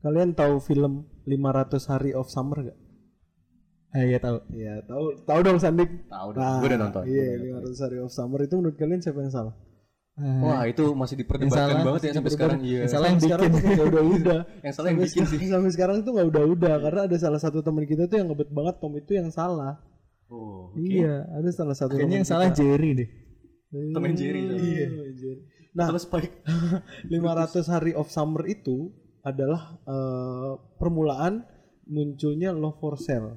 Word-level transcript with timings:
Kalian 0.00 0.32
tahu 0.32 0.58
film 0.58 0.92
500 1.24 1.76
Hari 1.86 2.10
of 2.12 2.26
Summer 2.26 2.58
gak? 2.64 2.78
Eh 3.90 4.04
iya 4.06 4.18
tahu. 4.18 4.38
Iya, 4.48 4.86
tahu 4.86 5.04
tahu 5.24 5.40
dong 5.42 5.58
Sandik. 5.58 5.90
Tahu 6.06 6.28
dong. 6.30 6.58
Gua 6.62 6.68
udah 6.68 6.78
nonton. 6.78 7.02
Iya, 7.04 7.26
500 7.58 7.84
Hari 7.84 7.96
of 7.98 8.10
Summer 8.10 8.40
itu 8.40 8.54
menurut 8.54 8.76
kalian 8.76 9.00
siapa 9.00 9.18
yang 9.18 9.30
salah? 9.30 9.54
Eh, 10.14 10.40
Wah 10.40 10.62
itu 10.64 10.84
masih 10.92 11.16
diperdebatkan 11.16 11.52
salah- 11.72 11.86
banget 11.86 12.02
ya 12.02 12.12
sampai 12.12 12.30
sekarang. 12.30 12.58
Iya. 12.60 12.78
yang 12.78 12.92
salah 12.92 13.06
yang 13.08 13.18
bikin. 13.18 13.36
tuh 13.40 13.70
nggak 13.72 13.88
udah-udah. 13.88 14.40
Yang 14.64 14.74
salah 14.74 14.88
yang 14.88 14.98
Sampai 14.98 15.08
bikin 15.08 15.22
sih. 15.22 15.28
sekarang- 15.32 15.50
Sampai 15.50 15.70
sekarang 15.72 15.96
tuh 16.00 16.12
nggak 16.12 16.28
udah-udah 16.28 16.74
karena 16.78 17.00
ada 17.08 17.16
salah 17.16 17.40
satu 17.40 17.58
teman 17.60 17.84
kita 17.84 18.02
tuh 18.04 18.16
yang 18.16 18.28
ngebet 18.28 18.50
banget 18.50 18.74
Tom 18.78 18.92
itu 18.94 19.12
yang 19.12 19.28
salah. 19.30 19.80
Oh. 20.28 20.70
Iya, 20.76 21.26
ada 21.26 21.50
salah 21.50 21.74
satu 21.74 21.98
Kayaknya 21.98 22.16
yang 22.22 22.28
salah 22.28 22.48
Jerry 22.52 22.90
deh. 22.94 23.08
kita. 23.70 23.98
And 23.98 24.14
Jerry. 24.14 24.40
Iya. 24.46 24.86
Nah, 25.72 25.86
Terus 25.88 26.04
Spike. 26.04 26.34
500 27.10 27.66
Hari 27.66 27.92
of 27.94 28.06
Summer 28.06 28.46
itu 28.46 28.92
adalah 29.22 29.78
eh, 29.84 30.52
permulaan 30.80 31.44
munculnya 31.90 32.54
Love 32.54 32.78
for 32.78 32.94
Sale. 32.96 33.36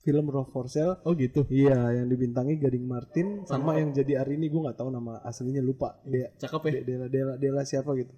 Film 0.00 0.32
Love 0.32 0.48
for 0.48 0.64
Sale. 0.70 1.04
Oh 1.04 1.12
gitu. 1.12 1.44
Iya, 1.52 2.00
yang 2.00 2.08
dibintangi 2.08 2.56
Gading 2.56 2.86
Martin 2.88 3.44
sama 3.44 3.76
yang 3.76 3.92
jadi 3.92 4.24
hari 4.24 4.40
ini 4.40 4.48
gue 4.48 4.60
nggak 4.64 4.80
tahu 4.80 4.88
nama 4.88 5.20
aslinya 5.26 5.60
lupa. 5.60 6.00
Dia 6.08 6.32
Cakep 6.40 6.62
ya. 6.64 6.72
De- 6.72 6.84
Dela 6.88 7.06
Dela 7.12 7.34
Dela 7.36 7.62
siapa 7.68 7.92
gitu. 7.98 8.12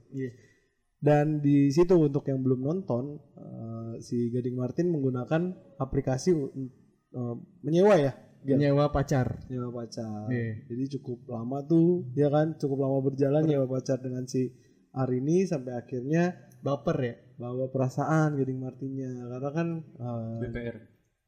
Dan 1.03 1.43
di 1.43 1.67
situ 1.75 1.99
untuk 1.99 2.23
yang 2.31 2.39
belum 2.47 2.63
nonton 2.63 3.19
eh, 3.35 3.93
si 3.99 4.31
Gading 4.31 4.55
Martin 4.55 4.95
menggunakan 4.95 5.43
aplikasi 5.83 6.31
eh, 6.39 7.37
menyewa 7.67 7.99
ya, 7.99 8.15
Gel? 8.47 8.59
Nyewa 8.63 8.95
pacar. 8.95 9.43
nyewa 9.51 9.75
pacar. 9.83 10.31
Iya. 10.31 10.63
Jadi 10.71 10.99
cukup 10.99 11.27
lama 11.31 11.67
tuh, 11.67 12.07
ya 12.15 12.31
kan, 12.31 12.55
cukup 12.59 12.87
lama 12.87 13.03
berjalan 13.03 13.43
nyewa 13.43 13.67
pacar 13.67 13.99
dengan 13.99 14.27
si 14.31 14.55
Arini 14.95 15.43
sampai 15.47 15.75
akhirnya 15.75 16.39
Baper 16.63 16.99
ya. 17.01 17.15
bawa 17.35 17.67
perasaan 17.67 18.35
Gading 18.35 18.55
Martinnya 18.57 19.11
karena 19.27 19.51
kan 19.51 19.69
eh, 19.83 20.39
BPR. 20.41 20.77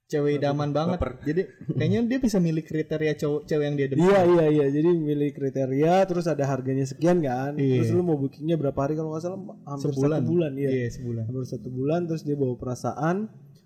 Cewek 0.05 0.37
idaman 0.37 0.71
banget. 0.71 0.95
Baper. 0.95 1.13
Jadi 1.23 1.43
kayaknya 1.73 2.01
dia 2.07 2.19
bisa 2.19 2.39
milih 2.39 2.63
kriteria 2.63 3.13
cowok 3.17 3.41
cewek 3.45 3.65
yang 3.65 3.75
dia 3.75 3.89
demen. 3.89 4.05
Iya 4.05 4.21
iya 4.23 4.47
iya 4.49 4.67
jadi 4.71 4.91
milih 4.93 5.31
kriteria 5.33 5.95
terus 6.05 6.25
ada 6.25 6.45
harganya 6.45 6.85
sekian 6.85 7.19
kan 7.19 7.57
Iya. 7.57 7.83
terus 7.83 7.91
lu 7.91 8.03
mau 8.03 8.15
bookingnya 8.15 8.55
berapa 8.55 8.79
hari 8.79 8.95
kalau 8.95 9.11
nggak 9.11 9.23
salah 9.23 9.41
hampir 9.65 9.91
Sebulan. 9.91 10.21
satu 10.21 10.29
bulan 10.29 10.53
ya 10.55 10.71
Iya, 10.71 10.89
sebulan. 10.93 11.23
hampir 11.25 11.45
satu 11.49 11.69
bulan 11.69 12.01
terus 12.05 12.23
dia 12.23 12.37
bawa 12.37 12.55
perasaan 12.55 13.17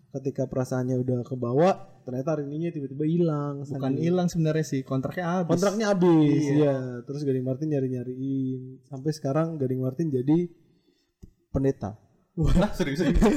ketika 0.09 0.43
perasaannya 0.47 0.97
udah 0.97 1.21
kebawa 1.23 1.71
ternyata 2.01 2.29
hari 2.33 2.49
ininya 2.49 2.73
tiba-tiba 2.73 3.05
hilang 3.05 3.61
Bukan 3.61 3.93
hilang 3.99 4.27
sebenarnya 4.27 4.65
sih, 4.65 4.81
kontraknya 4.81 5.27
habis. 5.37 5.53
kontraknya 5.53 5.87
habis 5.93 6.43
iya 6.49 6.75
terus 7.05 7.21
Gading 7.21 7.45
Martin 7.45 7.69
nyari 7.69 7.89
nyariin 7.91 8.61
sampai 8.85 9.13
sekarang 9.13 9.61
Gading 9.61 9.85
Martin 9.85 10.09
jadi 10.09 10.49
pendeta 11.59 11.99
Lah 12.39 12.71
serius. 12.71 13.03
Bangke. 13.03 13.35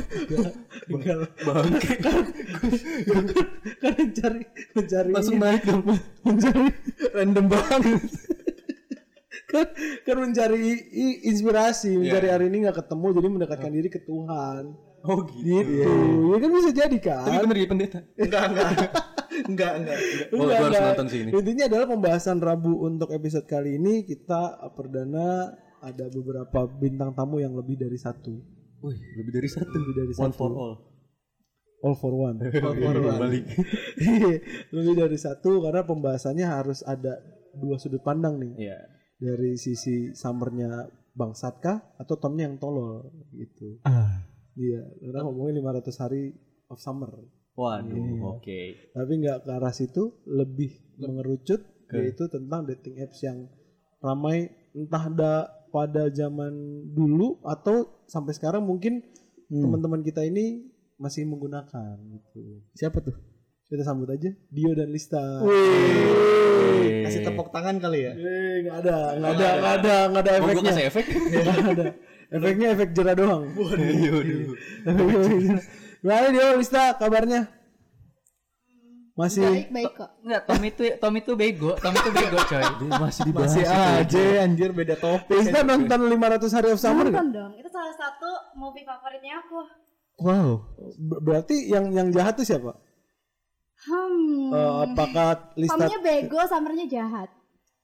kan 3.81 3.91
mencari 3.97 4.41
mencari 4.71 5.09
Langsung 5.09 5.37
naik 5.37 5.61
dong. 5.63 5.83
Mencari 6.21 6.63
random 7.11 7.45
banget. 7.47 7.81
kan 9.49 9.65
kan 10.05 10.15
mencari 10.17 10.57
i- 10.87 11.19
inspirasi 11.25 11.97
mencari 11.97 12.25
Iya. 12.25 12.31
hari 12.31 12.45
ini 12.47 12.57
nggak 12.61 12.77
ketemu 12.77 13.05
jadi 13.11 13.27
mendekatkan 13.27 13.69
diri 13.69 13.89
ke 13.89 13.99
Tuhan 13.99 14.63
Oh 15.01 15.17
gitu. 15.25 15.65
gitu 15.65 15.91
ya 16.29 16.37
kan 16.37 16.49
bisa 16.53 16.69
jadi 16.71 16.97
kan 17.01 17.25
Tapi 17.25 17.37
bener 17.41 17.57
ya 17.57 17.67
pendeta. 17.67 17.99
Enggak, 18.15 18.43
enggak. 18.47 18.69
Enggak, 19.41 19.71
enggak. 19.75 19.97
Oh, 19.97 20.37
Enggak, 20.37 20.37
gua 20.37 20.53
harus 20.53 20.69
enggak. 20.69 20.83
nonton 20.87 21.07
sih 21.09 21.19
ini. 21.19 21.29
intinya 21.33 21.63
adalah 21.65 21.87
pembahasan 21.89 22.37
Rabu 22.37 22.73
untuk 22.79 23.09
episode 23.09 23.43
kali 23.43 23.75
ini 23.75 24.05
kita 24.05 24.39
perdana 24.71 25.51
ada 25.81 26.05
beberapa 26.07 26.59
bintang 26.71 27.11
tamu 27.11 27.37
yang 27.37 27.53
lebih 27.53 27.75
dari 27.75 27.97
satu 27.97 28.33
Wih, 28.81 28.97
lebih 29.13 29.31
dari 29.31 29.45
satu. 29.45 29.69
lebih 29.69 29.93
dari 29.95 30.13
One 30.13 30.17
satu 30.29 30.37
for 30.37 30.51
all. 30.51 30.73
all 31.81 31.95
for 31.95 32.13
one 32.13 32.37
Balik. 33.21 33.45
Iya, 34.01 34.41
lebih 34.69 34.93
dari 34.95 35.17
satu 35.17 35.61
karena 35.61 35.81
pembahasannya 35.81 36.45
harus 36.45 36.81
ada 36.81 37.17
dua 37.53 37.77
sudut 37.77 38.01
pandang 38.01 38.37
nih 38.37 38.53
Iya. 38.57 38.77
dari 39.17 39.53
sisi 39.53 40.13
summernya 40.13 40.85
Bang 41.11 41.33
Satka 41.33 41.93
atau 41.95 42.15
Tomnya 42.15 42.47
yang 42.47 42.57
tolol 42.57 43.05
gitu 43.31 43.81
Ah. 43.83 44.25
Iya, 44.51 44.83
karena 44.99 45.23
ngomongin 45.23 45.59
500 45.59 45.95
hari 45.97 46.35
of 46.67 46.75
summer. 46.77 47.07
Waduh, 47.51 48.35
oke. 48.35 48.59
Tapi 48.91 49.11
nggak 49.17 49.43
ke 49.43 49.51
arah 49.51 49.71
situ, 49.71 50.11
lebih 50.25 50.71
mengerucut 50.97 51.63
yaitu 51.91 52.27
tentang 52.27 52.63
dating 52.65 52.99
apps 52.99 53.19
yang 53.21 53.47
ramai 53.99 54.47
entah 54.71 55.03
ada 55.05 55.33
pada 55.71 56.11
zaman 56.11 56.51
dulu 56.91 57.39
atau 57.47 58.03
sampai 58.05 58.35
sekarang 58.35 58.67
mungkin 58.67 59.01
teman-teman 59.49 60.03
kita 60.03 60.23
ini 60.23 60.67
masih 60.95 61.25
menggunakan 61.25 61.97
gitu. 61.97 62.61
Siapa 62.75 63.01
tuh? 63.01 63.15
Kita 63.71 63.87
sambut 63.87 64.11
aja 64.11 64.27
Dio 64.51 64.71
dan 64.75 64.91
Lista. 64.91 65.19
Kasih 67.07 67.23
tepuk 67.23 67.55
tangan 67.55 67.79
kali 67.79 68.03
ya. 68.03 68.13
Eh, 68.15 68.55
nggak 68.67 68.77
ada, 68.83 68.97
nggak 69.15 69.31
ada, 69.31 69.47
nggak 69.57 69.73
ada, 69.79 69.95
nggak 70.11 70.23
ada 70.23 70.31
Mau 70.31 70.47
gue 70.47 70.51
efeknya. 70.51 70.71
kasih 70.71 70.85
efek? 70.91 71.05
Nggak 71.31 71.71
ada. 71.71 71.85
Efeknya 72.31 72.67
efek 72.71 72.89
jerah 72.95 73.15
doang. 73.15 73.43
Waduh. 73.55 74.55
Gimana 76.01 76.27
Dio, 76.31 76.47
Lista 76.59 76.95
kabarnya? 76.95 77.60
Masih 79.21 79.45
Baik-baik 79.45 79.93
kok. 79.93 80.09
Enggak, 80.25 80.41
Tom 80.49 80.61
itu 80.63 80.81
Tom 80.97 81.13
itu 81.15 81.31
bego, 81.37 81.71
Tom 81.77 81.93
itu 81.93 82.09
bego 82.09 82.37
coy. 82.41 82.63
Masih 83.05 83.21
dibahas. 83.29 83.53
Masih 83.53 83.65
aja 83.69 84.23
anjir 84.41 84.69
beda 84.73 84.95
topik. 84.97 85.37
Lista 85.37 85.61
nonton 85.61 85.99
500 86.09 86.55
hari 86.57 86.67
of 86.69 86.79
summer 86.81 87.05
nggak? 87.05 87.13
Nonton 87.13 87.27
dong. 87.29 87.51
Itu 87.55 87.69
salah 87.69 87.93
satu 87.93 88.29
movie 88.57 88.81
favoritnya 88.81 89.37
aku. 89.39 89.59
Wow. 90.19 90.49
Ber- 90.97 91.21
Berarti 91.21 91.69
yang 91.69 91.93
yang 91.93 92.09
jahat 92.09 92.33
tuh 92.33 92.43
siapa? 92.43 92.73
Hmm. 93.81 94.53
Eh, 94.53 94.73
apakah 94.85 95.53
Lista? 95.53 95.73
Tomnya 95.77 95.99
bego, 95.99 96.41
summernya 96.45 96.85
jahat. 96.85 97.29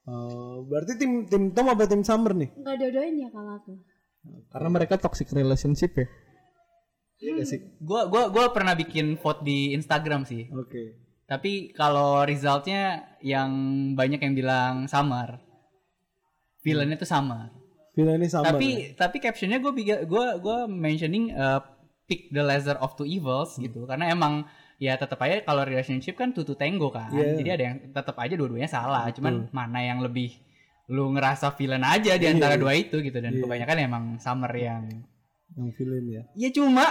Eh, 0.07 0.55
berarti 0.63 0.93
tim 0.95 1.25
tim 1.25 1.43
Tom 1.51 1.67
apa 1.67 1.83
tim 1.83 2.01
Summer 2.01 2.31
nih? 2.31 2.49
Enggak 2.53 2.75
dodoin 2.79 3.15
ya 3.17 3.29
kalau 3.29 3.51
aku. 3.57 3.73
Karena 4.47 4.69
mereka 4.69 4.95
toxic 4.95 5.27
relationship 5.31 5.91
ya. 5.93 6.07
Iya 7.17 7.31
gak 7.41 7.47
sih? 7.49 7.59
Gua 7.81 8.05
gua 8.05 8.29
gua 8.29 8.53
pernah 8.53 8.71
bikin 8.71 9.17
vote 9.17 9.41
di 9.41 9.73
Instagram 9.73 10.21
sih. 10.23 10.45
Oke. 10.53 11.06
Tapi 11.27 11.75
kalau 11.75 12.23
resultnya 12.23 13.03
yang 13.19 13.51
banyak 13.93 14.23
yang 14.23 14.33
bilang 14.33 14.73
Summer. 14.87 15.43
Villainnya 16.63 16.95
tuh 16.95 17.07
Summer. 17.07 17.51
Film 17.91 18.15
ini 18.15 18.31
Summer. 18.31 18.55
Tapi 18.55 18.95
tapi 18.95 19.17
captionnya 19.19 19.59
gue 19.59 19.71
gue 20.07 20.25
gue 20.39 20.57
mentioning 20.69 21.35
uh, 21.35 21.59
pick 22.07 22.31
the 22.31 22.39
lesser 22.39 22.79
of 22.79 22.95
two 22.95 23.03
evils 23.03 23.59
gitu 23.59 23.83
karena 23.83 24.15
emang 24.15 24.47
ya 24.79 24.95
tetap 24.95 25.19
aja 25.19 25.43
kalau 25.43 25.65
relationship 25.65 26.15
kan 26.15 26.31
tutu 26.31 26.53
tango 26.55 26.87
kan 26.93 27.09
Iya. 27.09 27.35
jadi 27.35 27.49
ada 27.57 27.63
yang 27.67 27.77
tetap 27.91 28.15
aja 28.15 28.33
dua-duanya 28.37 28.69
salah 28.69 29.09
cuman 29.09 29.49
mana 29.49 29.81
yang 29.83 29.99
lebih 29.99 30.37
lu 30.87 31.11
ngerasa 31.11 31.51
villain 31.57 31.83
aja 31.83 32.15
di 32.15 32.29
antara 32.29 32.55
dua 32.55 32.77
itu 32.77 33.01
gitu 33.03 33.17
dan 33.19 33.35
kebanyakan 33.35 33.77
emang 33.83 34.03
summer 34.21 34.47
yang 34.55 34.87
yang 35.57 35.73
film 35.73 36.05
ya. 36.07 36.21
ya 36.37 36.49
cuma 36.53 36.85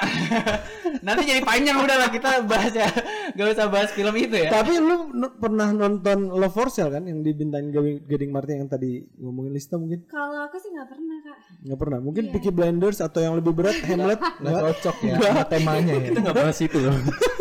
nanti 1.06 1.22
jadi 1.30 1.40
panjang 1.46 1.78
udah 1.78 1.96
lah 1.96 2.10
kita 2.10 2.42
bahas 2.44 2.74
ya 2.74 2.90
gak 3.36 3.52
usah 3.52 3.68
bahas 3.68 3.90
film 3.92 4.14
itu 4.16 4.34
ya 4.34 4.48
Tapi 4.48 4.80
lu 4.80 5.12
pernah 5.36 5.68
nonton 5.70 6.32
Love 6.32 6.50
for 6.56 6.68
Sale 6.72 6.90
kan 6.96 7.04
yang 7.04 7.20
dibintangin 7.20 7.68
Gawi- 7.70 8.02
Gading 8.08 8.32
Martin 8.32 8.64
yang 8.64 8.70
tadi 8.72 9.04
ngomongin 9.20 9.52
Lista 9.52 9.76
mungkin? 9.76 10.08
Kalau 10.08 10.48
aku 10.48 10.56
sih 10.56 10.72
nggak 10.72 10.88
pernah 10.88 11.16
kak. 11.22 11.38
Nggak 11.68 11.78
pernah. 11.78 11.98
Mungkin 12.00 12.24
Peaky 12.32 12.50
Blinders 12.50 12.98
atau 13.04 13.20
yang 13.20 13.36
lebih 13.36 13.52
berat 13.52 13.76
Hamlet. 13.84 14.18
Nggak 14.18 14.60
cocok 14.64 14.96
ya 15.04 15.14
sama 15.20 15.44
temanya 15.46 15.92
ya. 15.94 16.02
Kita 16.08 16.18
nggak 16.24 16.36
bahas 16.36 16.58
itu 16.64 16.78
loh. 16.80 16.96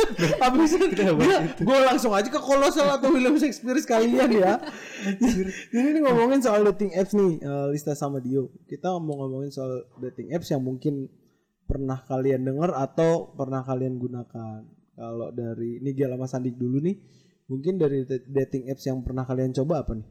Habis 0.43 0.71
itu 0.79 0.87
gue 1.59 1.77
langsung 1.83 2.15
aja 2.15 2.29
ke 2.31 2.39
Kolosal 2.39 2.87
atau 2.87 3.11
William 3.11 3.35
Shakespeare 3.35 3.79
sekalian 3.83 4.31
ya. 4.31 4.59
Jadi 5.71 5.87
ini 5.91 5.99
ngomongin 6.03 6.39
soal 6.39 6.63
dating 6.71 6.95
apps 6.95 7.11
nih, 7.11 7.43
eh, 7.43 7.67
Lista 7.75 7.93
sama 7.93 8.23
Dio. 8.23 8.51
Kita 8.63 8.95
mau 8.97 9.19
ngomongin 9.25 9.51
soal 9.51 9.83
dating 9.99 10.31
apps 10.31 10.51
yang 10.51 10.63
mungkin 10.63 11.11
pernah 11.65 11.99
kalian 12.05 12.45
dengar 12.45 12.71
atau 12.77 13.33
pernah 13.35 13.65
kalian 13.65 13.97
gunakan. 13.97 14.63
Kalau 14.95 15.29
dari 15.29 15.77
ini 15.77 15.91
Gel 15.91 16.11
sama 16.11 16.25
Sandik 16.25 16.55
dulu 16.55 16.79
nih, 16.79 16.95
mungkin 17.45 17.75
dari 17.75 18.07
da- 18.07 18.23
dating 18.23 18.71
apps 18.71 18.83
yang 18.83 19.03
pernah 19.03 19.23
kalian 19.23 19.51
coba 19.53 19.83
apa 19.83 19.93
nih? 19.93 20.07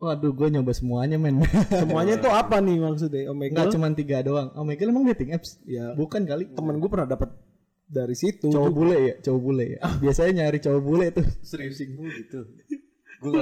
Waduh, 0.00 0.32
gue 0.32 0.48
nyoba 0.48 0.72
semuanya 0.72 1.20
men. 1.20 1.44
Semuanya 1.68 2.16
tuh 2.16 2.32
apa 2.32 2.56
nih 2.56 2.80
maksudnya? 2.80 3.28
Omegle? 3.28 3.52
Enggak 3.52 3.68
cuma 3.76 3.92
tiga 3.92 4.24
doang. 4.24 4.48
Oh 4.56 4.64
my 4.64 4.72
God, 4.72 4.88
emang 4.88 5.04
dating 5.12 5.36
apps? 5.36 5.60
Ya, 5.68 5.92
Bukan 5.92 6.24
kali. 6.24 6.48
temen 6.56 6.80
gue 6.80 6.88
pernah 6.88 7.04
dapat 7.04 7.36
dari 7.84 8.16
situ. 8.16 8.48
Cowok 8.48 8.72
bule 8.72 8.96
ya, 8.96 9.14
cowok 9.20 9.40
bule 9.44 9.64
ya. 9.76 9.80
Biasanya 10.02 10.48
nyari 10.48 10.58
cowok 10.64 10.80
bule 10.80 11.06
tuh. 11.12 11.26
Serius 11.44 11.84
gitu. 11.84 12.48
Gue 13.20 13.36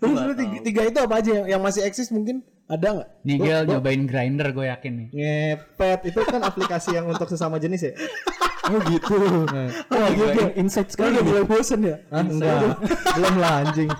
Terus 0.00 0.16
lu 0.24 0.32
tiga, 0.32 0.56
tiga 0.64 0.82
itu 0.88 0.98
apa 1.04 1.20
aja 1.20 1.30
yang, 1.36 1.46
yang 1.52 1.60
masih 1.60 1.84
eksis 1.84 2.08
mungkin 2.08 2.40
ada 2.64 2.96
nggak? 2.96 3.08
Nigel 3.28 3.60
nyobain 3.68 4.02
grinder 4.08 4.48
gue 4.56 4.66
yakin 4.66 4.92
nih 4.96 5.08
Ngepet 5.12 6.00
itu 6.08 6.20
kan 6.24 6.40
aplikasi 6.40 6.96
yang 6.96 7.04
untuk 7.04 7.28
sesama 7.28 7.60
jenis 7.60 7.84
ya. 7.84 7.92
Oh 8.66 8.80
gitu. 8.90 9.16
Nah, 9.46 9.68
Wah 9.90 10.08
gitu. 10.10 10.40
insight 10.58 10.88
Sekarang 10.90 11.18
udah 11.18 11.24
mulai 11.24 11.44
bosen 11.46 11.80
ya? 11.86 11.96
Ah, 12.10 12.22
enggak. 12.26 12.82
Belum 13.14 13.34
lah 13.38 13.52
anjing. 13.62 13.90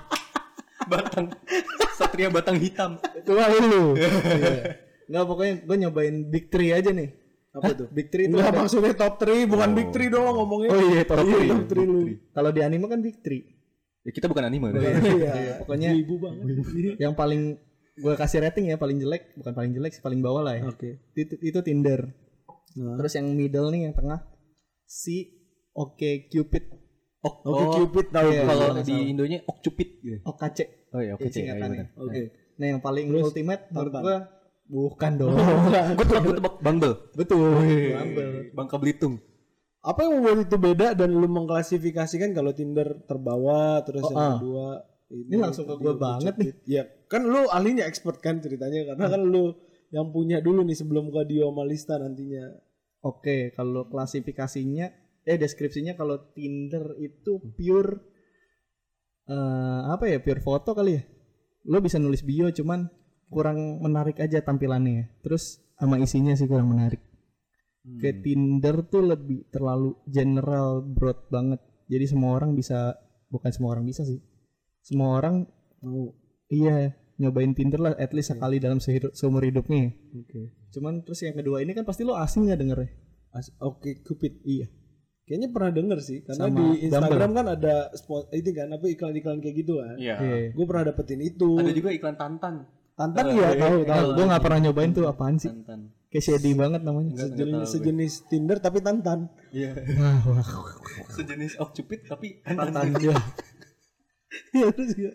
batang 0.86 1.26
satria 1.98 2.30
batang 2.30 2.56
hitam. 2.58 2.90
Cuma 3.26 3.50
lu. 3.50 3.98
Iya. 3.98 4.78
Enggak 5.06 5.24
pokoknya 5.26 5.54
gue 5.66 5.76
nyobain 5.86 6.16
Big 6.30 6.46
Three 6.50 6.70
aja 6.74 6.90
nih. 6.90 7.10
Apa 7.56 7.72
tuh? 7.72 7.88
Big 7.88 8.12
Three 8.12 8.28
itu 8.28 8.36
Enggak 8.36 8.52
maksudnya 8.52 8.92
top 8.92 9.16
3 9.16 9.48
bukan 9.48 9.70
big 9.72 9.88
3 9.88 10.12
dong 10.12 10.22
lo 10.28 10.32
ngomongnya. 10.44 10.70
Oh 10.70 10.80
iya, 10.92 11.02
top 11.08 11.24
Iya, 11.24 11.32
three. 11.32 11.48
top 11.48 11.62
3 11.72 11.80
lu. 11.88 12.00
Kalau 12.36 12.50
di 12.52 12.60
anime 12.60 12.86
kan 12.86 13.00
Big 13.00 13.16
Three. 13.24 13.42
Ya, 14.06 14.10
kita 14.14 14.26
bukan 14.28 14.44
anime. 14.46 14.76
Iya. 14.76 15.64
Pokoknya 15.64 15.90
ibu 15.96 16.14
banget. 16.20 16.44
yang 17.02 17.16
paling 17.16 17.56
gue 17.96 18.12
kasih 18.12 18.44
rating 18.44 18.68
ya 18.68 18.76
paling 18.76 19.00
jelek, 19.00 19.32
bukan 19.40 19.56
paling 19.56 19.72
jelek 19.72 19.96
sih 19.96 20.04
paling 20.04 20.20
bawah 20.20 20.44
lah 20.44 20.54
ya. 20.60 20.68
Oke. 20.68 21.00
Itu, 21.16 21.34
itu 21.40 21.58
Tinder. 21.64 22.12
Nah. 22.76 23.00
Terus 23.00 23.16
yang 23.16 23.32
middle 23.32 23.72
nih 23.72 23.88
yang 23.88 23.94
tengah 23.96 24.20
si 24.86 25.34
Oke 25.76 26.30
Cupid. 26.32 26.64
Oh, 27.26 27.34
Oke 27.42 27.64
Cupid 27.82 28.06
tahu. 28.14 28.28
Iya. 28.32 28.42
Kalau 28.46 28.66
Salah, 28.72 28.84
di. 28.86 28.96
Indonya 29.12 29.38
Okcupid 29.44 29.88
gitu. 30.00 30.18
OKC. 30.24 30.58
Oh 30.94 31.00
iya, 31.02 31.12
oke. 31.18 31.28
Ya. 31.28 31.84
Oke. 31.98 32.22
Nah 32.56 32.66
yang 32.72 32.80
paling 32.80 33.12
ultimate 33.12 33.68
menurut 33.68 33.92
gue 33.92 34.16
bukan 34.66 35.12
dong. 35.14 35.30
Gue 35.98 36.06
tebak, 36.06 36.42
tebak 36.42 36.54
Bumble. 36.58 36.94
Betul. 37.14 37.54
Bumble. 37.94 38.30
Bangka 38.50 38.76
Belitung. 38.80 39.22
Apa 39.86 40.02
yang 40.02 40.18
membuat 40.18 40.50
itu 40.50 40.58
beda 40.58 40.88
dan 40.98 41.14
lu 41.14 41.28
mengklasifikasikan 41.30 42.34
kalau 42.34 42.50
Tinder 42.50 43.06
terbawa 43.06 43.78
terus 43.86 44.02
Oh, 44.02 44.10
yang 44.10 44.18
ah. 44.18 44.34
kedua 44.42 44.66
Ini 45.06 45.38
langsung 45.38 45.70
ke 45.70 45.78
gua 45.78 45.94
Oke 45.94 46.02
banget 46.02 46.34
Cupid. 46.34 46.54
Ya, 46.66 46.82
kan 47.06 47.22
lu 47.22 47.46
ahlinya 47.46 47.86
expert 47.86 48.18
kan 48.18 48.42
ceritanya 48.42 48.90
karena 48.90 49.06
kan 49.06 49.22
lu 49.22 49.54
yang 49.94 50.10
punya 50.10 50.42
dulu 50.42 50.66
nih 50.66 50.74
sebelum 50.74 51.14
ke 51.14 51.22
Dio 51.30 51.54
sama 51.54 51.62
Lista 51.62 51.94
nantinya. 52.02 52.65
Oke, 53.04 53.52
kalau 53.52 53.86
klasifikasinya 53.90 54.86
eh 55.26 55.36
deskripsinya 55.36 55.98
kalau 55.98 56.30
Tinder 56.32 56.94
itu 57.02 57.42
pure 57.58 57.92
eh 59.26 59.80
apa 59.90 60.06
ya? 60.06 60.22
Pure 60.22 60.40
foto 60.40 60.72
kali 60.72 60.92
ya. 60.96 61.02
Lo 61.66 61.82
bisa 61.82 61.98
nulis 61.98 62.22
bio 62.22 62.46
cuman 62.50 62.86
kurang 63.26 63.82
menarik 63.82 64.22
aja 64.22 64.40
tampilannya. 64.42 65.18
Terus 65.22 65.58
sama 65.76 65.98
isinya 65.98 66.32
sih 66.38 66.46
kurang 66.46 66.72
menarik. 66.72 67.02
Kayak 67.86 68.26
Tinder 68.26 68.76
tuh 68.90 69.02
lebih 69.06 69.46
terlalu 69.54 69.94
general 70.10 70.82
broad 70.82 71.30
banget. 71.30 71.62
Jadi 71.86 72.04
semua 72.10 72.34
orang 72.34 72.58
bisa 72.58 72.98
bukan 73.30 73.50
semua 73.54 73.78
orang 73.78 73.86
bisa 73.86 74.02
sih. 74.02 74.18
Semua 74.82 75.18
orang 75.18 75.46
Mau. 75.86 76.14
iya 76.50 76.94
nyobain 77.16 77.52
Tinder 77.52 77.80
lah 77.80 77.92
at 77.94 78.12
least 78.12 78.30
sekali 78.30 78.56
dalam 78.56 78.76
sehidup, 78.76 79.12
seumur 79.12 79.40
hidupnya. 79.40 79.92
Oke. 80.12 80.52
Cuman 80.70 81.00
terus 81.00 81.20
yang 81.20 81.34
kedua 81.34 81.60
ini 81.60 81.72
kan 81.72 81.82
pasti 81.82 82.02
lo 82.02 82.14
asing 82.14 82.46
nggak 82.46 82.58
dengernya? 82.58 82.90
As- 83.30 83.52
Oke 83.58 84.00
Cupid. 84.00 84.40
Iya. 84.42 84.66
Kayaknya 85.22 85.48
pernah 85.50 85.70
denger 85.70 85.98
sih 86.00 86.18
karena 86.22 86.44
Sama 86.44 86.54
di 86.54 86.64
Instagram 86.86 87.30
kan 87.32 87.46
ada 87.50 87.74
spot 87.92 88.30
itu 88.30 88.50
kan 88.52 88.70
apa 88.70 88.86
iklan-iklan 88.86 89.38
kayak 89.40 89.56
gitu 89.58 89.72
kan. 89.76 89.96
Iya. 89.96 90.16
Iya. 90.16 90.36
Gue 90.52 90.64
pernah 90.64 90.84
dapetin 90.86 91.20
itu. 91.20 91.50
Ada 91.56 91.72
juga 91.72 91.90
iklan 91.90 92.14
Tantan. 92.14 92.54
Tantan 92.94 93.24
Oh, 93.26 93.32
ya 93.34 93.34
iya. 93.34 93.48
tahu 93.58 93.78
Tahu, 93.82 93.84
tahu. 93.84 94.08
gue 94.14 94.24
nggak 94.24 94.40
pernah 94.40 94.58
nyobain 94.62 94.90
tuh 94.90 95.04
apaan 95.04 95.36
sih? 95.36 95.50
Tantan. 95.50 95.80
Kayak 96.06 96.24
shady 96.24 96.52
banget 96.54 96.80
namanya. 96.80 97.10
Enggak, 97.12 97.26
enggak 97.26 97.36
Sejenis, 97.36 97.52
tahu 97.52 97.60
gue. 97.60 97.72
sejenis 97.74 98.12
Tinder 98.30 98.58
tapi 98.62 98.78
Tantan. 98.80 99.18
Iya. 99.50 99.70
Wah, 99.98 100.18
wah. 100.30 100.48
Sejenis 101.10 101.52
Okcupid 101.58 102.00
tapi 102.06 102.26
Tantan 102.40 102.70
Tantan. 102.70 102.86
dia. 102.96 103.16
Iya 104.52 104.68
terus 104.70 104.92
ya. 104.94 105.12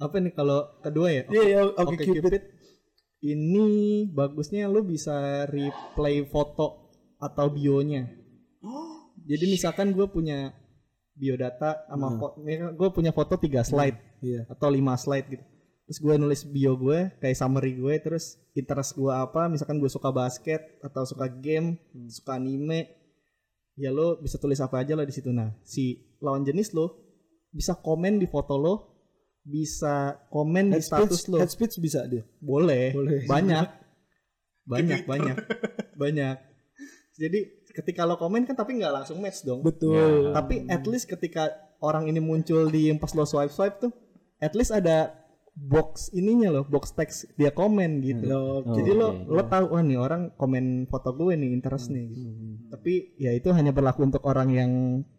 Apa 0.00 0.16
nih 0.16 0.32
kalau 0.32 0.80
kedua 0.80 1.12
ya? 1.12 1.22
Iya 1.28 1.42
ya 1.44 1.60
oke 1.68 1.94
Oke 1.94 2.04
Cupid. 2.08 2.24
Cupid. 2.24 2.42
Ini 3.20 3.64
bagusnya 4.16 4.64
lu 4.64 4.80
bisa 4.80 5.44
replay 5.44 6.24
foto 6.24 6.88
atau 7.20 7.52
bionya. 7.52 8.08
Jadi 9.28 9.44
misalkan 9.46 9.92
gue 9.92 10.08
punya 10.08 10.56
biodata 11.12 11.84
sama 11.84 12.16
foto, 12.16 12.40
gue 12.48 12.88
punya 12.96 13.12
foto 13.12 13.36
tiga 13.36 13.60
slide 13.60 14.00
Iya. 14.24 14.48
atau 14.48 14.72
lima 14.72 14.96
slide 14.96 15.28
gitu. 15.28 15.44
Terus 15.84 15.98
gue 16.00 16.14
nulis 16.16 16.42
bio 16.48 16.72
gue 16.80 17.12
kayak 17.20 17.36
summary 17.36 17.76
gue, 17.76 17.94
terus 18.00 18.40
interest 18.56 18.96
gue 18.96 19.12
apa, 19.12 19.52
misalkan 19.52 19.76
gue 19.76 19.90
suka 19.92 20.08
basket 20.08 20.80
atau 20.80 21.04
suka 21.04 21.28
game, 21.28 21.76
suka 22.08 22.40
anime, 22.40 22.88
ya 23.76 23.92
lo 23.92 24.16
bisa 24.16 24.40
tulis 24.40 24.62
apa 24.64 24.80
aja 24.80 24.96
lah 24.96 25.04
di 25.04 25.12
situ. 25.12 25.28
Nah, 25.28 25.52
si 25.66 26.16
lawan 26.24 26.46
jenis 26.46 26.72
lo 26.72 26.96
bisa 27.52 27.76
komen 27.76 28.16
di 28.16 28.24
foto 28.24 28.56
lo, 28.56 28.89
bisa 29.44 30.20
komen 30.28 30.72
di 30.72 30.80
Head 30.80 30.86
status 30.86 31.24
speech, 31.24 31.32
lo. 31.32 31.38
head 31.40 31.50
speech 31.52 31.74
bisa 31.80 32.04
dia. 32.06 32.24
Boleh, 32.40 32.92
Boleh. 32.92 33.24
banyak, 33.24 33.66
banyak, 34.72 35.00
banyak, 35.04 35.36
banyak. 36.00 36.36
Jadi 37.20 37.40
ketika 37.70 38.08
lo 38.08 38.16
komen 38.16 38.48
kan 38.48 38.56
tapi 38.56 38.80
nggak 38.80 39.04
langsung 39.04 39.20
match 39.20 39.44
dong. 39.44 39.60
Betul. 39.60 40.32
Tapi 40.32 40.64
at 40.72 40.84
least 40.88 41.08
ketika 41.08 41.52
orang 41.84 42.08
ini 42.08 42.20
muncul 42.20 42.68
di 42.72 42.92
pas 42.96 43.12
lo 43.12 43.28
swipe 43.28 43.52
swipe 43.52 43.76
tuh, 43.80 43.92
at 44.40 44.56
least 44.56 44.72
ada 44.72 45.19
box 45.52 46.08
ininya 46.10 46.48
loh, 46.48 46.64
box 46.64 46.94
text 46.94 47.28
dia 47.34 47.50
komen 47.50 48.00
gitu. 48.00 48.24
Ya, 48.24 48.38
oke. 48.38 48.74
Jadi 48.74 48.90
lo 48.92 49.12
lo 49.26 49.42
tahu 49.44 49.70
wah 49.70 49.82
nih 49.82 49.98
orang 49.98 50.32
komen 50.34 50.86
foto 50.86 51.12
gue 51.12 51.34
nih 51.34 51.50
interest 51.50 51.90
nih. 51.90 52.06
Gitu. 52.06 52.30
Tapi 52.70 52.92
ya 53.18 53.34
itu 53.34 53.50
hanya 53.50 53.70
berlaku 53.70 54.06
untuk 54.06 54.22
orang 54.24 54.48
yang 54.48 54.70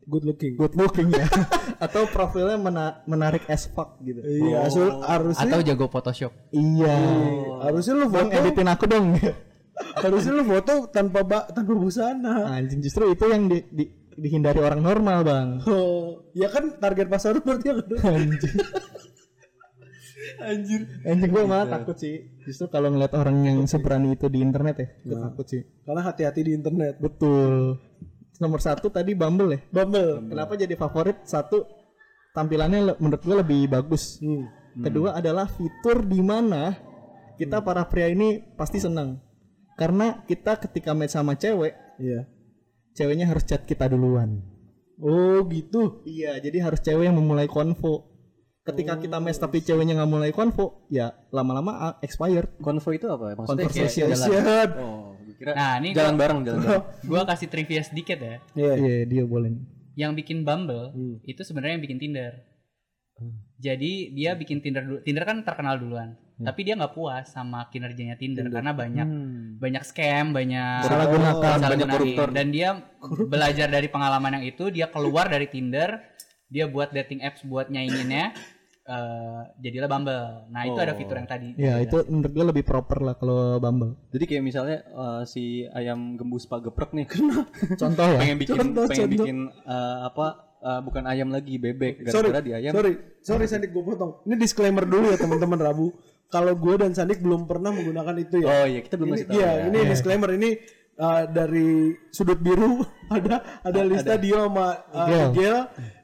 good 0.03 0.23
looking. 0.23 0.55
good 0.55 0.73
looking 0.73 1.11
ya, 1.11 1.27
atau 1.85 2.07
profilnya 2.07 2.57
mena- 2.57 3.03
menarik 3.05 3.43
as 3.47 3.67
fuck 3.67 3.99
gitu. 4.01 4.23
Iya, 4.23 4.65
asul- 4.65 5.03
harusnya 5.03 5.51
Atau 5.51 5.59
jago 5.61 5.85
Photoshop. 5.87 6.31
Iya. 6.49 6.95
harusnya 7.61 7.93
lu 7.95 8.07
Bang 8.09 8.31
foto 8.31 8.39
editin 8.39 8.67
aku 8.67 8.85
dong. 8.87 9.07
harusnya 10.03 10.31
lu 10.31 10.43
foto 10.45 10.73
tanpa 10.89 11.21
ba 11.21 11.39
tanpa 11.47 11.73
busana. 11.75 12.49
Anjing 12.49 12.81
justru 12.81 13.11
itu 13.11 13.25
yang 13.27 13.45
di- 13.45 13.67
di- 13.69 13.91
dihindari 14.11 14.59
orang 14.59 14.81
normal 14.81 15.23
bang. 15.23 15.47
Oh, 15.65 16.27
ya 16.33 16.51
kan 16.51 16.75
target 16.77 17.07
pasar 17.07 17.39
berarti 17.39 17.65
yang 17.67 17.79
kedua. 17.83 17.99
Anjing. 18.15 18.55
Anjir. 20.41 20.81
Anjing 21.05 21.29
gue 21.29 21.43
malah 21.45 21.67
takut 21.69 21.95
sih. 21.95 22.33
Justru 22.43 22.67
kalau 22.73 22.89
ngeliat 22.89 23.13
orang 23.13 23.45
yang 23.45 23.59
seberani 23.69 24.17
itu 24.17 24.25
di 24.27 24.41
internet 24.41 24.75
ya, 24.81 24.87
gue 25.05 25.17
takut 25.17 25.45
sih. 25.45 25.61
Karena 25.85 26.01
hati-hati 26.01 26.41
di 26.41 26.51
internet. 26.57 26.97
Betul. 26.97 27.77
Nomor 28.41 28.59
satu 28.59 28.89
tadi 28.89 29.13
Bumble 29.13 29.53
ya. 29.53 29.59
Bumble. 29.69 30.25
Kenapa 30.25 30.57
jadi 30.57 30.73
favorit? 30.73 31.21
Satu 31.29 31.63
tampilannya 32.33 32.97
menurut 32.97 33.21
gue 33.21 33.35
lebih 33.37 33.61
bagus. 33.69 34.17
Hmm. 34.17 34.49
Kedua 34.81 35.13
adalah 35.19 35.45
fitur 35.45 36.01
di 36.07 36.23
mana 36.23 36.73
kita 37.37 37.61
para 37.61 37.85
pria 37.85 38.09
ini 38.09 38.41
pasti 38.57 38.81
senang. 38.81 39.19
Karena 39.77 40.21
kita 40.25 40.57
ketika 40.61 40.93
match 40.93 41.17
sama 41.17 41.33
cewek, 41.33 41.73
Iya. 41.97 42.29
ceweknya 42.93 43.25
harus 43.29 43.45
chat 43.45 43.65
kita 43.65 43.89
duluan. 43.89 44.41
Oh, 45.01 45.41
gitu. 45.49 46.05
Iya, 46.05 46.37
jadi 46.37 46.61
harus 46.61 46.77
cewek 46.85 47.09
yang 47.09 47.17
memulai 47.17 47.49
konvo. 47.49 48.10
Ketika 48.61 48.93
kita 48.95 49.17
match 49.17 49.37
tapi 49.37 49.57
ceweknya 49.59 49.97
nggak 49.97 50.11
mulai 50.11 50.29
konvo, 50.29 50.85
ya 50.87 51.09
lama-lama 51.29 51.71
ah, 51.73 51.93
expired. 51.99 52.57
Konvo 52.57 52.89
itu 52.91 53.05
apa? 53.05 53.33
Maksudnya 53.33 53.65
Conversation. 53.65 54.07
jalan. 54.07 54.69
Oh, 54.77 55.17
kira 55.33 55.51
Nah, 55.51 55.73
ini 55.77 55.89
jalan 55.91 56.13
gua- 56.13 56.21
bareng, 56.21 56.39
jalan 56.43 56.59
bareng. 56.59 56.83
Gua 57.09 57.21
kasih 57.25 57.47
trivia 57.47 57.81
sedikit 57.81 58.17
ya. 58.17 58.37
Iya. 58.53 58.73
Iya, 58.77 58.97
dia 59.07 59.23
boleh. 59.25 59.49
nih. 59.49 59.63
Yang 59.97 60.11
bikin 60.15 60.37
Bumble 60.41 60.93
Hmm. 60.93 61.17
itu 61.23 61.41
sebenarnya 61.41 61.73
yang 61.75 61.83
bikin 61.83 61.99
Tinder. 61.99 62.33
Jadi 63.57 63.91
dia 64.11 64.33
bikin 64.33 64.59
Tinder 64.59 64.81
dulu. 64.81 64.99
Tinder 64.99 65.21
kan 65.23 65.41
terkenal 65.41 65.77
duluan. 65.77 66.17
Tapi 66.37 66.61
dia 66.63 66.73
nggak 66.73 66.89
puas 66.91 67.29
sama 67.29 67.69
kinerjanya 67.69 68.13
Tinder, 68.15 68.49
karena 68.49 68.73
banyak 68.73 69.05
banyak 69.57 69.83
scam, 69.83 70.33
banyak 70.33 70.81
Salah 70.81 71.05
gunakan, 71.05 71.37
salah 71.55 71.69
banyak 71.69 71.85
koruptor. 71.87 72.29
Dan 72.31 72.49
dia 72.49 72.81
belajar 73.23 73.69
dari 73.69 73.85
pengalaman 73.85 74.41
yang 74.41 74.45
itu, 74.47 74.69
dia 74.69 74.89
keluar 74.89 75.29
dari 75.29 75.45
Tinder, 75.45 76.01
dia 76.51 76.67
buat 76.67 76.91
dating 76.91 77.23
apps 77.23 77.41
buat 77.41 77.71
nyainginnya. 77.71 78.35
eh, 78.81 79.41
jadilah 79.61 79.87
Bumble. 79.87 80.25
Nah 80.49 80.61
itu 80.65 80.79
ada 80.81 80.97
fitur 80.97 81.15
yang 81.15 81.29
tadi. 81.29 81.53
Ya, 81.55 81.77
itu 81.79 82.01
menurut 82.09 82.33
gue 82.33 82.45
lebih 82.49 82.63
proper 82.65 82.99
lah 82.99 83.15
kalau 83.15 83.61
Bumble. 83.61 83.95
Jadi 84.11 84.25
kayak 84.25 84.43
misalnya 84.43 84.77
eh, 84.83 85.21
si 85.29 85.63
ayam 85.71 86.17
gembus 86.17 86.49
pak 86.49 86.65
geprek 86.65 86.91
nih, 86.91 87.05
Contoh 87.81 88.05
ya. 88.09 88.19
pengen 88.19 88.37
bikin 88.41 88.57
Contoh, 88.57 88.85
pengen 88.89 89.07
contoh. 89.07 89.25
bikin 89.25 89.37
eh, 89.53 89.97
apa 90.01 90.25
eh, 90.59 90.79
bukan 90.81 91.03
ayam 91.07 91.29
lagi 91.29 91.55
bebek 91.61 92.09
Sorry, 92.09 92.33
gara-gara 92.33 92.43
di 92.43 92.53
ayam 92.57 92.73
sorry, 92.73 92.91
sorry 93.21 93.45
Sandik 93.47 93.69
gue 93.71 93.83
potong. 93.85 94.25
Ini 94.27 94.35
disclaimer 94.35 94.83
dulu 94.83 95.13
ya 95.13 95.17
teman-teman 95.21 95.61
Rabu. 95.61 95.87
Kalau 96.27 96.53
gue 96.57 96.75
dan 96.81 96.91
Sandik 96.97 97.21
belum 97.21 97.45
pernah 97.45 97.69
menggunakan 97.71 98.15
itu 98.17 98.43
ya. 98.43 98.47
oh 98.49 98.65
iya 98.65 98.79
kita 98.81 98.95
belum 98.97 99.09
ini, 99.11 99.15
masih 99.15 99.25
tahu 99.29 99.35
iya, 99.35 99.49
ya. 99.51 99.63
ini 99.67 99.79
disclaimer 99.87 100.29
ini 100.31 100.49
uh, 100.95 101.23
dari 101.27 101.91
sudut 102.07 102.39
biru 102.39 102.81
ada 103.15 103.61
ada 103.61 103.81
lista 103.83 104.15
dia 104.15 104.47
sama 104.47 104.79
uh, 104.89 105.07
Gel. 105.07 105.29
Gel. 105.35 105.59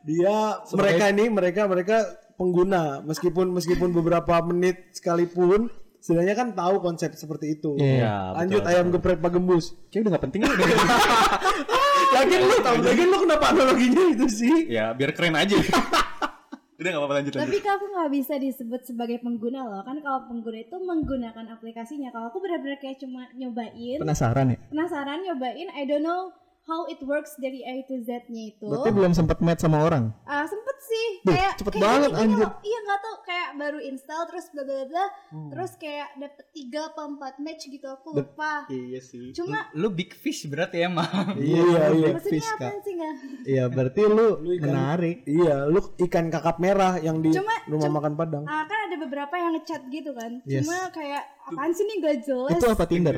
Dia 0.08 0.64
mereka 0.72 1.04
ini 1.12 1.26
mereka 1.28 1.62
mereka 1.68 1.98
pengguna 2.40 3.04
meskipun 3.04 3.52
meskipun 3.52 3.92
beberapa 3.92 4.40
menit 4.48 4.96
sekalipun 4.96 5.68
setidaknya 6.00 6.36
kan 6.38 6.48
tahu 6.56 6.80
konsep 6.80 7.12
seperti 7.20 7.60
itu. 7.60 7.76
Iya. 7.76 8.00
Ya, 8.00 8.16
Lanjut 8.40 8.64
betul, 8.64 8.72
ayam 8.72 8.86
geprek 8.96 9.20
Pak 9.20 9.32
Gembus. 9.36 9.76
Kayak 9.92 10.02
udah 10.08 10.12
gak 10.16 10.24
penting 10.32 10.42
ya. 10.48 10.52
Lagian 12.16 12.42
lu 12.48 12.58
tahu, 12.64 12.78
lagian 12.88 13.08
lu 13.12 13.18
kenapa 13.28 13.46
analoginya 13.52 14.04
itu 14.16 14.26
sih? 14.32 14.56
ya 14.72 14.96
biar 14.96 15.12
keren 15.12 15.36
aja. 15.36 15.60
udah 16.80 16.90
gak 16.94 17.02
apa-apa 17.04 17.16
lanjut 17.20 17.32
lanjut. 17.36 17.44
Tapi 17.44 17.58
kamu 17.60 17.86
nggak 17.90 18.12
bisa 18.16 18.34
disebut 18.40 18.82
sebagai 18.86 19.18
pengguna 19.20 19.66
loh 19.66 19.82
kan 19.84 19.98
kalau 20.00 20.30
pengguna 20.30 20.62
itu 20.62 20.78
menggunakan 20.80 21.46
aplikasinya. 21.52 22.14
Kalau 22.16 22.32
aku 22.32 22.40
benar-benar 22.40 22.80
kayak 22.80 23.02
cuma 23.04 23.28
nyobain, 23.36 24.00
Penasaran 24.00 24.56
ya? 24.56 24.58
penasaran 24.72 25.20
nyobain, 25.26 25.68
I 25.76 25.84
don't 25.84 26.06
know 26.06 26.32
how 26.68 26.84
it 26.86 27.00
works 27.02 27.34
dari 27.36 27.64
A 27.64 27.80
to 27.82 27.96
Z-nya 28.00 28.44
itu. 28.50 28.64
Berarti 28.64 28.92
belum 28.92 29.12
sempat 29.12 29.40
match 29.40 29.62
sama 29.62 29.82
orang. 29.82 30.12
Ah 30.22 30.44
sempet 30.44 30.78
sih 30.80 31.08
Duh, 31.22 31.32
kayak 31.32 31.54
cepet 31.56 31.74
kayak 31.74 31.82
banget, 31.82 32.00
gini- 32.04 32.12
gini 32.14 32.24
anjir. 32.30 32.44
loh. 32.44 32.52
Iya 32.62 32.80
nggak 32.82 33.00
tau 33.00 33.16
kayak 33.22 33.50
baru 33.56 33.80
install 33.82 34.24
terus 34.26 34.46
bla 34.50 34.64
bla 34.64 34.84
bla 34.86 35.06
Hmm. 35.28 35.50
terus 35.50 35.72
kayak 35.76 36.08
dapet 36.16 36.46
tiga 36.52 36.82
apa 36.86 37.02
empat 37.06 37.34
match 37.38 37.64
gitu 37.66 37.88
aku 37.88 38.10
lupa. 38.14 38.54
Iya 38.68 39.00
sih. 39.02 39.32
Cuma 39.32 39.72
Lu 39.74 39.88
big 39.90 40.12
fish 40.14 40.44
berarti 40.46 40.78
emang. 40.82 41.08
Iya, 41.40 41.64
iya, 41.90 42.08
maksudnya 42.12 42.22
fish 42.30 42.50
apa 42.50 42.60
kak. 42.62 42.72
sih 42.82 42.94
nggak? 42.94 43.14
Iya, 43.46 43.64
berarti 43.68 44.02
lu, 44.10 44.28
ikan- 44.52 44.68
menarik. 44.68 45.18
Iya, 45.24 45.56
lu 45.66 45.80
ikan 46.00 46.26
kakap 46.28 46.58
merah 46.58 46.94
yang 46.98 47.18
di 47.18 47.32
Cuma- 47.32 47.64
rumah 47.66 47.90
makan 47.94 48.14
Padang. 48.14 48.44
Ah 48.46 48.64
kan 48.64 48.80
ada 48.84 48.96
beberapa 48.98 49.34
yang 49.34 49.56
ngechat 49.56 49.88
gitu 49.88 50.12
kan. 50.12 50.44
Yes. 50.44 50.64
Cuma 50.64 50.92
kayak 50.92 51.24
apaan 51.46 51.72
sih 51.72 51.86
nih 51.86 51.98
gak 52.02 52.18
jelas. 52.24 52.52
Itu 52.54 52.68
apa 52.68 52.84
Tinder? 52.84 53.18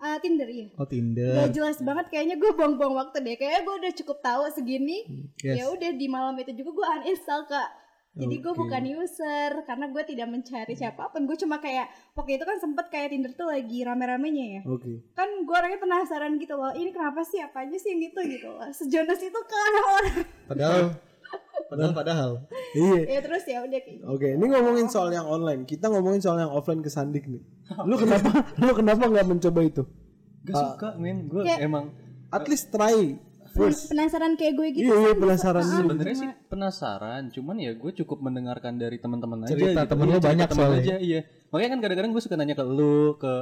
Ah 0.00 0.16
Tinder 0.16 0.48
iya. 0.48 0.72
Oh 0.80 0.88
Gak 0.88 0.96
Tinder. 0.96 1.52
jelas 1.52 1.76
banget 1.84 2.08
kayaknya 2.08 2.40
gue 2.40 2.50
buang-buang 2.56 2.96
waktu 2.96 3.20
deh. 3.20 3.36
Kayaknya 3.36 3.60
gue 3.62 3.74
udah 3.84 3.92
cukup 4.00 4.18
tahu 4.24 4.42
segini. 4.48 5.04
Yes. 5.44 5.60
Ya 5.60 5.64
udah 5.68 5.90
di 5.92 6.06
malam 6.08 6.34
itu 6.40 6.56
juga 6.56 6.70
gue 6.72 6.86
uninstall 7.04 7.44
kak. 7.44 7.68
Jadi 8.10 8.42
gue 8.42 8.50
Oke. 8.50 8.58
bukan 8.66 8.82
user 8.90 9.62
karena 9.62 9.86
gue 9.86 10.02
tidak 10.02 10.26
mencari 10.26 10.74
siapa 10.74 11.14
pun. 11.14 11.30
Gue 11.30 11.38
cuma 11.38 11.62
kayak 11.62 11.86
waktu 12.18 12.40
itu 12.40 12.44
kan 12.48 12.58
sempet 12.58 12.90
kayak 12.90 13.14
Tinder 13.14 13.30
tuh 13.38 13.46
lagi 13.46 13.86
rame-ramenya 13.86 14.46
ya. 14.58 14.60
Oke. 14.66 15.14
Kan 15.14 15.46
gue 15.46 15.54
orangnya 15.54 15.78
penasaran 15.78 16.34
gitu 16.42 16.58
loh. 16.58 16.74
Ini 16.74 16.90
kenapa 16.90 17.22
sih 17.22 17.38
apa 17.38 17.62
aja 17.62 17.76
sih 17.78 17.94
yang 17.94 18.10
gitu 18.10 18.20
gitu 18.26 18.48
loh. 18.50 18.66
Sejonas 18.74 19.20
itu 19.22 19.40
kan 19.46 19.60
orang-orang. 19.62 20.16
Padahal, 20.50 20.80
padahal, 21.70 21.92
padahal. 21.94 22.30
Iya. 22.74 23.00
ya 23.06 23.20
terus 23.22 23.42
ya 23.46 23.58
udah 23.62 23.80
kayak. 23.80 24.00
Oke, 24.10 24.28
ini 24.34 24.44
ngomongin 24.50 24.86
soal 24.90 25.14
yang 25.14 25.24
online. 25.24 25.62
Kita 25.64 25.86
ngomongin 25.86 26.18
soal 26.18 26.42
yang 26.42 26.50
offline 26.50 26.82
ke 26.82 26.90
Sandik 26.90 27.30
nih. 27.30 27.40
Lu 27.86 27.94
kenapa 27.94 28.44
lu 28.66 28.72
kenapa 28.74 29.06
nggak 29.06 29.26
mencoba 29.26 29.60
itu? 29.62 29.82
Gak 30.42 30.56
suka 30.56 30.88
men, 30.98 31.30
gue 31.30 31.46
Kayak- 31.46 31.62
emang 31.62 31.94
At 32.30 32.46
least 32.46 32.70
try 32.70 33.18
first. 33.50 33.90
Penasaran 33.90 34.38
kayak 34.38 34.54
gue 34.54 34.68
gitu. 34.78 34.86
Iya, 34.86 34.96
iya 35.02 35.12
penasaran 35.18 35.62
dulu. 35.66 35.78
sebenarnya 35.90 36.16
sih 36.16 36.30
penasaran, 36.46 37.22
cuman 37.34 37.56
ya 37.58 37.70
gue 37.74 37.92
cukup 38.02 38.18
mendengarkan 38.22 38.78
dari 38.78 39.02
teman-teman 39.02 39.46
aja. 39.46 39.54
Cerita 39.54 39.82
gitu. 39.82 39.90
temen 39.90 40.06
lu 40.06 40.12
cerita 40.14 40.28
banyak 40.30 40.46
temen 40.46 40.62
soalnya. 40.62 40.82
aja, 40.86 40.96
iya. 41.02 41.20
Makanya 41.50 41.70
kan 41.74 41.80
kadang-kadang 41.82 42.12
gue 42.14 42.22
suka 42.22 42.34
nanya 42.38 42.54
ke 42.54 42.64
lu, 42.64 43.18
ke 43.18 43.32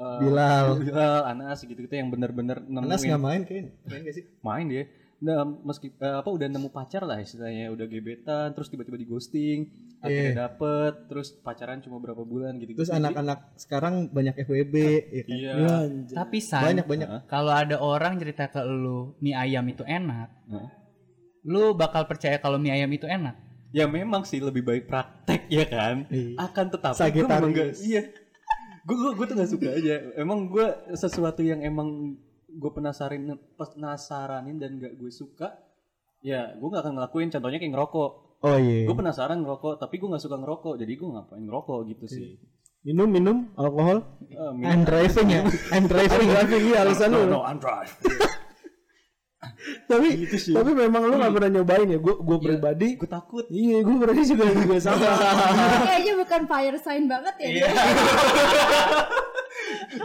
uh, 0.00 0.18
Bilal. 0.24 0.66
Bilal, 0.80 1.20
Anas 1.28 1.60
gitu-gitu 1.60 1.92
yang 1.92 2.08
bener-bener 2.08 2.64
nemuin 2.64 2.88
Anas 2.88 3.00
nggak 3.04 3.20
main 3.20 3.40
kayaknya. 3.44 3.72
Main 3.84 4.00
gak 4.08 4.14
sih? 4.16 4.24
main 4.40 4.66
dia. 4.66 4.84
Nah, 5.20 5.44
meski 5.44 5.92
eh, 5.92 6.16
apa 6.16 6.32
udah 6.32 6.48
nemu 6.48 6.72
pacar 6.72 7.04
lah 7.04 7.20
istilahnya, 7.20 7.68
udah 7.68 7.84
gebetan, 7.84 8.56
terus 8.56 8.72
tiba-tiba 8.72 8.96
di 8.96 9.04
ghosting, 9.04 9.68
akhirnya 10.00 10.48
dapet, 10.48 11.12
terus 11.12 11.36
pacaran 11.36 11.84
cuma 11.84 12.00
berapa 12.00 12.24
bulan 12.24 12.56
gitu. 12.56 12.72
Terus 12.72 12.88
anak-anak 12.88 13.52
sekarang 13.60 14.08
banyak 14.08 14.32
FWB, 14.40 14.74
ya 14.80 15.22
kan? 15.22 15.36
Iya. 15.36 15.52
Ya, 15.52 15.74
anjir. 15.84 16.14
Tapi 16.16 16.38
San, 16.40 16.64
Banyak 16.64 16.86
banyak. 16.88 17.08
kalau 17.28 17.52
ada 17.52 17.76
orang 17.76 18.16
cerita 18.16 18.48
ke 18.48 18.64
lu 18.64 19.12
mie 19.20 19.36
ayam 19.36 19.68
itu 19.68 19.84
enak, 19.84 20.32
Heeh. 20.48 20.68
lu 21.44 21.76
bakal 21.76 22.08
percaya 22.08 22.40
kalau 22.40 22.56
mie 22.56 22.72
ayam 22.72 22.88
itu 22.88 23.04
enak. 23.04 23.36
Ya 23.76 23.84
memang 23.84 24.24
sih 24.24 24.40
lebih 24.40 24.64
baik 24.64 24.88
praktek 24.88 25.52
ya 25.52 25.68
kan. 25.68 26.08
Iya. 26.08 26.32
Akan 26.40 26.72
tetapi 26.72 26.96
gue 26.96 27.04
Sagitarius. 27.06 27.28
memang 27.44 27.52
gak, 27.52 27.70
iya. 27.84 28.02
Gue 28.88 28.96
gue 28.96 29.10
gue 29.20 29.26
tuh 29.28 29.36
gak 29.36 29.50
suka 29.52 29.68
aja. 29.68 29.96
Emang 30.16 30.48
gue 30.48 30.64
sesuatu 30.96 31.44
yang 31.44 31.60
emang 31.60 32.16
gue 32.50 32.70
penasarin 32.74 33.30
penasaranin 33.54 34.56
dan 34.58 34.80
gak 34.80 34.98
gue 34.98 35.10
suka. 35.12 35.54
Ya 36.20 36.52
gue 36.56 36.68
gak 36.68 36.82
akan 36.82 36.98
ngelakuin. 36.98 37.30
Contohnya 37.30 37.58
kayak 37.62 37.72
ngerokok. 37.76 38.10
Oh 38.40 38.56
iya. 38.56 38.88
Gue 38.88 38.96
penasaran 38.96 39.38
ngerokok, 39.44 39.78
tapi 39.78 40.00
gue 40.00 40.08
gak 40.08 40.24
suka 40.24 40.36
ngerokok. 40.40 40.74
Jadi 40.80 40.92
gue 40.96 41.08
ngapain 41.08 41.44
ngerokok 41.44 41.78
gitu 41.92 42.04
sih. 42.08 42.40
Minum 42.80 43.12
minum 43.12 43.36
alkohol. 43.60 44.00
Eh, 44.24 44.64
I'm 44.64 44.88
driving 44.88 45.28
ya. 45.28 45.42
I'm 45.70 45.84
driving. 45.84 46.28
Driving 46.32 46.62
iya 46.72 46.78
alasan 46.88 47.12
lu. 47.14 47.28
no, 47.28 47.38
no, 47.38 47.40
I'm 47.44 47.60
drive. 47.60 47.92
Tapi 49.60 50.24
tapi 50.56 50.70
memang 50.72 51.04
lu 51.04 51.20
nggak 51.20 51.32
pernah 51.36 51.50
nyobain 51.60 51.84
ya. 51.84 51.98
Gue 52.00 52.16
gue 52.16 52.38
pribadi. 52.40 52.96
gue 52.96 53.08
takut. 53.08 53.44
Iya, 53.52 53.84
gue 53.84 53.96
berarti 54.00 54.22
juga 54.24 54.44
juga 54.48 54.76
sama. 54.80 55.04
Kayaknya 55.84 56.14
bukan 56.16 56.42
fire 56.48 56.78
sign 56.80 57.04
banget 57.04 57.34
ya. 57.36 57.48
Iya. 57.48 57.68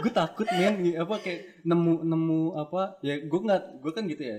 gue 0.02 0.12
takut 0.12 0.46
men. 0.50 0.74
Apa 0.96 1.14
kayak 1.20 1.62
nemu 1.62 2.02
nemu 2.02 2.40
apa 2.54 2.98
ya 3.00 3.20
gue 3.20 3.40
nggak 3.40 3.62
gue 3.82 3.92
kan 3.92 4.04
gitu 4.06 4.22
ya 4.22 4.36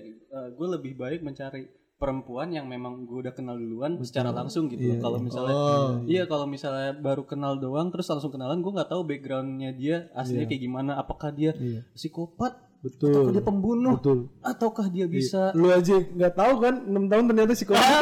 gue 0.54 0.68
lebih 0.68 0.94
baik 0.96 1.24
mencari 1.24 1.68
perempuan 1.98 2.54
yang 2.54 2.70
memang 2.70 3.10
gue 3.10 3.26
udah 3.26 3.34
kenal 3.34 3.58
duluan 3.58 3.98
secara 4.06 4.30
langsung 4.30 4.70
gitu. 4.70 5.02
Kalau 5.02 5.18
misalnya 5.18 5.58
Oh. 5.58 6.06
iya 6.06 6.30
kalau 6.30 6.46
misalnya 6.46 6.94
baru 6.94 7.26
kenal 7.26 7.58
doang 7.58 7.90
terus 7.90 8.06
langsung 8.06 8.30
kenalan 8.30 8.62
gue 8.62 8.70
nggak 8.70 8.94
tahu 8.94 9.02
backgroundnya 9.02 9.74
dia 9.74 10.06
aslinya 10.14 10.46
kayak 10.46 10.62
gimana. 10.62 11.02
Apakah 11.02 11.34
dia 11.34 11.58
psikopat? 11.98 12.70
Betul. 12.78 13.10
ataukah 13.10 13.34
dia 13.34 13.42
pembunuh? 13.42 13.98
Betul. 13.98 14.30
ataukah 14.46 14.88
dia 14.94 15.10
bisa? 15.10 15.50
Lu 15.58 15.74
aja 15.74 15.98
nggak 15.98 16.38
tahu 16.38 16.54
kan 16.62 16.86
6 16.86 17.10
tahun 17.10 17.24
ternyata 17.34 17.54
psikopat. 17.58 17.82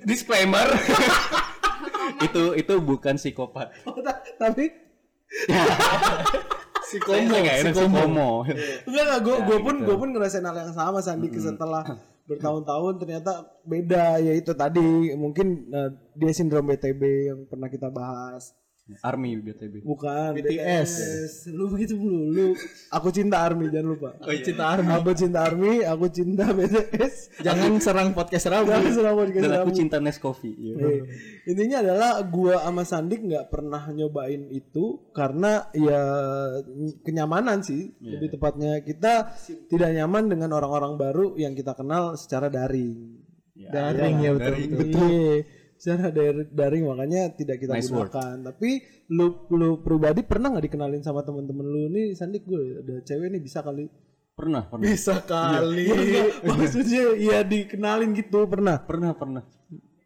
disclaimer 0.00 0.64
itu 2.20 2.42
itu 2.56 2.74
bukan 2.80 3.14
psikopat. 3.16 3.72
Tapi 4.42 4.64
psikomo 6.90 7.38
psikomo 7.38 8.30
enggak 8.82 9.04
enggak 9.06 9.20
gue 9.22 9.36
gue 9.46 9.58
pun 9.62 9.76
gue 9.86 9.94
pun 9.94 10.08
ngerasain 10.10 10.42
hal 10.42 10.58
yang 10.58 10.74
sama 10.74 10.98
Sandi 10.98 11.30
setelah 11.38 11.86
bertahun-tahun 12.30 12.94
ternyata 13.02 13.32
beda. 13.66 14.22
Ya 14.22 14.32
itu 14.38 14.54
tadi 14.54 15.14
mungkin 15.18 15.66
eh, 15.70 15.90
dia 16.14 16.30
sindrom 16.30 16.66
BTB 16.70 17.02
yang 17.30 17.40
pernah 17.50 17.66
kita 17.66 17.90
bahas 17.90 18.54
army 19.00 19.38
BTB 19.38 19.74
bukan 19.82 20.34
BTS. 20.34 20.90
lu 21.50 21.68
begitu 21.68 21.94
dulu 21.94 22.20
lu 22.26 22.46
aku 22.88 23.08
cinta 23.08 23.40
army 23.40 23.68
jangan 23.68 23.88
lupa 23.88 24.10
Oh, 24.18 24.32
cinta 24.32 24.64
army. 24.68 24.90
aku 24.90 25.10
cinta 25.12 25.38
army 25.42 25.72
aku 25.82 26.06
cinta 26.08 26.44
BTS 26.48 27.14
Jangan 27.40 27.70
serang 27.78 28.10
podcast 28.10 28.46
Rabu. 28.46 28.68
jangan 28.68 28.90
selama 28.90 29.20
di 29.24 29.32
dan 29.36 29.52
aku 29.56 29.70
cinta 29.70 29.96
Nescoffee 29.96 30.52
iya. 30.52 30.74
Eh, 30.76 30.98
intinya 31.46 31.80
adalah 31.80 32.10
gua 32.24 32.60
sama 32.60 32.82
Sandik 32.82 33.20
nggak 33.20 33.48
pernah 33.48 33.86
nyobain 33.88 34.46
itu 34.46 35.08
karena 35.10 35.70
ya 35.72 36.02
kenyamanan 37.00 37.60
sih 37.60 37.94
lebih 37.98 38.32
tepatnya 38.32 38.80
kita 38.80 39.34
tidak 39.66 39.90
nyaman 39.92 40.28
dengan 40.28 40.50
orang-orang 40.52 40.94
baru 40.94 41.26
yang 41.34 41.52
kita 41.52 41.72
kenal 41.72 42.14
secara 42.14 42.48
daring 42.48 43.18
Daring 43.60 44.16
ya 44.18 44.30
betul. 44.32 44.44
Daring. 44.46 44.70
betul. 44.72 45.04
Iya, 45.04 45.36
secara 45.80 46.12
dar- 46.12 46.44
daring 46.46 46.84
makanya 46.84 47.32
tidak 47.32 47.56
kita 47.56 47.72
Nice 47.72 47.88
word. 47.88 48.12
gunakan. 48.12 48.36
Tapi 48.52 48.70
lu 49.08 49.48
lu 49.48 49.80
pribadi 49.80 50.20
pernah 50.20 50.52
nggak 50.52 50.68
dikenalin 50.68 51.00
sama 51.00 51.24
temen-temen 51.24 51.64
lu? 51.64 51.88
Nih 51.88 52.12
Sandik 52.12 52.44
gue 52.44 52.84
ada 52.84 53.00
cewek 53.00 53.32
nih 53.32 53.40
bisa 53.40 53.64
kali. 53.64 53.88
Pernah 54.36 54.68
pernah. 54.68 54.84
Bisa 54.84 55.24
kali. 55.24 55.88
Maksudnya 56.48 57.16
ya 57.16 57.40
dikenalin 57.40 58.12
gitu 58.12 58.44
pernah? 58.44 58.76
Pernah 58.78 59.16
pernah. 59.16 59.42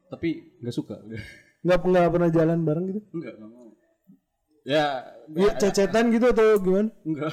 Tapi 0.07 0.59
nggak 0.62 0.73
suka. 0.73 0.95
Udah 1.02 1.19
nggak 1.61 1.78
nggak 1.83 2.09
pernah 2.09 2.31
jalan 2.31 2.59
bareng 2.62 2.85
gitu? 2.88 3.00
Nggak 3.12 3.35
nggak 3.35 3.50
mau. 3.50 3.62
Ya 4.64 5.04
ya 5.28 5.52
cecetan 5.61 6.09
gitu 6.09 6.33
atau 6.33 6.57
gimana? 6.57 6.88
Enggak 7.04 7.28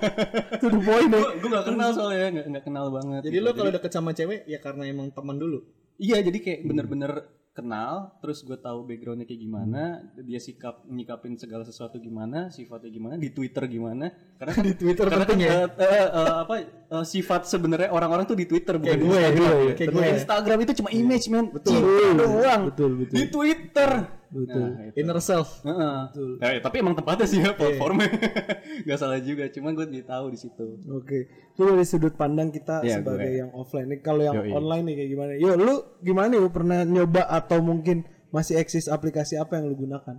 to 0.60 0.66
the 0.66 0.80
point 0.82 1.06
ya. 1.06 1.22
gue 1.38 1.46
nggak 1.46 1.66
kenal 1.70 1.88
soalnya 1.94 2.26
nggak 2.34 2.46
nggak 2.50 2.64
kenal 2.66 2.86
banget 2.90 3.20
Jadi 3.30 3.38
lo 3.38 3.50
kalau 3.54 3.70
deket 3.70 3.92
sama 3.92 4.10
cewek 4.10 4.42
ya 4.50 4.58
karena 4.58 4.82
emang 4.90 5.14
teman 5.14 5.38
dulu. 5.38 5.62
iya 5.94 6.18
jadi 6.18 6.34
kayak 6.34 6.60
bener-bener 6.66 7.12
kenal 7.54 8.18
terus 8.18 8.42
gue 8.42 8.58
tahu 8.58 8.82
backgroundnya 8.82 9.22
kayak 9.22 9.40
gimana 9.40 9.82
dia 10.18 10.36
sikap 10.36 10.82
nyikapin 10.84 11.38
segala 11.38 11.62
sesuatu 11.62 11.96
gimana 11.96 12.50
sifatnya 12.50 12.90
gimana 12.90 13.14
di 13.14 13.30
Twitter 13.30 13.62
gimana 13.64 14.10
karena 14.34 14.52
kan 14.58 14.64
Di 14.64 14.74
Twitter 14.74 15.06
karena 15.06 15.22
penting 15.22 15.40
kan, 15.40 15.46
ya. 15.46 15.54
eh, 15.54 15.86
eh, 15.86 16.08
eh, 16.10 16.34
apa 16.42 16.54
eh, 16.66 17.04
sifat 17.06 17.46
sebenarnya 17.46 17.88
orang-orang 17.88 18.26
tuh 18.26 18.34
di 18.34 18.44
Twitter 18.44 18.74
bukan 18.74 18.90
di 18.92 19.00
gue, 19.00 19.06
Instagram. 19.06 19.38
gue, 19.38 19.46
Kalau 19.54 19.78
kayak 19.78 19.90
gue. 19.94 20.06
Instagram 20.18 20.58
itu 20.60 20.72
cuma 20.74 20.90
image 20.90 21.26
man 21.30 21.44
betul 21.48 21.72
Cinta 21.78 22.14
doang 22.20 22.62
betul 22.68 22.90
betul 22.98 23.14
di 23.14 23.24
Twitter 23.30 23.90
betul 24.34 24.66
Nah, 24.66 24.90
itu. 24.90 24.96
Inner 24.98 25.18
self. 25.18 25.62
Heeh. 25.62 25.98
Ya, 26.40 26.58
tapi 26.58 26.82
emang 26.82 26.92
tempatnya 26.92 27.24
sih 27.24 27.38
ya 27.38 27.54
platformnya. 27.54 28.10
Gak 28.86 28.98
salah 28.98 29.18
juga, 29.18 29.46
cuman 29.48 29.72
gue 29.72 30.02
tahu 30.02 30.26
di 30.28 30.38
situ. 30.40 30.66
Oke, 30.90 31.18
itu 31.30 31.62
dari 31.62 31.86
sudut 31.86 32.12
pandang 32.12 32.50
kita 32.50 32.82
Iya, 32.82 32.98
sebagai 32.98 33.24
gue. 33.24 33.40
yang 33.40 33.50
offline. 33.54 33.86
Nih 33.86 34.02
kalau 34.02 34.20
yang 34.20 34.34
Yoi. 34.36 34.50
online 34.50 34.84
nih 34.84 34.94
kayak 34.96 35.10
gimana? 35.10 35.30
Yo, 35.38 35.50
lu 35.54 35.74
gimana 36.00 36.26
nih? 36.28 36.40
Lu 36.42 36.50
pernah 36.50 36.82
nyoba 36.82 37.22
atau 37.24 37.62
mungkin 37.62 38.02
masih 38.28 38.58
eksis 38.58 38.90
aplikasi 38.90 39.38
apa 39.38 39.56
yang 39.56 39.70
lu 39.70 39.78
gunakan? 39.78 40.18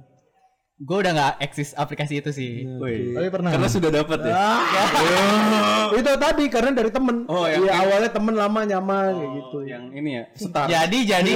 Gue 0.75 0.97
udah 0.99 1.11
nggak 1.15 1.33
eksis 1.39 1.71
aplikasi 1.71 2.19
itu 2.19 2.35
sih. 2.35 2.67
Woi. 2.67 3.15
Tapi 3.15 3.27
pernah. 3.31 3.47
Karena 3.47 3.69
sudah 3.71 3.87
dapat 3.87 4.19
ya. 4.21 4.35
itu 5.95 6.11
tadi 6.19 6.43
karena 6.51 6.75
dari 6.75 6.91
temen. 6.91 7.23
Oh, 7.25 7.47
yang- 7.47 7.63
Iya, 7.63 7.71
awalnya 7.79 8.11
temen 8.11 8.35
lama 8.35 8.59
nyaman 8.61 9.11
kayak 9.15 9.31
gitu. 9.39 9.57
Yang 9.63 9.83
ini 9.95 10.09
ya, 10.11 10.23
star. 10.35 10.67
Jadi 10.67 10.97
jadi. 11.07 11.33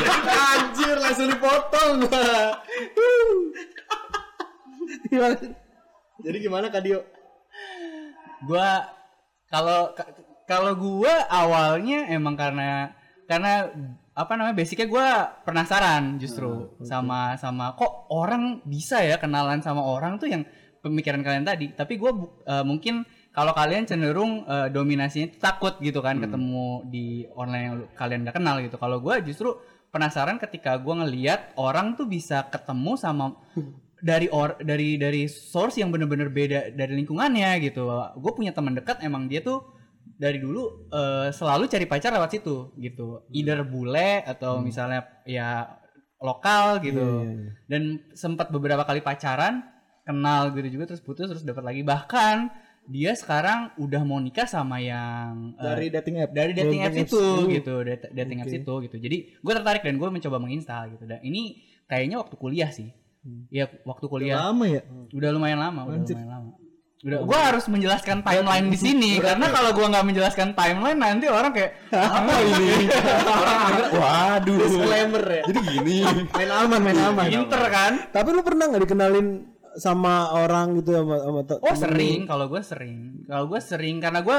Anjir, 0.56 0.96
langsung 0.96 1.28
dipotong. 1.28 2.08
Gimana? 5.06 5.36
Jadi 6.24 6.36
gimana 6.40 6.66
Kak 6.66 6.82
Dio? 6.82 7.00
gua 8.40 8.86
kalau 9.46 9.90
ka- 9.92 10.14
kalau 10.46 10.72
gua 10.74 11.26
awalnya 11.28 12.06
emang 12.08 12.34
karena 12.34 12.94
karena 13.26 13.68
apa 14.18 14.34
namanya 14.34 14.58
basicnya 14.58 14.90
gua 14.90 15.30
penasaran 15.46 16.18
justru 16.18 16.74
sama 16.82 17.38
sama 17.38 17.78
kok 17.78 18.10
orang 18.10 18.58
bisa 18.66 18.98
ya 18.98 19.14
kenalan 19.14 19.62
sama 19.62 19.78
orang 19.78 20.18
tuh 20.18 20.26
yang 20.26 20.42
pemikiran 20.82 21.22
kalian 21.22 21.46
tadi 21.46 21.70
tapi 21.70 21.94
gua 21.94 22.10
bu- 22.10 22.42
eh, 22.42 22.64
mungkin 22.66 23.06
kalau 23.30 23.54
kalian 23.54 23.86
cenderung 23.86 24.42
eh, 24.42 24.66
dominasinya 24.74 25.38
takut 25.38 25.78
gitu 25.78 26.02
kan 26.02 26.18
ketemu 26.18 26.82
di 26.90 27.22
online 27.38 27.64
yang 27.64 27.76
kalian 27.94 28.26
udah 28.26 28.34
kenal 28.34 28.56
gitu. 28.58 28.74
Kalau 28.82 28.98
gue 28.98 29.14
justru 29.22 29.54
penasaran 29.94 30.42
ketika 30.42 30.74
gue 30.74 30.90
ngeliat 30.90 31.54
orang 31.54 31.94
tuh 31.94 32.10
bisa 32.10 32.42
ketemu 32.50 32.98
sama 32.98 33.38
dari 34.02 34.26
or 34.34 34.58
dari 34.58 34.98
dari 34.98 35.30
source 35.30 35.78
yang 35.78 35.94
bener-bener 35.94 36.26
beda 36.34 36.74
dari 36.74 36.98
lingkungannya 36.98 37.62
gitu. 37.62 37.86
Gue 38.18 38.32
punya 38.34 38.50
teman 38.50 38.74
dekat 38.74 39.06
emang 39.06 39.30
dia 39.30 39.38
tuh 39.38 39.77
dari 40.18 40.42
dulu 40.42 40.90
eh, 40.90 41.30
selalu 41.30 41.70
cari 41.70 41.86
pacar 41.86 42.10
lewat 42.10 42.30
situ 42.34 42.74
gitu. 42.76 43.22
Either 43.30 43.62
bule 43.62 44.26
atau 44.26 44.58
misalnya 44.60 45.06
ya 45.24 45.78
lokal 46.18 46.82
gitu. 46.82 47.24
Dan 47.64 47.82
sempat 48.12 48.50
beberapa 48.50 48.82
kali 48.82 48.98
pacaran, 49.00 49.62
kenal 50.02 50.50
gitu 50.52 50.68
juga 50.74 50.90
terus 50.90 51.00
putus 51.00 51.30
terus 51.30 51.46
dapat 51.46 51.62
lagi. 51.62 51.86
Bahkan 51.86 52.36
dia 52.88 53.12
sekarang 53.12 53.68
udah 53.76 54.00
mau 54.02 54.16
nikah 54.16 54.48
sama 54.48 54.80
yang 54.80 55.52
eh, 55.54 55.62
Dari 55.62 55.86
dating 55.92 56.16
app. 56.18 56.30
dari 56.32 56.52
dating, 56.56 56.80
apps, 56.82 56.96
itu 56.96 57.20
itu. 57.20 57.52
gitu 57.60 57.74
dat- 57.84 58.10
dating 58.10 58.40
apps 58.40 58.54
itu 58.56 58.74
gitu 58.88 58.96
jadi 58.96 59.16
gue 59.36 59.52
tertarik 59.52 59.84
dan 59.84 60.00
gue 60.00 60.08
mencoba 60.08 60.40
menginstal 60.40 60.88
gitu 60.96 61.04
dan 61.04 61.20
ini 61.20 61.60
kayaknya 61.84 62.16
waktu 62.16 62.40
kuliah 62.40 62.72
sih 62.72 62.88
ya 63.52 63.68
waktu 63.84 64.08
kuliah 64.08 64.40
Lama 64.40 64.64
ya? 64.64 64.80
udah 65.12 65.30
lumayan 65.36 65.60
lama 65.60 65.84
udah 65.84 66.00
lumayan 66.00 66.30
lama 66.32 66.50
udah 66.98 67.22
gue 67.22 67.38
harus 67.38 67.64
menjelaskan 67.70 68.26
timeline 68.26 68.74
di 68.74 68.78
sini 68.78 69.22
karena 69.22 69.46
kalau 69.54 69.70
gue 69.70 69.86
nggak 69.86 70.02
menjelaskan 70.02 70.58
timeline 70.58 70.98
nanti 70.98 71.30
orang 71.30 71.54
kayak 71.54 71.78
apa 71.94 72.32
ini? 72.42 72.90
Waduh. 74.02 74.58
Disclaimer 74.66 75.24
ya. 75.30 75.42
Jadi 75.46 75.60
gini. 75.62 75.98
Main 76.34 76.50
aman, 76.50 76.80
main 76.82 76.98
aman. 76.98 77.26
pinter 77.30 77.62
kan? 77.70 77.92
Tapi 78.10 78.28
lu 78.34 78.42
pernah 78.42 78.66
nggak 78.66 78.82
dikenalin 78.82 79.46
sama 79.78 80.34
orang 80.42 80.74
gitu 80.82 80.90
sama 80.90 81.22
sama 81.22 81.40
oh 81.62 81.76
sering. 81.78 82.26
Kalau 82.26 82.50
gue 82.50 82.62
sering. 82.66 82.96
Kalau 83.30 83.44
gue 83.46 83.60
sering 83.62 83.96
karena 84.02 84.20
gue 84.26 84.38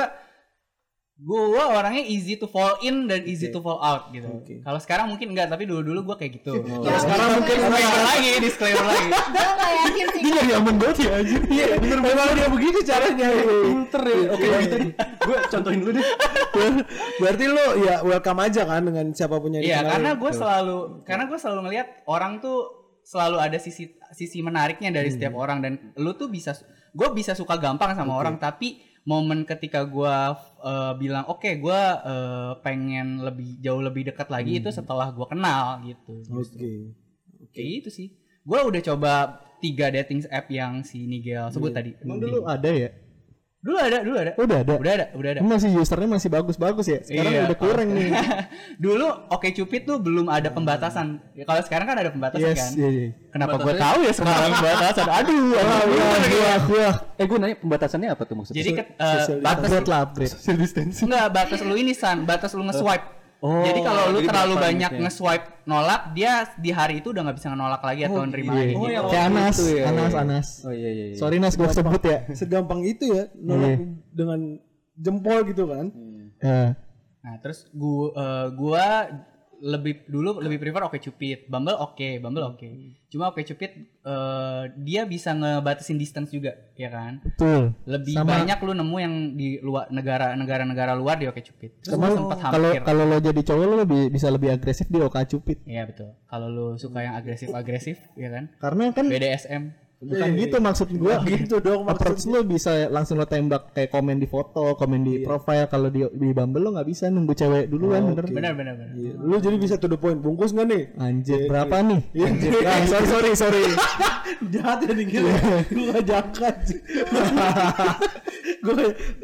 gue 1.19 1.63
orangnya 1.67 2.07
easy 2.07 2.39
to 2.39 2.47
fall 2.47 2.79
in 2.79 3.03
dan 3.03 3.27
easy 3.27 3.51
to 3.51 3.59
fall 3.59 3.75
out 3.83 4.07
gitu. 4.15 4.39
Kalau 4.63 4.79
sekarang 4.79 5.11
mungkin 5.11 5.35
enggak 5.35 5.51
tapi 5.51 5.67
dulu 5.67 5.83
dulu 5.83 5.99
gue 6.11 6.15
kayak 6.15 6.31
gitu. 6.39 6.63
Ya, 6.63 6.95
sekarang 6.95 7.43
mungkin 7.43 7.55
disclaimer 7.59 8.03
lagi 8.07 8.31
disclaimer 8.39 8.85
lagi. 8.88 9.09
Gue 9.35 9.51
gak 9.59 9.71
yakin 9.83 10.05
sih. 10.15 10.21
Dia 10.23 10.31
nyari 10.31 10.51
aman 10.55 10.75
banget 10.79 10.97
ya 11.03 11.11
anjir. 11.19 11.41
Iya, 11.51 11.67
bener 11.75 11.99
Memang 11.99 12.27
dia 12.31 12.47
begitu 12.47 12.77
caranya. 12.88 13.27
Pinter 13.35 14.03
ya. 14.07 14.19
Oke, 14.31 14.47
gitu. 14.47 14.77
gue 15.19 15.38
contohin 15.51 15.79
dulu 15.83 15.91
deh. 15.99 16.05
Berarti 17.19 17.45
lu 17.51 17.65
ya 17.83 17.95
welcome 17.99 18.39
aja 18.39 18.61
kan 18.63 18.81
dengan 18.88 19.05
siapa 19.11 19.35
pun 19.43 19.51
yang 19.51 19.63
Iya, 19.67 19.79
karena 19.83 20.11
gue 20.15 20.31
selalu 20.31 20.77
karena 21.03 21.23
gue 21.27 21.38
selalu 21.39 21.59
ngelihat 21.67 21.88
orang 22.07 22.39
tuh 22.39 22.79
selalu 23.03 23.38
ada 23.43 23.57
sisi 23.59 23.91
sisi 24.15 24.39
menariknya 24.39 24.95
dari 24.95 25.11
setiap 25.11 25.35
orang 25.35 25.59
dan 25.59 25.73
lu 25.99 26.15
tuh 26.15 26.31
bisa 26.31 26.55
gue 26.95 27.09
bisa 27.11 27.35
suka 27.35 27.59
gampang 27.59 27.91
sama 27.97 28.15
orang 28.15 28.38
tapi 28.38 28.88
momen 29.08 29.48
ketika 29.48 29.84
gue 29.88 30.15
eh, 30.63 30.94
bilang 31.00 31.25
oke 31.27 31.48
gue 31.48 31.82
eh, 32.06 32.51
pengen 32.63 33.24
lebih 33.24 33.60
jauh 33.63 33.82
lebih 33.82 34.12
dekat 34.12 34.27
lagi 34.32 34.60
itu 34.63 34.70
setelah 34.70 35.10
gue 35.12 35.27
kenal 35.27 35.79
gitu. 35.84 36.22
Oke. 37.39 37.56
Kayak 37.56 37.70
gitu 37.84 37.89
sih. 37.89 38.08
Gue 38.44 38.60
udah 38.63 38.82
coba 38.82 39.13
tiga 39.60 39.91
dating 39.91 40.24
app 40.32 40.48
yang 40.48 40.82
si 40.88 41.03
Nigel 41.03 41.51
sebut 41.51 41.72
tadi. 41.75 41.91
Emang 42.00 42.20
dulu 42.24 42.48
ada 42.48 42.72
ya? 42.72 42.89
Dulu 43.59 43.75
ada, 43.75 43.97
dulu 43.99 44.15
ada. 44.15 44.31
Udah 44.39 44.57
ada. 44.63 44.73
Udah 44.73 44.93
ada, 44.95 45.05
udah 45.11 45.29
ada. 45.35 45.39
Masih 45.43 45.75
usernya 45.75 46.07
masih 46.07 46.31
bagus-bagus 46.31 46.85
ya. 46.87 46.99
Sekarang 47.03 47.27
Iya, 47.29 47.41
udah 47.43 47.57
kurang 47.59 47.87
nih. 47.91 48.07
Dulu 48.87 49.07
Oke 49.29 49.51
Cupid 49.51 49.83
tuh 49.83 49.99
belum 49.99 50.31
ada 50.31 50.47
pembatasan. 50.47 51.19
Ya, 51.35 51.43
kalau 51.43 51.59
sekarang 51.59 51.83
kan 51.83 51.99
ada 51.99 52.07
pembatasan 52.07 52.39
Yes, 52.45 52.55
kan. 52.55 52.71
iya, 52.79 52.87
iya. 52.87 53.07
Kenapa 53.27 53.59
gue 53.59 53.75
tahu 53.75 53.97
ya 53.99 54.13
sekarang 54.15 54.51
pembatasan? 54.55 55.05
Aduh, 55.19 55.43
wah, 55.51 55.65
Wah, 56.31 56.59
wah. 56.71 56.95
Eh 57.19 57.25
gue 57.27 57.37
nanya 57.37 57.55
pembatasannya 57.59 58.07
apa 58.07 58.23
tuh 58.23 58.35
maksudnya? 58.39 58.63
Jadi 58.63 58.71
ke- 58.79 58.87
eh, 58.95 59.23
batas 59.43 59.67
Upgrade 59.67 59.89
lah, 59.91 59.99
upgrade. 60.07 60.31
social 60.31 60.55
distancing. 60.55 61.05
enggak 61.11 61.27
batas 61.27 61.59
lu 61.59 61.75
ini 61.75 61.91
san, 61.91 62.23
batas 62.23 62.55
lu 62.55 62.63
nge-swipe. 62.63 63.18
Oh, 63.39 63.63
jadi 63.63 63.79
kalau 63.79 64.03
lu 64.12 64.19
jadi 64.19 64.27
terlalu 64.36 64.55
banyak 64.60 64.91
limitnya? 64.91 65.08
nge-swipe 65.08 65.48
nolak, 65.63 66.01
dia 66.12 66.43
di 66.60 66.72
hari 66.75 67.00
itu 67.00 67.15
udah 67.15 67.24
nggak 67.24 67.38
bisa 67.39 67.55
nolak 67.55 67.79
lagi 67.79 68.01
atau 68.03 68.22
nerima 68.27 68.51
lagi. 68.51 68.75
Oh, 68.75 68.84
gitu. 68.84 68.91
yang 68.91 69.08
Kayak 69.08 69.25
Anas, 69.31 69.55
Itu 69.55 69.65
ya, 69.72 69.84
Anas, 69.88 70.12
iya. 70.12 70.19
Anas. 70.19 70.48
Oh 70.67 70.74
iya 70.75 70.89
iya. 70.91 71.05
iya. 71.08 71.15
Sorry 71.15 71.38
Nas, 71.39 71.55
gue 71.55 71.67
sebut 71.72 72.03
ya. 72.03 72.19
Segampang 72.36 72.84
itu 72.84 73.05
ya 73.15 73.31
nolak 73.39 73.79
dengan 74.12 74.39
jempol 75.00 75.39
gitu 75.48 75.63
kan. 75.72 75.87
Ya. 76.44 76.75
Nah, 77.20 77.35
terus 77.40 77.68
gua 77.72 78.11
eh, 78.16 78.48
gua 78.55 78.85
lebih 79.59 80.07
dulu 80.07 80.39
lebih 80.39 80.57
prefer 80.57 80.87
Oke 80.87 81.00
Cupid. 81.03 81.48
Bumble 81.51 81.75
oke, 81.75 82.19
Bumble 82.24 82.45
oke. 82.55 82.67
Cuma 83.09 83.33
Oke 83.33 83.43
Cupid 83.43 83.72
eh, 84.05 84.63
dia 84.79 85.03
bisa 85.03 85.35
ngebatasin 85.35 86.00
distance 86.00 86.31
juga, 86.31 86.55
ya 86.79 86.89
kan? 86.89 87.19
Betul. 87.22 87.75
Lebih 87.83 88.15
Sama- 88.15 88.31
banyak 88.39 88.57
lu 88.63 88.72
nemu 88.75 88.98
yang 89.01 89.13
di 89.35 89.48
luar 89.59 89.91
negara 89.91 90.33
negara-negara 90.33 90.95
luar 90.95 91.19
di 91.19 91.27
Oke 91.27 91.43
Cupid. 91.43 91.83
Terus 91.83 91.93
Sama 91.95 92.15
kalau 92.51 92.72
kalau 92.83 93.03
lo 93.07 93.17
jadi 93.19 93.41
cowok 93.43 93.65
lo 93.65 93.75
lebih 93.83 94.01
bisa 94.09 94.27
lebih 94.31 94.50
agresif 94.55 94.87
di 94.87 95.00
Oka 95.03 95.25
Cupid. 95.27 95.65
Iya 95.67 95.87
betul. 95.89 96.15
Kalau 96.29 96.48
lu 96.48 96.67
suka 96.79 97.03
yang 97.03 97.15
agresif-agresif, 97.19 97.98
ya 98.15 98.29
kan? 98.31 98.53
Karena 98.61 98.93
kan 98.95 99.05
BDSM. 99.09 99.88
Bukan 100.00 100.29
gitu 100.40 100.57
maksud 100.64 100.88
gua. 100.96 101.20
Gitu 101.27 101.59
dong 101.59 101.83
Approach 101.92 102.24
lo 102.25 102.40
bisa 102.42 102.88
langsung 102.88 103.20
lo 103.20 103.27
tembak 103.27 103.75
kayak 103.75 103.92
komen 103.92 104.16
di 104.16 104.27
foto, 104.31 104.74
komen 104.79 105.03
di 105.03 105.20
profile. 105.22 105.68
Kalau 105.68 105.92
di 105.92 106.07
di 106.16 106.31
Bumble 106.31 106.64
lo 106.64 106.70
nggak 106.72 106.88
bisa 106.88 107.12
nunggu 107.12 107.35
cewek 107.35 107.68
duluan 107.68 108.16
bener. 108.16 108.25
Benar 108.31 108.53
benar 108.55 108.74
benar. 108.79 108.96
Iya. 108.96 109.14
Lu 109.20 109.35
jadi 109.38 109.57
bisa 109.59 109.75
to 109.75 109.92
the 109.92 110.00
point. 110.00 110.24
Bungkus 110.24 110.55
nggak 110.55 110.68
nih? 110.72 110.83
Anjir 110.96 111.51
berapa 111.51 111.75
nih? 111.83 112.01
Iya. 112.16 112.25
Anjir. 112.31 112.51
Sorry 112.92 113.05
sorry 113.05 113.31
sorry. 113.35 113.64
Jahat 114.55 114.88
ya 114.88 114.94
dikit. 114.96 115.20
Gue 115.68 115.83
gak 115.92 116.03
jangka. 116.07 116.50
Gue 118.64 118.74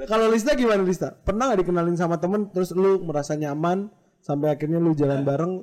kalau 0.05 0.25
Lista 0.31 0.55
gimana 0.55 0.83
Lista? 0.83 1.15
Pernah 1.23 1.55
gak 1.55 1.63
dikenalin 1.63 1.95
sama 1.95 2.19
temen 2.19 2.51
terus 2.51 2.75
lu 2.75 2.99
merasa 3.03 3.35
nyaman 3.35 3.87
sampai 4.19 4.51
akhirnya 4.51 4.81
lu 4.81 4.91
jalan 4.91 5.21
bareng 5.23 5.53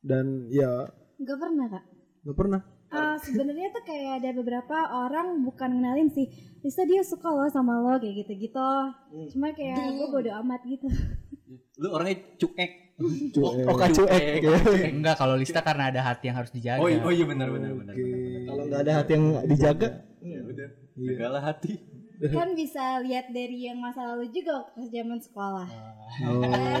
dan 0.00 0.46
ya 0.48 0.86
Gak 1.20 1.38
pernah 1.40 1.66
kak. 1.68 1.84
gak 2.26 2.36
pernah. 2.36 2.60
Ah, 2.88 3.16
sebenarnya 3.16 3.68
tuh 3.70 3.82
kayak 3.82 4.20
ada 4.20 4.30
beberapa 4.32 4.76
orang 4.88 5.42
bukan 5.42 5.74
kenalin 5.74 6.06
sih 6.08 6.30
Lisa 6.60 6.82
dia 6.82 7.02
suka 7.02 7.26
loh 7.26 7.46
sama 7.46 7.76
lo 7.76 7.96
kayak 7.96 8.24
gitu-gitu 8.24 8.70
cuma 9.30 9.50
kayak 9.50 9.78
gue 9.92 10.06
bodo 10.08 10.30
amat 10.40 10.60
gitu 10.64 10.86
Lu 11.76 11.90
orangnya 11.90 12.16
cuek. 12.36 12.96
Oka 13.66 13.86
cuek. 13.90 14.08
Eh, 14.08 14.88
enggak 14.88 15.14
kalau 15.14 15.36
Lista 15.36 15.60
karena 15.60 15.90
ada 15.90 16.00
hati 16.02 16.26
yang 16.26 16.36
harus 16.36 16.48
dijaga. 16.48 16.80
Oh, 16.80 16.88
i- 16.88 16.96
oh 16.98 17.10
iya 17.10 17.22
benar 17.22 17.50
benar 17.50 17.68
benar. 17.70 17.92
Kalau 17.92 18.62
nggak 18.64 18.80
ada 18.80 18.92
hati 18.96 19.10
yang 19.12 19.26
dijaga, 19.44 19.88
Ya 20.18 20.40
udah. 20.42 20.68
Jagalah 20.96 21.42
hati. 21.44 21.72
kan 22.16 22.56
bisa 22.56 22.80
lihat 23.00 23.28
dari 23.28 23.68
yang 23.68 23.76
masa 23.76 24.08
lalu 24.08 24.32
juga 24.32 24.64
pas 24.66 24.88
zaman 24.88 25.20
sekolah 25.20 25.68
Oh. 26.24 26.40
kan 26.40 26.80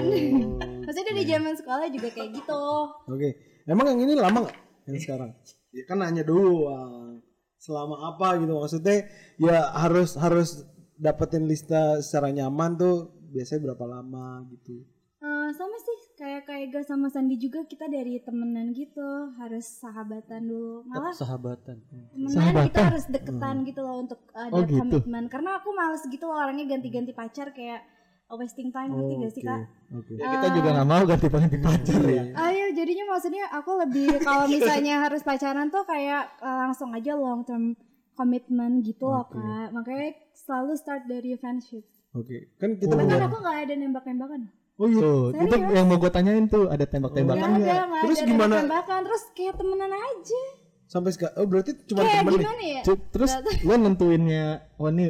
maksudnya 0.80 1.12
dari 1.12 1.24
zaman 1.26 1.52
sekolah 1.52 1.92
juga 1.92 2.08
kayak 2.08 2.30
gitu 2.32 2.60
Oke. 3.04 3.28
Emang 3.62 3.84
yang 3.86 4.00
ini 4.00 4.16
lama 4.16 4.48
gak? 4.48 4.56
Yang 4.88 5.04
sekarang? 5.04 5.36
Ya 5.76 5.84
kan 5.84 6.00
nanya 6.00 6.24
doang. 6.24 7.20
Selama 7.58 8.08
apa 8.08 8.38
gitu 8.38 8.52
maksudnya? 8.54 9.04
Ya 9.36 9.68
harus 9.74 10.16
harus 10.16 10.64
dapetin 10.96 11.44
lista 11.44 12.00
secara 12.00 12.30
nyaman 12.30 12.74
tuh 12.74 12.96
biasanya 13.28 13.60
berapa 13.66 13.84
lama 13.86 14.26
gitu. 14.48 14.80
Eh, 15.18 15.48
sama 15.52 15.76
sih 15.76 15.96
kayak 16.14 16.42
kayak 16.44 16.66
gue 16.70 16.82
sama 16.82 17.06
Sandi 17.06 17.36
juga 17.36 17.60
kita 17.62 17.86
dari 17.86 18.16
temenan 18.18 18.70
gitu 18.70 19.04
harus 19.34 19.66
sahabatan 19.76 20.44
dulu 20.44 20.84
malah 20.84 21.12
Sahabatan. 21.12 21.76
temenan 21.82 22.30
Sahabatan? 22.30 22.66
kita 22.66 22.80
harus 22.84 23.04
deketan 23.06 23.56
gitu 23.62 23.80
loh 23.80 23.96
untuk 23.98 24.20
ada 24.32 24.52
Oh, 24.52 24.62
gitu. 24.62 24.78
komitmen 24.78 25.24
karena 25.26 25.58
aku 25.58 25.68
males 25.70 26.04
gitu 26.04 26.24
loh 26.24 26.36
orangnya 26.36 26.68
ganti-ganti 26.68 27.12
pacar 27.12 27.50
kayak 27.50 27.80
uh, 27.82 27.95
wasting 28.28 28.74
time 28.74 28.90
ngerti 28.90 29.14
gak 29.16 29.32
sih 29.32 29.42
kak? 29.42 29.60
Oke. 29.94 30.18
ya 30.18 30.26
kita 30.26 30.46
juga 30.50 30.68
nggak 30.74 30.88
mau 30.88 31.02
ganti 31.06 31.26
ganti 31.30 31.58
pacar 31.62 32.02
ya. 32.02 32.22
Ayo 32.34 32.66
jadinya 32.74 33.04
maksudnya 33.06 33.44
aku 33.54 33.70
lebih 33.78 34.18
kalau 34.18 34.50
misalnya 34.52 34.94
harus 34.98 35.22
pacaran 35.22 35.70
tuh 35.70 35.86
kayak 35.86 36.34
uh, 36.42 36.66
langsung 36.66 36.90
aja 36.90 37.14
long 37.14 37.46
term 37.46 37.78
komitmen 38.18 38.82
gitu 38.82 39.06
loh 39.06 39.30
kak 39.30 39.70
makanya 39.70 40.18
selalu 40.34 40.74
start 40.74 41.06
dari 41.06 41.36
friendship 41.36 41.86
Oke. 42.10 42.50
Kan 42.56 42.80
kita 42.80 42.96
tapi 42.96 43.06
kan 43.06 43.28
aku 43.28 43.36
gak 43.38 43.58
ada 43.62 43.74
nembak-nembakan 43.76 44.42
Oh 44.76 44.88
iya. 44.88 45.00
Tuh, 45.00 45.32
itu 45.32 45.56
yang 45.72 45.88
mau 45.88 45.96
gue 45.96 46.12
tanyain 46.12 46.44
tuh 46.48 46.68
ada 46.68 46.84
tembak-tembakan 46.84 47.40
Gak 47.40 47.60
nggak? 47.60 47.64
ada, 47.64 47.88
gak 47.88 48.02
Terus 48.04 48.18
ada 48.18 48.28
gimana? 48.28 48.44
nembak-nembakan 48.56 49.00
Terus 49.04 49.22
kayak 49.32 49.54
temenan 49.56 49.92
aja 49.92 50.42
Sampai 50.86 51.10
sekarang. 51.12 51.34
Oh 51.42 51.46
berarti 51.50 51.70
cuma 51.82 52.06
Kayak 52.06 52.22
temen 52.22 52.40
nih. 52.62 52.70
ya? 52.70 52.82
Terus 53.10 53.30
lo 53.66 53.74
nentuinnya, 53.74 54.44
oh 54.78 54.86
ini 54.86 55.06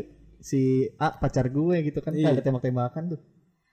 si 0.46 0.60
A 0.96 1.10
pacar 1.12 1.50
gue 1.50 1.76
gitu 1.82 1.98
kan, 1.98 2.14
Iya. 2.14 2.30
ada 2.30 2.40
tembak-tembakan 2.40 3.02
tuh. 3.10 3.20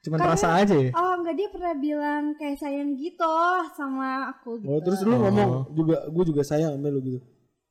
Cuman 0.01 0.19
rasa 0.25 0.57
aja 0.57 0.73
ya. 0.73 0.89
Oh 0.91 1.13
enggak 1.15 1.37
dia 1.37 1.47
pernah 1.47 1.73
bilang 1.77 2.23
kayak 2.33 2.57
sayang 2.57 2.97
gitu 2.97 3.35
sama 3.71 4.33
aku 4.33 4.57
gitu 4.57 4.67
Oh 4.67 4.81
terus 4.81 4.99
lu 4.99 5.15
ngomong 5.15 5.69
juga 5.71 6.03
gue 6.09 6.23
juga 6.27 6.41
sayang 6.41 6.73
sama 6.73 6.89
lu 6.89 6.99
gitu. 6.99 7.19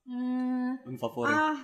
Hmm, 0.02 0.82
Unfavorit. 0.82 1.30
ah 1.30 1.54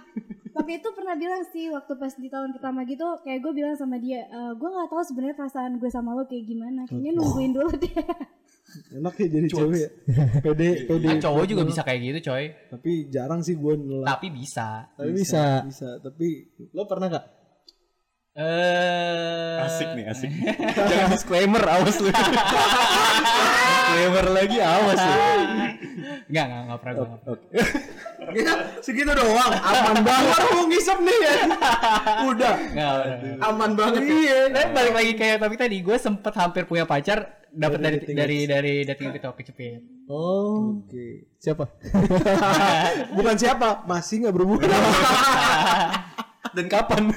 waktu 0.55 0.79
itu 0.79 0.89
pernah 0.93 1.15
bilang 1.15 1.43
sih 1.49 1.67
waktu 1.69 1.91
pas 1.95 2.15
di 2.15 2.29
tahun 2.29 2.55
pertama 2.55 2.83
gitu 2.85 3.03
kayak 3.23 3.41
gue 3.41 3.51
bilang 3.53 3.75
sama 3.75 3.99
dia 3.99 4.23
e, 4.25 4.39
gue 4.55 4.69
nggak 4.69 4.89
tahu 4.89 5.03
sebenarnya 5.03 5.35
perasaan 5.35 5.73
gue 5.75 5.91
sama 5.91 6.15
lo 6.15 6.23
kayak 6.23 6.47
gimana 6.47 6.87
kayaknya 6.87 7.19
nungguin 7.19 7.51
dulu 7.51 7.71
deh 7.75 7.91
Enak 8.69 9.15
ya 9.17 9.27
jadi 9.33 9.47
cewek 9.49 9.81
ya. 9.81 9.91
Pede, 10.45 10.69
pede. 10.85 11.09
Kan 11.09 11.21
cowok 11.25 11.45
juga 11.49 11.63
bisa 11.65 11.81
kayak 11.81 12.01
gitu, 12.05 12.19
coy. 12.33 12.53
Tapi 12.69 13.09
jarang 13.09 13.41
sih 13.41 13.57
gue 13.57 13.75
nolak. 13.81 14.09
Tapi 14.17 14.29
bisa. 14.29 14.93
Tapi 14.93 15.11
bisa. 15.13 15.65
Bisa, 15.65 15.89
tapi 16.05 16.53
Lo 16.77 16.85
pernah 16.85 17.09
gak? 17.09 17.25
Eh 18.39 19.65
Asik 19.67 19.99
nih, 19.99 20.07
asik. 20.07 20.31
Jangan 20.91 21.11
disclaimer, 21.11 21.59
awas 21.59 21.99
lu. 21.99 22.07
disclaimer 22.15 24.27
lagi, 24.31 24.59
awas 24.63 25.01
lu. 25.01 25.15
Enggak, 26.31 26.45
enggak, 26.47 26.61
enggak 26.63 26.79
pernah 26.79 26.95
gua. 26.95 27.07
Nggak 28.29 28.45
pernah. 28.45 28.57
Ya, 28.61 28.83
segitu 28.85 29.13
doang. 29.17 29.53
Aman 29.57 29.97
banget. 30.05 30.37
Baru 30.37 30.47
mau 30.53 30.65
ngisap 30.69 30.99
nih 31.01 31.17
ya. 31.19 31.35
Udah. 32.29 32.55
Enggak, 32.61 32.93
udah. 32.93 33.19
Aman 33.49 33.71
banget. 33.73 34.01
Iya. 34.05 34.39
Tapi 34.53 34.69
balik 34.77 34.95
lagi 34.95 35.13
kayak 35.17 35.37
topik 35.41 35.59
tadi, 35.59 35.77
gue 35.81 35.97
sempet 35.97 36.33
hampir 36.37 36.63
punya 36.69 36.85
pacar 36.85 37.39
dapat 37.49 37.81
dari 37.81 37.99
dari 38.13 38.39
dari 38.45 38.75
dating 38.85 39.17
itu 39.17 39.29
oke 39.29 39.43
cepet. 39.43 39.81
Oh. 40.13 40.85
Oke. 40.85 41.33
Siapa? 41.41 41.65
Bukan 43.17 43.35
siapa, 43.41 43.89
masih 43.89 44.25
nggak 44.25 44.35
berhubungan. 44.37 44.69
Dan 46.57 46.67
kapan? 46.69 47.13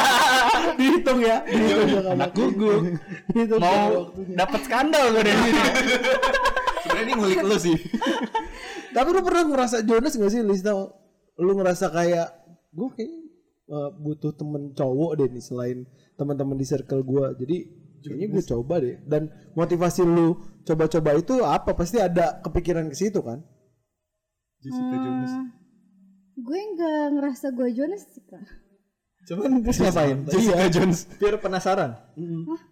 Dihitung 0.78 1.22
ya. 1.22 1.42
Dihitung 1.46 1.88
ya 1.88 2.00
Anak 2.12 2.30
gugu. 2.34 2.98
Dihitung 3.30 3.62
ya 3.62 3.70
Mau 3.88 4.10
dapat 4.34 4.60
skandal 4.66 5.14
gue 5.14 5.22
dari 5.22 5.38
sini. 5.38 5.60
Sebenarnya 6.82 7.02
ini 7.06 7.12
ngulik 7.14 7.40
lu 7.46 7.56
sih. 7.58 7.76
Tapi 8.96 9.08
lu 9.12 9.20
pernah 9.20 9.44
ngerasa 9.44 9.84
Jonas 9.84 10.16
gak 10.16 10.32
sih 10.32 10.40
Lista? 10.40 10.72
Lu 11.36 11.52
ngerasa 11.52 11.92
kayak 11.92 12.28
gue 12.72 12.88
kayaknya 12.96 13.20
uh, 13.68 13.90
butuh 13.92 14.32
temen 14.32 14.72
cowok 14.72 15.20
deh 15.20 15.28
nih 15.28 15.44
selain 15.44 15.78
teman-teman 16.16 16.56
di 16.56 16.64
circle 16.64 17.04
gue. 17.04 17.26
Jadi 17.44 17.56
kayaknya 18.00 18.26
gue 18.32 18.42
coba 18.56 18.74
deh. 18.80 18.96
Dan 19.04 19.28
motivasi 19.52 20.00
lu 20.00 20.40
coba-coba 20.64 21.12
itu 21.12 21.44
apa? 21.44 21.76
Pasti 21.76 22.00
ada 22.00 22.40
kepikiran 22.40 22.88
ke 22.88 22.96
situ 22.96 23.20
kan? 23.20 23.44
Jessica 24.64 24.96
Jones. 24.96 25.32
Gue 26.40 26.60
nggak 26.72 27.04
ngerasa 27.20 27.46
gue 27.52 27.68
Jonas 27.76 28.02
sih 28.08 28.24
kak. 28.24 28.44
Cuman 29.26 29.60
terus 29.60 29.78
ngapain? 29.82 30.16
Jessica 30.24 30.66
Jones. 30.72 30.98
Biar 31.20 31.36
penasaran. 31.36 32.00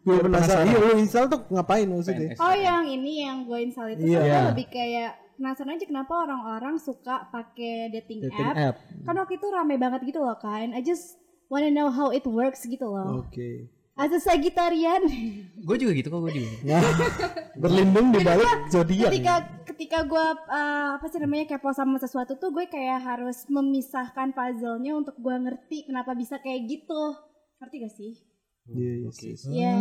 Gue 0.08 0.16
penasaran. 0.24 0.72
Iya 0.72 0.78
lu 0.80 0.96
install 0.96 1.28
tuh 1.28 1.40
ngapain 1.52 1.84
maksudnya? 1.84 2.32
PNS. 2.32 2.40
Oh 2.40 2.54
yang 2.56 2.88
ini 2.88 3.28
yang 3.28 3.44
gue 3.44 3.58
install 3.60 3.92
itu 3.92 4.08
Iya. 4.08 4.24
sebenarnya 4.24 4.40
lebih 4.56 4.66
kayak 4.72 5.12
penasaran 5.34 5.74
aja 5.74 5.86
kenapa 5.86 6.12
orang-orang 6.14 6.78
suka 6.78 7.26
pakai 7.28 7.90
dating, 7.90 8.24
Dating 8.26 8.50
app. 8.54 8.74
app. 8.74 8.76
Kan 9.04 9.14
waktu 9.18 9.36
itu 9.36 9.46
rame 9.50 9.76
banget 9.76 10.06
gitu 10.06 10.22
loh 10.22 10.38
kan. 10.38 10.72
I 10.72 10.80
just 10.80 11.18
wanna 11.46 11.68
know 11.68 11.90
how 11.90 12.10
it 12.10 12.24
works 12.24 12.64
gitu 12.64 12.86
loh. 12.86 13.26
Oke. 13.26 13.68
As 13.94 14.10
a 14.10 14.18
Sagittarian, 14.18 15.06
gue 15.70 15.76
juga 15.78 15.94
gitu 15.94 16.10
kok 16.10 16.18
gue 16.26 16.34
juga. 16.34 16.50
Nah, 16.66 16.82
berlindung 17.62 18.10
di 18.10 18.26
balik 18.26 18.66
zodiak. 18.66 19.06
ketika 19.06 19.34
ketika 19.70 19.98
gue 20.02 20.26
uh, 20.50 20.98
apa 20.98 21.06
sih 21.06 21.22
namanya 21.22 21.46
kepo 21.46 21.70
sama 21.70 22.02
sesuatu 22.02 22.34
tuh 22.34 22.50
gue 22.50 22.66
kayak 22.66 22.98
harus 22.98 23.46
memisahkan 23.46 24.34
puzzle-nya 24.34 24.98
untuk 24.98 25.14
gue 25.14 25.36
ngerti 25.46 25.86
kenapa 25.86 26.10
bisa 26.18 26.42
kayak 26.42 26.66
gitu. 26.66 27.02
Ngerti 27.62 27.76
gak 27.86 27.94
sih? 27.94 28.12
Iya, 28.66 28.92
iya, 28.98 29.10
iya. 29.14 29.34
Iya. 29.54 29.74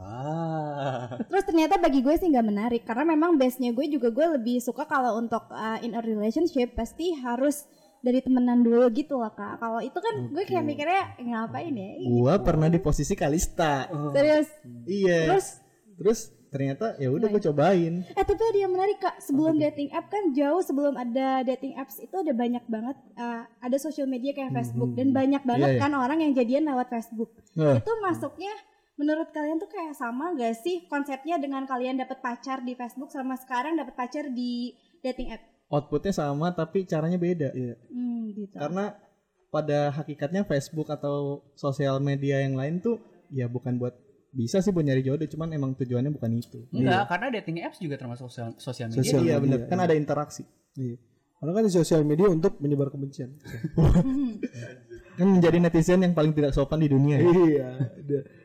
Ah. 0.00 1.12
Terus 1.30 1.44
ternyata 1.44 1.76
bagi 1.76 2.00
gue 2.00 2.14
sih 2.14 2.26
nggak 2.26 2.46
menarik 2.46 2.82
karena 2.82 3.04
memang 3.06 3.36
base-nya 3.36 3.70
gue 3.70 3.86
juga 3.86 4.08
gue 4.08 4.26
lebih 4.34 4.58
suka 4.58 4.84
kalau 4.84 5.14
untuk 5.14 5.44
uh, 5.48 5.76
in 5.78 5.92
a 5.92 6.00
relationship 6.00 6.72
pasti 6.72 7.12
harus 7.14 7.68
dari 8.00 8.18
temenan 8.18 8.64
dulu 8.64 8.88
gitu 8.90 9.14
loh 9.14 9.28
kak. 9.28 9.60
Kalau 9.60 9.78
itu 9.78 9.94
kan 9.94 10.14
gue 10.26 10.44
kayak 10.44 10.64
mikirnya 10.64 11.02
"Eh, 11.14 11.26
ngapain 11.26 11.68
ya? 11.70 11.90
Ih, 11.94 12.08
Gua 12.10 12.40
pernah 12.40 12.66
di 12.66 12.80
posisi 12.80 13.12
Kalista. 13.12 13.92
Serius. 14.10 14.48
Iya. 14.84 15.18
Terus 15.28 15.46
Terus 16.00 16.20
ternyata 16.48 16.96
ya 16.96 17.12
udah 17.12 17.28
gue 17.28 17.42
cobain. 17.44 17.94
eh 18.02 18.24
tapi 18.24 18.40
ada 18.40 18.58
yang 18.58 18.72
menarik 18.72 18.96
kak. 18.98 19.20
Sebelum 19.20 19.60
dating 19.60 19.92
app 19.92 20.08
kan 20.08 20.32
jauh 20.32 20.64
sebelum 20.64 20.96
ada 20.96 21.44
dating 21.44 21.76
apps 21.76 22.00
itu 22.00 22.16
ada 22.16 22.32
banyak 22.32 22.64
banget 22.66 22.96
uh, 23.14 23.44
ada 23.60 23.76
social 23.76 24.08
media 24.08 24.32
kayak 24.32 24.48
Facebook 24.50 24.96
dan 24.96 25.12
banyak 25.12 25.44
banget 25.44 25.68
Iya, 25.68 25.76
iya. 25.76 25.82
kan 25.84 25.92
orang 25.92 26.24
yang 26.24 26.32
jadian 26.32 26.64
lewat 26.66 26.88
Facebook. 26.88 27.36
Nah, 27.52 27.76
Itu 27.76 27.92
masuknya 28.00 28.48
menurut 28.98 29.28
kalian 29.30 29.58
tuh 29.62 29.70
kayak 29.70 29.94
sama 29.94 30.32
gak 30.34 30.58
sih 30.60 30.86
konsepnya 30.90 31.38
dengan 31.38 31.66
kalian 31.68 32.00
dapat 32.00 32.18
pacar 32.24 32.64
di 32.64 32.74
Facebook 32.74 33.10
sama 33.10 33.38
sekarang 33.38 33.78
dapat 33.78 33.94
pacar 33.94 34.30
di 34.30 34.74
dating 35.00 35.34
app? 35.34 35.50
outputnya 35.70 36.10
sama 36.12 36.50
tapi 36.50 36.82
caranya 36.84 37.16
beda. 37.16 37.54
Hmm, 37.88 38.34
gitu. 38.34 38.58
Karena 38.58 38.92
pada 39.54 39.94
hakikatnya 39.94 40.42
Facebook 40.42 40.90
atau 40.90 41.46
sosial 41.54 42.02
media 42.02 42.42
yang 42.42 42.58
lain 42.58 42.82
tuh 42.82 42.98
ya 43.30 43.46
bukan 43.46 43.78
buat 43.78 43.94
bisa 44.30 44.62
sih 44.62 44.70
buat 44.70 44.86
nyari 44.86 45.02
jodoh, 45.02 45.26
cuman 45.26 45.50
emang 45.54 45.74
tujuannya 45.74 46.14
bukan 46.14 46.30
itu. 46.38 46.62
Enggak, 46.70 47.10
karena 47.10 47.26
dating 47.34 47.66
apps 47.66 47.82
juga 47.82 47.98
termasuk 47.98 48.30
sosial, 48.30 48.54
sosial 48.62 48.86
media. 48.90 49.02
Sosial 49.02 49.22
iya 49.26 49.36
media, 49.38 49.42
bener, 49.42 49.58
kan 49.66 49.78
ada 49.82 49.94
interaksi. 49.94 50.42
Iya. 50.78 51.02
Karena 51.42 51.50
kan 51.56 51.62
di 51.66 51.72
sosial 51.72 52.02
media 52.06 52.26
untuk 52.30 52.60
menyebar 52.60 52.92
kebencian. 52.92 53.32
Kan 55.18 55.36
menjadi 55.36 55.56
netizen 55.60 56.00
yang 56.00 56.16
paling 56.16 56.32
tidak 56.32 56.52
sopan 56.56 56.80
di 56.80 56.88
dunia. 56.88 57.20
ya. 57.20 57.28
iya, 57.28 57.68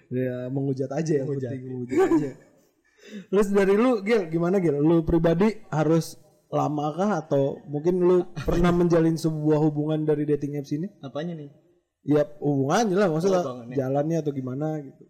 dia 0.07 0.47
menghujat 0.47 0.89
aja 0.89 1.13
yang 1.17 1.27
penting 1.27 1.61
menghujat 1.65 1.99
aja. 1.99 2.31
Terus 3.29 3.47
dari 3.49 3.77
lu, 3.77 4.01
Gil, 4.01 4.25
gimana 4.27 4.57
Gil? 4.57 4.77
Lu 4.77 5.05
pribadi 5.05 5.53
harus 5.69 6.17
lama 6.49 6.89
kah 6.91 7.11
atau 7.21 7.61
mungkin 7.67 8.01
lu 8.01 8.17
pernah 8.33 8.69
menjalin 8.69 9.13
sebuah 9.13 9.61
hubungan 9.61 10.01
dari 10.03 10.25
dating 10.25 10.57
apps 10.57 10.73
ini? 10.73 10.89
Apanya 11.01 11.37
nih? 11.37 11.49
Ya 12.01 12.25
hubungannya 12.37 12.97
lah, 12.97 13.09
maksudnya 13.09 13.41
Oh, 13.41 13.45
hubungannya. 13.45 13.75
jalannya 13.75 14.17
atau 14.21 14.31
gimana 14.31 14.67
gitu. 14.81 15.03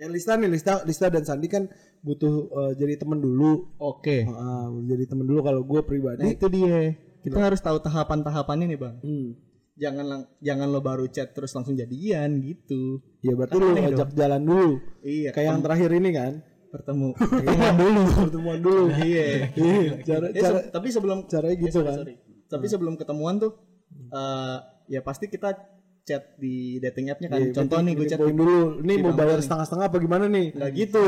Ya 0.00 0.08
Lista 0.08 0.32
nih, 0.36 0.48
Lista, 0.48 0.80
Lista 0.84 1.06
dan 1.08 1.24
Sandi 1.24 1.48
kan 1.48 1.68
butuh 2.00 2.32
eh, 2.48 2.72
jadi 2.76 2.96
temen 2.96 3.20
dulu. 3.20 3.76
Oke. 3.76 4.24
Ah, 4.24 4.68
jadi 4.84 5.04
temen 5.04 5.28
dulu 5.28 5.40
kalau 5.40 5.60
gue 5.64 5.80
Nah 5.80 5.86
pribadi. 5.86 6.24
itu 6.32 6.46
dia. 6.48 6.96
Kita 7.20 7.36
harus 7.36 7.60
tahu 7.60 7.76
tahapan-tahapannya 7.80 8.66
nih 8.68 8.80
bang. 8.80 8.96
Hmm. 9.04 9.28
Jangan 9.80 10.04
lang- 10.04 10.28
jangan 10.38 10.68
lo 10.68 10.80
baru 10.80 11.08
chat 11.08 11.30
terus 11.30 11.50
langsung 11.50 11.72
jadian 11.72 12.38
gitu. 12.38 13.00
Ya 13.18 13.32
berarti 13.32 13.56
lu 13.56 13.66
Aneh 13.66 13.88
ajak 13.88 14.12
jalan 14.12 14.42
dulu. 14.42 14.70
Iya. 15.00 15.30
Kayak 15.30 15.46
yang 15.48 15.62
terakhir 15.62 15.90
ini 15.90 16.10
kan. 16.12 16.32
bertemu 16.70 17.08
pertemuan 17.18 17.74
dulu. 17.74 18.02
Pertemuan 18.22 18.58
dulu. 18.60 18.84
Iya. 19.02 19.26
Iya, 19.50 19.90
cara 20.04 20.26
Eh, 20.28 20.38
cara 20.38 20.58
se- 20.60 20.68
tapi 20.70 20.88
sebelum 20.88 21.18
caranya 21.26 21.56
gitu 21.58 21.72
sorry, 21.74 21.88
kan. 21.88 21.96
sorry. 21.98 22.14
Tapi 22.46 22.66
sebelum 22.68 22.94
ketemuan 22.94 23.34
tuh 23.36 23.52
eh 24.08 24.56
ya 24.88 25.00
pasti 25.00 25.26
kita 25.26 25.50
chat 26.00 26.36
di 26.36 26.54
dating 26.78 27.08
app-nya 27.08 27.28
kan. 27.28 27.40
Iya, 27.40 27.50
Contoh 27.52 27.78
nih 27.80 27.92
gue 27.92 28.06
chat 28.06 28.18
poin 28.18 28.30
dulu. 28.32 28.78
Ini 28.80 28.92
di 28.92 29.02
mau 29.02 29.10
bayar 29.12 29.36
nih. 29.36 29.44
setengah-setengah 29.44 29.86
apa 29.86 29.98
gimana 29.98 30.24
nih? 30.26 30.46
Enggak 30.52 30.70
gitu. 30.76 31.02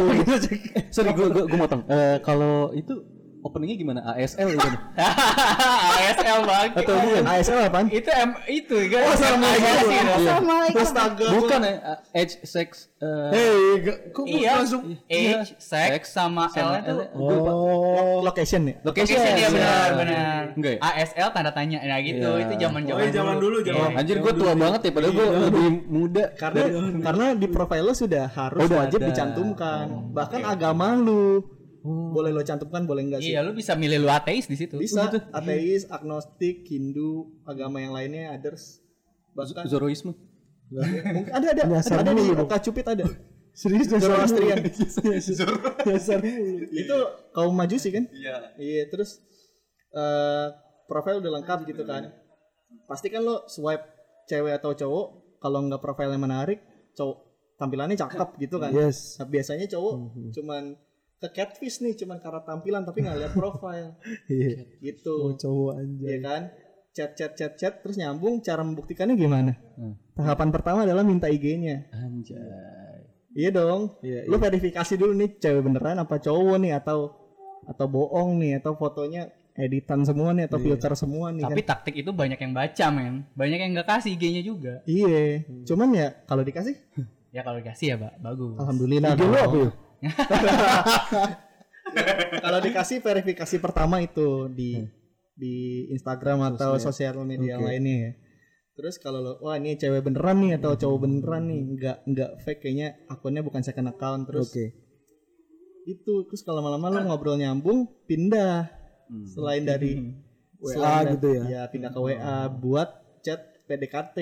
Sorry, 0.95 1.11
gue 1.13 1.27
gue 1.31 1.57
motong. 1.57 1.83
Eh 1.87 2.17
kalau 2.21 2.55
itu 2.73 2.95
openingnya 3.43 3.77
gimana? 3.77 4.01
ASL 4.15 4.49
gitu. 4.49 4.69
ASL 4.97 6.39
bang. 6.43 6.69
Atau 6.73 6.95
bukan? 6.95 7.23
ASL 7.27 7.59
apaan? 7.63 7.87
Itu 7.91 8.11
em 8.11 8.31
itu 8.47 8.77
kan. 8.89 9.01
Oh, 9.03 9.13
Assalamualaikum. 9.13 9.91
Assalamualaikum. 10.17 10.81
Astaga. 10.83 11.27
Bukan 11.35 11.61
ya, 11.61 11.75
age, 12.13 12.35
sex, 12.43 12.69
uh, 12.99 13.31
Hei, 13.31 13.83
gak- 13.83 14.01
kok 14.11 14.25
Iya, 14.25 14.51
langsung 14.57 14.83
age, 15.07 15.51
sex 15.59 16.03
sama 16.09 16.47
L 16.47 16.53
sama 16.53 16.75
itu. 16.79 16.95
Oh. 17.19 18.23
Location 18.23 18.63
ya? 18.65 18.75
location. 18.83 19.19
Iya. 19.19 19.49
benar 19.51 19.89
benar. 19.99 20.43
Enggak 20.55 20.73
ya? 20.77 20.81
ASL 20.85 21.29
tanda 21.31 21.51
tanya. 21.51 21.79
Nah 21.83 21.99
gitu, 22.01 22.29
Iya. 22.33 22.43
itu 22.45 22.55
zaman-zaman. 22.59 22.99
Oh, 22.99 23.03
iya, 23.03 23.13
zaman 23.13 23.35
dulu, 23.37 23.57
zaman- 23.61 23.91
Iya. 23.91 23.99
Anjir 23.99 24.17
gue 24.19 24.33
tua 24.33 24.53
banget 24.55 24.81
ya, 24.83 24.91
padahal 24.91 25.13
gue 25.13 25.27
lebih 25.51 25.67
muda. 25.89 26.25
Karena 26.35 26.63
karena 27.03 27.27
di 27.35 27.47
profile 27.47 27.85
lo 27.85 27.95
sudah 27.95 28.25
harus 28.29 28.61
Udah 28.63 28.77
wajib 28.87 29.01
dicantumkan. 29.03 29.87
Bahkan 30.13 30.41
agama 30.43 30.95
lu. 30.95 31.43
Boleh 31.83 32.31
lo 32.31 32.47
cantumkan, 32.47 32.87
boleh 32.87 33.03
enggak 33.11 33.21
sih? 33.27 33.35
Iya, 33.35 33.43
lu 33.43 33.59
bisa 33.59 33.75
milih 33.75 34.07
lu 34.07 34.09
ateis 34.09 34.47
di 34.47 34.55
situ. 34.55 34.79
Bisa 34.79 35.11
ateis, 35.35 35.91
agnostik, 35.91 36.63
Hindu, 36.71 37.43
agama 37.43 37.83
yang 37.83 37.91
lainnya, 37.91 38.39
others. 38.39 38.79
Bahkan 39.35 39.67
Zoroisme. 39.67 40.15
mungkin 40.73 41.33
ada 41.37 41.53
ada 41.53 41.63
Nyasar 41.69 42.01
ada 42.01 42.17
di 42.17 42.25
dong. 42.33 42.49
Oka 42.49 42.57
Cupid 42.63 42.87
ada. 42.87 43.05
serius 43.61 43.91
Zoroastrian. 43.93 44.65
Dasar 45.85 46.25
itu 46.81 46.97
kaum 47.37 47.53
majusi 47.53 47.93
kan? 47.93 48.09
Iya. 48.09 48.57
Iya, 48.57 48.89
terus 48.89 49.21
eh 49.93 50.47
profile 50.89 51.21
udah 51.21 51.33
lengkap 51.43 51.69
gitu 51.69 51.85
kan. 51.85 52.09
Pasti 52.89 53.13
kan 53.13 53.21
lo 53.27 53.45
swipe 53.51 53.85
cewek 54.31 54.57
atau 54.57 54.73
cowok 54.73 55.07
kalau 55.43 55.59
nggak 55.67 55.83
profilnya 55.83 56.17
menarik, 56.17 56.63
cowok 56.97 57.17
tampilannya 57.61 57.99
cakep 57.99 58.29
gitu 58.41 58.57
kan. 58.57 58.73
Yes. 58.73 59.21
Nah, 59.21 59.29
biasanya 59.29 59.67
cowok 59.69 59.95
cuman 60.33 60.79
ke 61.23 61.29
catfish 61.31 61.79
nih 61.79 61.95
cuman 61.95 62.19
karena 62.19 62.43
tampilan 62.43 62.83
tapi 62.83 62.99
nggak 63.01 63.17
lihat 63.17 63.33
profile 63.33 63.95
Iya. 64.29 64.67
gitu. 64.81 65.15
Oh, 65.23 65.33
cowok 65.33 65.73
anjay. 65.79 66.07
Iya 66.09 66.19
kan? 66.21 66.43
Chat 66.91 67.11
chat 67.15 67.33
chat 67.33 67.53
chat 67.55 67.75
terus 67.79 67.95
nyambung 67.95 68.39
cara 68.39 68.61
membuktikannya 68.61 69.15
gimana? 69.15 69.55
Hmm. 69.75 69.95
Tahapan 70.13 70.51
pertama 70.51 70.83
adalah 70.83 71.01
minta 71.01 71.25
IG-nya. 71.27 71.87
Anjay. 71.89 73.07
Iya 73.33 73.49
dong. 73.51 73.97
Iya, 74.01 74.27
Lu 74.27 74.37
verifikasi 74.37 74.93
dulu 74.95 75.15
nih 75.15 75.39
cewek 75.39 75.63
beneran 75.63 75.97
apa 75.97 76.19
cowok 76.19 76.59
nih 76.59 76.75
atau 76.75 77.17
atau 77.63 77.87
bohong 77.87 78.37
nih 78.37 78.59
atau 78.59 78.75
fotonya 78.75 79.31
editan 79.55 80.03
semua 80.03 80.33
nih 80.33 80.45
atau 80.45 80.59
Iya. 80.59 80.65
filter 80.67 80.93
semua 80.95 81.31
nih 81.31 81.41
Tapi 81.43 81.61
kan. 81.61 81.69
taktik 81.71 81.95
itu 81.95 82.11
banyak 82.11 82.37
yang 82.37 82.53
baca, 82.53 82.87
men. 82.89 83.25
Banyak 83.33 83.59
yang 83.59 83.71
nggak 83.73 83.89
kasih 83.89 84.13
IG-nya 84.13 84.43
juga. 84.43 84.75
Iya. 84.85 85.45
Hmm. 85.45 85.65
Cuman 85.65 85.89
ya 85.93 86.09
kalau 86.25 86.43
dikasih 86.43 86.77
Ya 87.33 87.41
kalau 87.41 87.57
dikasih 87.57 87.87
ya, 87.87 87.97
Pak, 87.97 88.21
bagus. 88.21 88.61
alhamdulillah. 88.61 89.17
IG 89.17 89.23
lu 89.23 89.33
apa 89.33 89.57
ya? 89.57 89.71
kalau 92.45 92.59
dikasih 92.59 92.99
verifikasi 92.99 93.57
pertama 93.59 94.01
itu 94.01 94.47
di 94.49 94.79
Hmm. 94.79 94.89
di 95.33 95.89
Instagram 95.91 96.55
atau 96.55 96.77
sosial 96.77 97.17
media 97.25 97.57
Oke. 97.57 97.65
lainnya 97.65 97.97
ya. 97.97 98.13
Terus 98.73 98.97
kalau 98.97 99.21
lo, 99.21 99.33
wah 99.41 99.57
ini 99.57 99.77
cewek 99.77 100.01
beneran 100.01 100.41
nih 100.41 100.57
atau 100.57 100.73
cowok 100.73 100.99
beneran 101.05 101.45
nih, 101.45 101.61
nggak 101.77 101.97
nggak 102.09 102.31
fake 102.41 102.61
kayaknya 102.63 102.89
akunnya 103.07 103.41
bukan 103.41 103.61
second 103.61 103.87
account 103.87 104.27
terus 104.27 104.49
Oke. 104.49 104.73
itu 105.83 106.13
terus 106.25 106.41
kalau 106.41 106.63
lama-lama 106.63 106.89
lo 106.89 106.99
ngobrol 107.05 107.37
nyambung 107.37 107.85
pindah 108.07 108.71
selain 109.29 109.67
dari 109.67 110.15
WA 110.57 110.73
selain 110.73 111.05
da- 111.05 111.13
gitu 111.19 111.29
ya? 111.35 111.43
ya 111.43 111.63
pindah 111.67 111.91
ke 111.91 112.01
WA 112.01 112.39
buat 112.49 112.89
chat 113.21 113.41
PDKT 113.67 114.17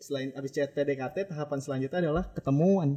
selain 0.00 0.32
abis 0.32 0.50
chat 0.50 0.72
PDKT 0.72 1.28
tahapan 1.28 1.60
selanjutnya 1.60 2.08
adalah 2.08 2.24
ketemuan 2.32 2.96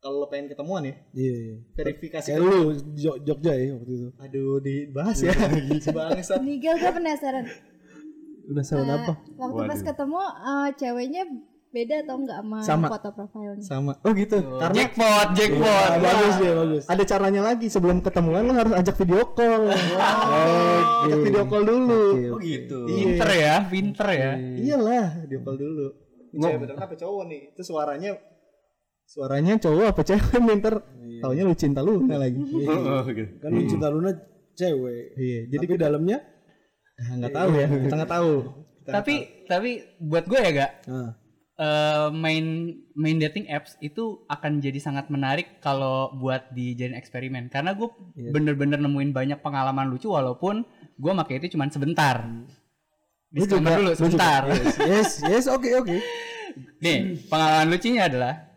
kalau 0.00 0.16
lo 0.18 0.26
pengen 0.26 0.48
ketemuan 0.48 0.82
ya 0.82 0.94
Iya. 1.12 1.34
iya. 1.38 1.56
verifikasi 1.74 2.26
Kayak 2.26 2.40
lu 2.40 2.56
Jog- 2.94 3.20
Jogja 3.20 3.52
ya 3.52 3.72
waktu 3.74 3.92
itu. 3.94 4.08
aduh 4.16 4.56
dibahas 4.58 5.18
ya 5.18 5.32
bangsat 5.92 6.40
Nigel 6.40 6.74
gue 6.74 6.90
penasaran. 6.90 7.44
Udah 8.46 8.64
salah 8.64 8.82
Eh, 8.82 8.96
apa? 8.98 9.12
waktu 9.36 9.60
pas 9.66 9.80
ketemu 9.84 10.18
eh, 10.18 10.68
ceweknya 10.74 11.22
beda 11.70 12.02
atau 12.02 12.18
enggak 12.18 12.34
sama, 12.36 12.58
Sama. 12.60 12.86
foto 12.90 13.08
profilnya? 13.12 13.62
sama 13.62 13.92
Oh 14.00 14.10
gitu. 14.10 14.42
karena 14.58 14.74
jackpot, 14.74 15.28
jackpot. 15.32 15.70
Ah, 15.86 16.02
bagus 16.02 16.34
dia, 16.36 16.52
bagus. 16.52 16.82
ada 16.84 17.02
caranya 17.04 17.42
lagi 17.44 17.66
sebelum 17.68 18.00
ketemuan 18.00 18.42
lo 18.42 18.52
harus 18.52 18.74
ajak 18.74 18.96
video 18.96 19.22
call 19.30 19.70
ajak 21.00 21.18
video 21.22 21.44
call 21.44 21.62
dulu 21.62 22.02
Oke, 22.10 22.26
Oh 22.26 22.34
oke. 22.34 22.42
gitu. 22.42 22.78
Pinter 22.84 23.30
ya, 23.30 23.54
pinter 23.64 24.08
ya. 24.10 24.32
iyalah 24.56 25.08
video 25.20 25.38
call 25.40 25.56
dulu 25.56 25.86
ini 26.30 26.40
cewek 26.40 26.58
beneran 26.60 26.78
apa 26.80 26.94
cowok 26.96 27.22
nih 27.26 27.40
itu 27.50 27.62
suaranya 27.64 28.10
suaranya 29.10 29.58
cowok 29.58 29.86
apa 29.90 30.02
cewek? 30.06 30.38
Minter. 30.46 30.74
Taunya 31.20 31.42
lu 31.42 31.54
cinta 31.58 31.82
lu 31.82 32.06
lagi. 32.06 32.38
Oh, 32.70 33.02
gitu. 33.10 33.34
Kan 33.42 33.50
lu 33.50 33.62
cinta 33.66 33.90
Luna 33.90 34.14
cewek. 34.54 35.18
iya 35.18 35.40
jadi 35.50 35.66
Tapi 35.66 35.82
dalamnya? 35.82 36.18
Ah, 37.00 37.18
nggak 37.18 37.34
tahu 37.34 37.50
ya. 37.58 37.66
Kita 37.66 37.94
nggak 37.98 38.12
tahu. 38.12 38.32
Kita 38.80 38.90
Tapi 38.94 39.14
tapi 39.50 39.70
buat 39.98 40.24
gue 40.30 40.40
ya 40.40 40.50
gak 40.54 40.72
nah, 40.86 41.10
eh, 41.58 42.08
main 42.14 42.46
main 42.94 43.16
dating 43.18 43.50
apps 43.50 43.74
itu 43.82 44.22
akan 44.30 44.62
jadi 44.62 44.78
sangat 44.78 45.10
menarik 45.10 45.58
kalau 45.58 46.14
buat 46.16 46.48
dijadiin 46.54 46.94
eksperimen. 46.94 47.50
Karena 47.50 47.74
gue 47.74 47.90
bener-bener 48.16 48.78
nemuin 48.78 49.10
banyak 49.10 49.38
pengalaman 49.42 49.90
lucu 49.90 50.08
walaupun 50.08 50.62
gue 50.96 51.12
pakai 51.26 51.42
itu 51.42 51.58
cuma 51.58 51.66
sebentar. 51.68 52.24
Disclaimer 53.30 53.78
dulu 53.78 53.92
sebentar. 53.98 54.46
yes, 54.86 55.22
yes, 55.26 55.46
oke 55.50 55.68
oke. 55.82 55.96
Nih 56.82 57.20
pengalaman 57.28 57.68
lucunya 57.70 58.08
adalah 58.10 58.49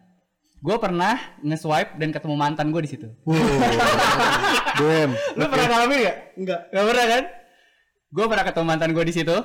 gue 0.64 0.76
pernah 0.80 1.20
nge-swipe 1.44 2.00
dan 2.00 2.16
ketemu 2.16 2.36
mantan 2.40 2.72
gue 2.72 2.82
di 2.88 2.90
situ. 2.96 3.08
Damn. 4.80 5.12
Lu 5.36 5.44
pernah 5.52 5.68
ngalamin 5.68 5.98
gak? 6.08 6.18
nggak 6.40 6.60
Gak 6.72 6.84
pernah 6.88 7.06
kan? 7.12 7.24
Gue 8.14 8.26
pernah 8.32 8.46
ketemu 8.48 8.66
mantan 8.72 8.90
gue 8.96 9.04
di 9.04 9.14
situ. 9.14 9.38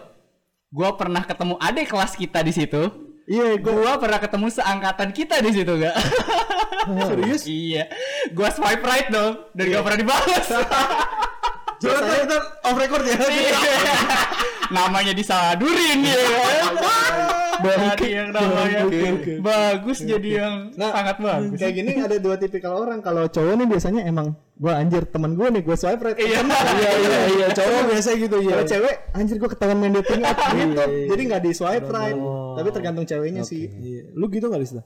Gue 0.70 0.90
pernah 0.94 1.22
ketemu 1.26 1.58
adik 1.58 1.90
kelas 1.90 2.14
kita 2.14 2.38
di 2.46 2.52
situ. 2.54 2.82
iya 3.28 3.60
gue 3.60 3.72
Gue 3.74 3.92
pernah 3.98 4.22
ketemu 4.22 4.46
seangkatan 4.46 5.10
kita 5.10 5.42
di 5.42 5.50
situ 5.52 5.72
gak? 5.74 5.96
Serius? 7.10 7.42
iya. 7.50 7.90
Gue 8.30 8.48
swipe 8.54 8.86
right 8.86 9.10
dong 9.10 9.50
dan 9.58 9.64
gak 9.74 9.82
pernah 9.82 9.98
dibalas. 9.98 10.46
Jangan 11.82 12.02
kita 12.26 12.38
off 12.62 12.78
record 12.78 13.04
ya. 13.06 13.18
namanya 14.70 15.14
disaladurin 15.14 15.98
ya 16.02 16.14
kan? 16.14 17.47
Dari 17.58 18.08
yang 18.14 18.28
namanya 18.30 18.82
bagus 19.42 19.98
jadi 20.02 20.30
yang 20.44 20.54
Nah, 20.78 20.90
sangat 20.94 21.16
bagus. 21.18 21.58
kayak 21.58 21.74
gini 21.74 21.90
ada 21.98 22.16
dua 22.22 22.36
tipikal 22.38 22.78
orang. 22.78 23.02
Kalau 23.02 23.26
cowok 23.26 23.54
nih 23.58 23.66
biasanya 23.66 24.02
emang 24.06 24.36
gua 24.58 24.82
anjir 24.82 25.06
teman 25.06 25.38
gue 25.38 25.46
nih 25.54 25.62
gue 25.62 25.76
swipe 25.78 26.02
right. 26.02 26.18
Iya. 26.18 26.42
Iya 26.42 26.90
iya 26.98 27.20
iya, 27.30 27.46
cowok 27.54 27.82
biasa 27.94 28.08
gitu 28.18 28.36
ya. 28.42 28.50
kalau 28.58 28.66
cewek 28.66 28.94
anjir 29.14 29.36
gue 29.38 29.50
ketahuan 29.50 29.78
main 29.78 29.94
dating 30.02 30.22
app. 30.26 30.38
Gitu. 30.50 30.84
jadi 31.14 31.22
nggak 31.30 31.42
di 31.46 31.50
swipe 31.54 31.88
right. 31.90 32.18
tapi 32.58 32.68
tergantung 32.74 33.06
ceweknya 33.06 33.42
sih. 33.46 33.70
Iya. 33.70 34.02
Lu 34.18 34.26
gitu 34.30 34.50
enggak 34.50 34.62
Lista? 34.62 34.82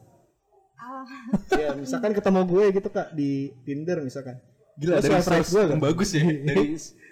Ah, 0.77 1.05
ya 1.57 1.69
misalkan 1.75 2.13
ketemu 2.13 2.41
gue 2.47 2.65
gitu 2.77 2.89
kak 2.93 3.09
di 3.17 3.53
Tinder 3.65 3.99
misalkan. 4.05 4.37
Gila 4.77 5.01
dari 5.01 5.09
swipe 5.21 5.29
right 5.29 5.49
gue 5.49 5.61
yang 5.61 5.73
kan 5.77 5.81
bagus 5.81 6.11
ya. 6.13 6.25
Dari 6.25 6.69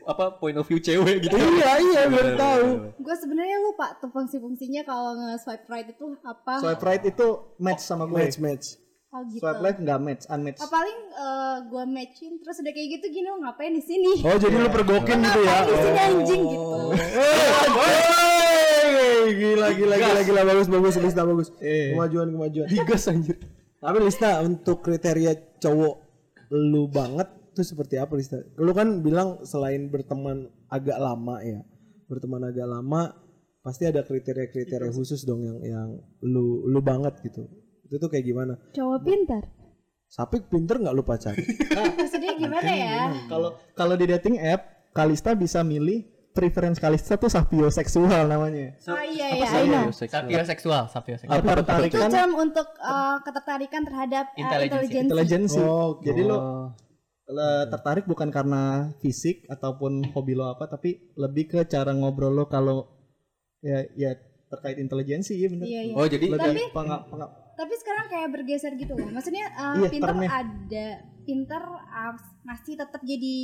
apa 0.07 0.41
point 0.41 0.57
of 0.57 0.65
view 0.65 0.81
cewek 0.81 1.27
gitu. 1.29 1.37
Iya 1.37 1.71
iya 1.81 2.03
baru 2.09 2.31
tahu. 2.37 2.67
gue 2.99 3.15
sebenarnya 3.17 3.57
lupa 3.61 3.97
tuh 4.01 4.09
fungsi-fungsinya 4.09 4.83
kalau 4.85 5.13
nge-swipe 5.17 5.67
right 5.69 5.89
itu 5.89 6.05
apa? 6.25 6.55
swipe 6.61 6.83
right 6.85 7.05
itu 7.05 7.27
match 7.61 7.83
sama 7.85 8.09
gue 8.09 8.17
Match 8.17 8.39
match. 8.41 8.67
Oh 9.11 9.27
gitu. 9.27 9.43
swipe 9.43 9.59
left 9.59 9.83
nggak 9.83 9.99
match 9.99 10.25
unmatch 10.31 10.63
Oh, 10.63 10.71
paling 10.71 10.99
eh, 11.11 11.57
gue 11.67 11.85
matchin 11.91 12.33
terus 12.39 12.63
udah 12.63 12.73
kayak 12.73 12.89
gitu 12.95 13.07
gini 13.11 13.27
lo 13.27 13.43
ngapain 13.43 13.75
di 13.75 13.83
sini? 13.83 14.23
Oh 14.23 14.39
jadi 14.39 14.55
lu 14.55 14.71
pergokin 14.71 15.19
gitu 15.19 15.41
ya? 15.43 15.51
Ngapain 15.51 15.67
di 15.67 15.77
sini 15.83 15.99
anjing 15.99 16.43
gitu. 16.47 16.79
Hey, 18.91 19.35
gila 19.35 19.69
gila 19.75 19.95
gila 19.99 20.21
gila 20.23 20.41
bagus 20.47 20.69
bagus 20.71 20.95
Lista 21.03 21.23
bagus. 21.27 21.49
Eh. 21.59 21.93
Kemajuan 21.95 22.29
kemajuan. 22.31 22.67
Digas 22.71 23.11
anjir. 23.11 23.37
Tapi 23.81 23.99
Lista 23.99 24.45
untuk 24.47 24.85
kriteria 24.85 25.59
cowok 25.59 25.97
lu 26.51 26.87
banget 26.87 27.40
tuh 27.53 27.65
seperti 27.65 27.99
apa 27.99 28.13
Lista? 28.15 28.39
Lu 28.57 28.71
kan 28.73 29.01
bilang 29.01 29.43
selain 29.43 29.89
berteman 29.89 30.49
agak 30.69 30.99
lama 30.99 31.39
ya. 31.43 31.61
Berteman 32.07 32.47
agak 32.47 32.67
lama 32.67 33.15
pasti 33.61 33.85
ada 33.85 34.01
kriteria-kriteria 34.01 34.91
khusus 34.91 35.23
dong 35.23 35.45
yang 35.45 35.59
yang 35.61 35.89
lu 36.25 36.65
lu 36.67 36.81
banget 36.81 37.21
gitu. 37.23 37.45
Itu 37.85 37.99
tuh 37.99 38.09
kayak 38.09 38.25
gimana? 38.25 38.55
Cowok 38.73 39.01
pintar. 39.03 39.45
Sapik 40.11 40.51
pinter 40.51 40.83
nggak 40.83 40.95
lu 40.95 41.07
pacar? 41.07 41.35
Maksudnya 41.99 42.35
gimana 42.35 42.71
ya? 42.71 43.15
kalau 43.31 43.55
kalau 43.79 43.95
di 43.95 44.11
dating 44.11 44.43
app 44.43 44.91
Kalista 44.91 45.39
bisa 45.39 45.63
milih 45.63 46.03
preference 46.31 46.79
Kalista 46.79 47.15
tuh 47.15 47.31
sapioseksual 47.31 48.27
namanya 48.27 48.75
Oh 48.87 49.03
iya 49.03 49.35
iya, 49.35 49.47
seksual, 50.43 50.87
sapio 50.87 51.15
seksual. 51.19 51.43
apa 51.43 51.47
Itu 51.47 51.59
tertarikan 51.63 52.11
term 52.11 52.33
untuk 52.35 52.67
eh, 52.75 53.17
ketertarikan 53.23 53.83
terhadap 53.87 54.25
eh, 54.35 54.43
Intelligence. 54.43 54.95
intelijensi. 54.95 55.59
intelijensi 55.59 55.61
Oh, 55.63 55.99
jadi 56.03 56.21
lo 56.27 56.39
lo 57.31 57.43
tertarik 57.69 58.05
bukan 58.05 58.29
karena 58.29 58.63
fisik 58.99 59.47
ataupun 59.47 60.03
hobi 60.11 60.35
lo 60.35 60.51
apa 60.51 60.67
tapi 60.67 61.15
lebih 61.15 61.47
ke 61.49 61.61
cara 61.65 61.91
ngobrol 61.91 62.35
lo 62.35 62.45
kalau 62.45 62.91
ya 63.61 63.87
ya 63.95 64.19
terkait 64.51 64.77
intelijensi 64.77 65.39
ya 65.39 65.47
bener 65.47 65.63
Iya 65.65 65.81
iya. 65.87 65.95
Oh 65.95 66.07
jadi 66.07 66.27
lebih 66.27 66.75
penga- 66.75 67.07
Tapi 67.55 67.75
sekarang 67.77 68.07
kayak 68.09 68.29
bergeser 68.33 68.73
gitu 68.75 68.97
loh. 68.97 69.07
Maksudnya 69.07 69.47
eh, 69.47 69.77
Iya, 69.79 69.89
pinter 69.93 70.11
termnya. 70.11 70.29
ada, 70.33 70.87
pinter 71.23 71.63
eh, 71.71 72.15
masih 72.43 72.75
tetap 72.75 72.99
jadi 73.05 73.39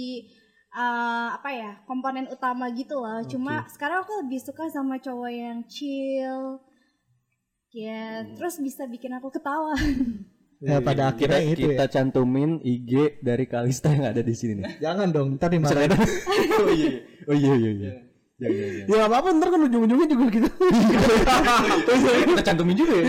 eh, 0.72 1.28
apa 1.30 1.48
ya 1.52 1.70
komponen 1.84 2.26
utama 2.26 2.66
gitu 2.72 2.96
loh. 2.96 3.22
Cuma 3.22 3.62
sekarang 3.68 4.02
aku 4.02 4.24
lebih 4.24 4.40
suka 4.40 4.66
sama 4.66 4.98
cowok 4.98 5.30
yang 5.30 5.58
chill. 5.68 6.58
Ya, 7.70 8.24
terus 8.34 8.56
bisa 8.58 8.88
bikin 8.88 9.12
aku 9.12 9.28
ketawa. 9.28 9.76
ya 10.60 10.80
pada 10.80 11.12
kita 11.12 11.36
akhirnya 11.36 11.40
itu 11.52 11.68
kita 11.68 11.84
ya 11.84 11.92
cantumin 11.92 12.50
IG 12.64 13.20
dari 13.20 13.44
Kalista 13.44 13.92
yang 13.92 14.08
ada 14.08 14.22
di 14.24 14.32
sini 14.32 14.64
nih. 14.64 14.80
jangan 14.80 15.08
dong 15.12 15.28
ntar 15.36 15.52
dimarahin 15.52 15.92
oh 16.64 16.70
iya. 16.72 16.90
Oh 17.26 17.34
iya 17.36 17.52
iya 17.58 17.70
iya. 17.74 17.92
Ya, 18.36 18.52
ya, 18.52 18.66
ya. 18.68 18.84
Ya 18.84 18.94
nggak 19.00 19.08
apa-apa 19.08 19.28
ntar 19.40 19.48
kan 19.48 19.60
ujung-ujungnya 19.64 20.06
juga 20.12 20.24
gitu. 20.28 20.48
kita 22.36 22.42
cantumin 22.44 22.76
juga 22.76 22.94
ya. 23.00 23.04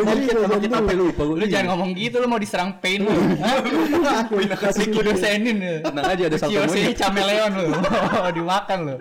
Jadi 0.00 0.20
kita 0.32 0.56
kita 0.64 0.76
apa 0.80 0.92
lupa 0.96 1.22
Lu 1.28 1.44
jangan 1.44 1.66
ngomong 1.76 1.90
gitu, 1.92 2.16
lu 2.24 2.26
mau 2.32 2.40
diserang 2.40 2.80
pain 2.80 3.04
lu. 3.04 3.12
aku 3.12 4.40
kasih 4.56 4.88
Kasih 4.88 5.04
dosenin 5.04 5.56
lu. 5.60 5.74
Tenang 5.84 6.04
aja 6.08 6.22
ada 6.24 6.38
Kiyoshi 6.40 6.88
monyet. 6.88 6.96
chameleon 6.96 7.50
lu. 7.52 7.66
Oh, 7.68 8.30
dimakan 8.40 8.78
lu. 8.88 8.94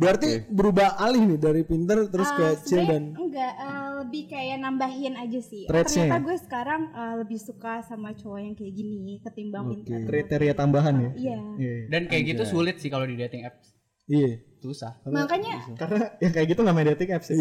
Berarti 0.00 0.28
berubah 0.46 0.96
alih 0.96 1.22
nih 1.26 1.38
dari 1.38 1.62
pinter 1.62 2.08
terus 2.08 2.30
ke 2.30 2.40
Eh, 2.42 2.56
chill 2.62 2.82
dan 2.82 3.12
enggak 3.12 3.52
eh, 3.52 3.88
lebih 4.00 4.22
kayak 4.26 4.56
nambahin 4.58 5.12
aja 5.14 5.40
sih. 5.40 5.62
Oh, 5.62 5.70
Traitsnya 5.70 6.08
ternyata 6.08 6.16
ya? 6.16 6.24
gue 6.24 6.36
sekarang 6.40 6.80
eh, 6.90 7.14
lebih 7.18 7.38
suka 7.38 7.72
sama 7.82 8.08
cowok 8.12 8.40
yang 8.40 8.54
kayak 8.54 8.72
gini 8.72 9.20
ketimbang 9.20 9.64
pintar. 9.70 10.00
kriteria 10.02 10.54
tambahan 10.54 10.94
ya 10.98 11.10
Iya. 11.14 11.38
Iya. 11.54 11.74
Dan 11.86 12.02
kayak 12.06 12.24
gitu 12.26 12.42
sulit 12.44 12.76
sih 12.76 12.88
kalau 12.88 13.04
di 13.04 13.14
dating 13.14 13.44
apps. 13.44 13.76
iya. 14.06 14.40
Susah. 14.58 14.92
Makanya 15.02 15.72
karena 15.74 16.12
yang 16.18 16.32
kayak 16.34 16.46
gitu 16.46 16.60
nggak 16.60 16.74
main 16.74 16.88
dating 16.90 17.10
apps 17.10 17.28
ya. 17.28 17.36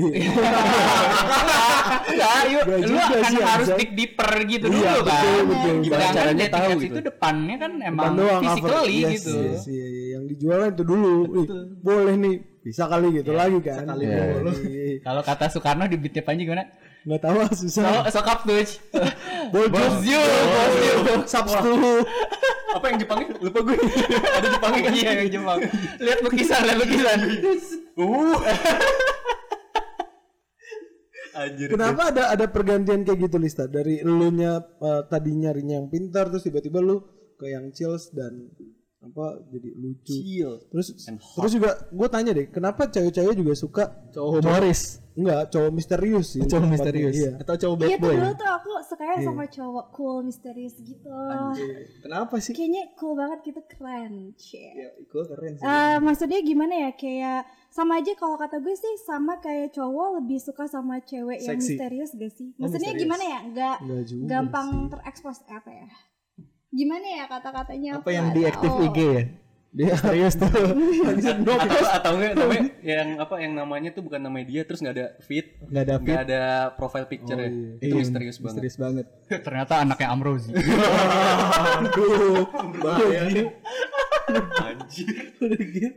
Enggak, 2.00 2.36
yuk, 2.48 2.64
lu 2.64 2.78
juga 2.86 3.04
akan 3.12 3.24
sih, 3.28 3.44
harus 3.44 3.68
dig 3.76 3.92
deeper 3.92 4.30
gitu 4.46 4.66
Iya, 4.66 4.72
dulu 4.72 5.00
kan. 5.02 5.20
betul, 5.20 5.42
betul. 5.44 5.74
Gimana 5.80 5.84
Sedangkan 6.00 6.16
caranya 6.16 6.38
dating 6.40 6.54
tahu 6.54 6.70
apps 6.70 6.80
gitu. 6.80 6.88
itu 6.90 7.02
depannya 7.04 7.56
kan 7.58 7.72
Depan 7.74 7.90
emang 7.90 8.14
doang 8.16 8.30
cover. 8.40 8.44
physically 8.46 8.96
Yes, 8.96 9.12
gitu. 9.12 9.34
yes, 9.38 9.64
iya, 9.68 9.86
iya. 9.88 10.04
Yang 10.10 10.24
dijual 10.30 10.60
itu 10.66 10.84
dulu. 10.86 11.14
Ih, 11.36 11.48
boleh 11.80 12.16
nih. 12.16 12.36
Bisa 12.60 12.86
kali 12.92 13.24
gitu 13.24 13.32
lagi 13.32 13.60
kan. 13.64 13.88
kali 13.88 14.04
dulu. 14.06 14.52
iya. 14.68 15.00
Kalau 15.00 15.22
kata 15.24 15.48
Soekarno 15.48 15.88
di 15.88 15.96
beat 15.96 16.20
aja 16.20 16.34
gimana? 16.36 16.64
Nggak 17.08 17.22
tahu 17.24 17.36
ah, 17.40 17.50
So, 17.56 17.64
susah. 17.64 18.12
sokap 18.12 18.44
tuh. 18.44 18.60
Bos 19.72 19.96
you, 20.04 20.20
bos 20.20 20.76
you. 20.84 20.94
Sabtu. 21.24 22.04
Apa 22.76 22.86
yang 22.92 22.98
Jepangnya? 23.00 23.28
Lupa 23.40 23.60
gue. 23.64 23.78
ada 24.12 24.48
Jepangnya 24.52 24.82
kan? 24.84 24.92
Iya, 24.94 25.12
yang 25.24 25.30
Jepang. 25.32 25.58
Lihat 26.04 26.20
lukisan, 26.22 26.62
lihat 26.68 26.78
lukisan. 26.84 27.20
Uh. 27.98 28.38
Anjir. 31.40 31.68
Kenapa 31.74 32.12
ada 32.12 32.24
ada 32.36 32.46
pergantian 32.52 33.08
kayak 33.08 33.20
gitu 33.32 33.38
Lista 33.40 33.66
dari 33.66 34.04
elunya 34.04 34.60
eh, 34.60 35.02
tadi 35.08 35.32
nyarinya 35.34 35.80
yang 35.80 35.88
pintar 35.88 36.28
terus 36.28 36.44
tiba-tiba 36.44 36.84
lu 36.84 37.00
ke 37.40 37.48
yang 37.48 37.72
chills 37.72 38.12
dan 38.12 38.52
apa 39.00 39.26
jadi 39.48 39.70
lucu 39.74 40.12
Chill. 40.12 40.54
terus 40.68 40.92
terus 41.16 41.52
juga 41.56 41.72
gue 41.88 42.08
tanya 42.08 42.36
deh 42.36 42.48
kenapa 42.48 42.84
cewek-cewek 42.86 43.32
juga 43.34 43.54
suka 43.56 43.84
Cowok 44.10 44.42
humoris, 44.42 45.00
enggak 45.14 45.42
cowok 45.50 45.72
misterius 45.72 46.28
sih 46.34 46.44
cowok 46.44 46.68
misterius, 46.68 47.16
iya. 47.16 47.32
atau 47.38 47.56
cowok 47.56 47.76
Iya 47.78 47.80
bad 47.80 47.96
tuh 47.96 48.02
boy. 48.04 48.16
dulu 48.18 48.34
tuh 48.36 48.50
aku 48.50 48.72
sukanya 48.84 49.18
sama 49.22 49.44
cowok 49.46 49.86
cool 49.94 50.18
misterius 50.22 50.76
gitu. 50.82 51.14
Kenapa 52.02 52.36
sih? 52.40 52.52
Kayaknya 52.52 52.84
cool 52.96 53.14
banget 53.14 53.40
gitu 53.46 53.62
keren. 53.68 54.14
Cie. 54.36 54.68
Ya, 54.74 54.90
gue 54.98 55.24
keren 55.26 55.54
sih. 55.54 55.64
Eh, 55.64 55.98
maksudnya 56.02 56.40
gimana 56.42 56.74
ya 56.76 56.92
kayak 56.92 57.40
sama 57.70 58.02
aja 58.02 58.12
kalau 58.14 58.36
kata 58.36 58.58
gue 58.58 58.74
sih 58.74 58.94
sama 59.00 59.38
kayak 59.38 59.72
cowok 59.72 60.20
lebih 60.20 60.40
suka 60.40 60.66
sama 60.66 60.98
cewek 61.00 61.40
yang 61.40 61.56
Seksi. 61.56 61.78
misterius 61.78 62.12
gak 62.12 62.32
sih? 62.34 62.50
Oh, 62.52 62.66
Maksudnya 62.66 62.92
misterius. 62.92 63.04
gimana 63.06 63.24
ya? 63.24 63.40
Nggak 63.46 63.76
Enggak 63.80 64.28
gampang 64.28 64.68
sih. 64.68 64.88
terekspos 64.90 65.38
apa 65.48 65.70
ya? 65.70 65.88
Gimana 66.70 67.06
ya 67.06 67.26
kata-katanya? 67.26 67.92
Apa 67.98 68.10
yang 68.14 68.30
nggak 68.30 68.38
di 68.38 68.42
aktif 68.46 68.72
tahu. 68.72 68.86
IG 68.88 68.98
ya? 69.02 69.24
Dia 69.70 69.94
serius 70.02 70.34
tuh. 70.34 70.50
atau 70.50 71.86
atau 71.94 72.12
enggak 72.18 72.34
namanya 72.34 72.74
yang 72.82 73.08
apa 73.22 73.36
yang 73.38 73.54
namanya 73.54 73.90
tuh 73.94 74.02
bukan 74.02 74.18
namanya 74.18 74.50
dia 74.50 74.62
terus 74.66 74.82
nggak 74.82 74.96
ada 74.98 75.08
feed 75.22 75.46
Nggak 75.62 75.84
ada 75.86 75.94
nggak 76.02 76.22
ada 76.26 76.42
profile 76.74 77.06
picture 77.06 77.38
ya 77.38 77.50
itu 77.78 77.86
Iya, 77.86 77.94
misterius 78.02 78.38
banget 78.42 78.50
Misterius 78.58 78.78
banget. 78.82 79.06
Ternyata 79.46 79.74
anaknya 79.86 80.08
Amrozi. 80.10 80.50
Aduh, 80.58 82.50
bahaya. 82.82 83.22
anjir 84.66 85.94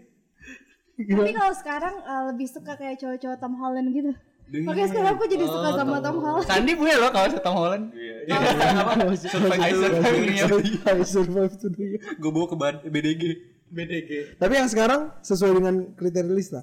Tapi 0.93 1.33
kalau 1.33 1.55
sekarang 1.57 1.95
eh, 1.97 2.23
lebih 2.29 2.49
suka 2.49 2.77
kayak 2.77 3.01
cowok-cowok 3.01 3.39
Tom 3.41 3.57
Holland 3.57 3.89
gitu. 3.93 4.13
Makanya 4.61 4.89
sekarang 4.93 5.13
aku 5.17 5.25
jadi 5.25 5.47
suka 5.49 5.69
sama 5.73 5.97
Tom 6.05 6.17
Holland. 6.21 6.45
Sandi 6.45 6.73
punya 6.77 6.95
loh 7.01 7.09
kaos 7.09 7.33
Tom 7.41 7.57
Holland. 7.57 7.85
Iya. 7.97 8.37
apa? 8.85 8.93
Survive 9.17 9.57
I 9.57 9.71
to 9.73 9.81
survive 9.81 10.17
dunia. 10.21 10.45
I 10.85 11.03
survive 11.09 11.55
to 11.57 11.67
dunia. 11.73 11.99
gue 12.21 12.31
bawa 12.31 12.47
ke 12.53 12.57
BDG 12.93 13.23
BDG. 13.73 14.37
tapi 14.37 14.61
yang 14.61 14.69
sekarang 14.69 15.17
sesuai 15.25 15.57
dengan 15.57 15.97
kriteria 15.97 16.29
lista 16.29 16.61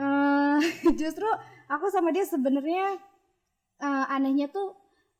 Eh, 0.00 0.58
justru 1.00 1.28
aku 1.68 1.92
sama 1.92 2.08
dia 2.08 2.24
sebenarnya 2.24 2.96
eh, 3.84 4.04
anehnya 4.08 4.48
tuh 4.48 4.72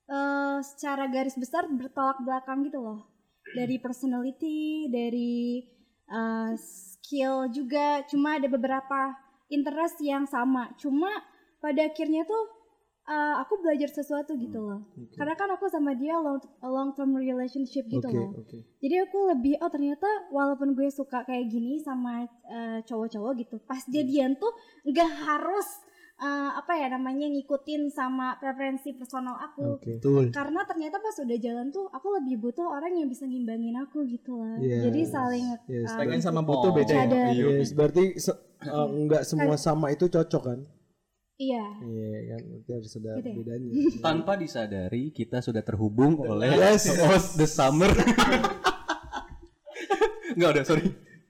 eh, 0.09 0.59
secara 0.65 1.13
garis 1.13 1.37
besar 1.37 1.69
bertolak 1.69 2.25
belakang 2.25 2.65
gitu 2.65 2.81
loh. 2.81 3.05
Dari 3.53 3.77
personality 3.77 4.89
dari 4.89 5.61
eh, 6.09 6.53
skill 6.57 7.53
juga. 7.53 8.07
Cuma 8.09 8.41
ada 8.41 8.49
beberapa 8.49 9.13
interest 9.53 10.01
yang 10.01 10.25
sama. 10.25 10.73
Cuma 10.79 11.11
pada 11.61 11.85
akhirnya 11.85 12.25
tuh 12.25 12.43
eh, 13.03 13.35
aku 13.39 13.61
belajar 13.61 13.89
sesuatu 13.89 14.33
gitu 14.35 14.59
loh 14.59 14.81
karena 15.15 15.35
kan 15.35 15.49
aku 15.51 15.67
sama 15.67 15.93
dia 15.93 16.17
long 16.17 16.41
long 16.61 16.91
term 16.93 17.13
relationship 17.13 17.85
gitu 17.87 18.01
oke 18.03 18.13
loh 18.13 18.31
oke 18.35 18.59
jadi 18.81 19.05
aku 19.05 19.19
lebih 19.31 19.61
oh 19.61 19.69
ternyata 19.69 20.09
walaupun 20.31 20.73
gue 20.73 20.89
suka 20.89 21.23
kayak 21.23 21.47
gini 21.47 21.77
sama 21.79 22.25
eh, 22.47 22.81
cowok-cowok 22.83 23.33
gitu, 23.39 23.57
pas 23.63 23.81
jadian 23.87 24.35
tuh 24.35 24.53
nggak 24.85 25.11
harus 25.21 25.69
eh, 26.17 26.51
apa 26.53 26.77
ya 26.77 26.89
namanya 26.89 27.29
ngikutin 27.29 27.89
sama 27.89 28.37
preferensi 28.37 28.93
personal 28.93 29.37
aku. 29.37 29.81
Betul. 29.81 30.29
Karena 30.29 30.65
ternyata 30.65 30.97
pas 30.97 31.17
udah 31.17 31.39
jalan 31.41 31.69
tuh 31.69 31.89
aku 31.89 32.09
lebih 32.21 32.37
butuh 32.41 32.69
orang 32.69 32.93
yang 32.93 33.09
bisa 33.09 33.25
ngimbangin 33.25 33.73
aku 33.75 34.05
gitu 34.05 34.37
lah. 34.37 34.61
Yes. 34.61 34.85
Jadi 34.85 35.01
saling 35.09 35.47
Yes, 35.65 35.89
eh, 35.89 35.97
Pengen 35.97 36.21
sama 36.21 36.45
butuh 36.45 36.73
beda 36.73 36.93
ya. 36.93 37.05
Ada. 37.09 37.23
Yes, 37.33 37.73
berarti 37.73 38.21
se- 38.21 38.37
eh, 38.61 38.89
enggak 38.93 39.25
semua 39.25 39.57
sama 39.57 39.93
itu 39.93 40.09
cocok 40.09 40.43
kan 40.45 40.61
iya. 41.41 41.65
iya 41.81 42.09
kan? 42.31 42.41
Berarti 42.45 42.71
harus 42.71 42.93
ada 42.95 43.11
Gitu 43.17 43.25
ya? 43.25 43.35
bedanya. 43.35 43.69
Tanpa 44.05 44.33
disadari 44.37 45.03
kita 45.11 45.41
sudah 45.41 45.61
terhubung 45.61 46.21
oleh 46.21 46.53
Yes. 46.53 46.85
host 47.01 47.35
the 47.35 47.45
summer. 47.45 47.89
Enggak 50.31 50.49
udah 50.53 50.65
sorry. 50.65 50.85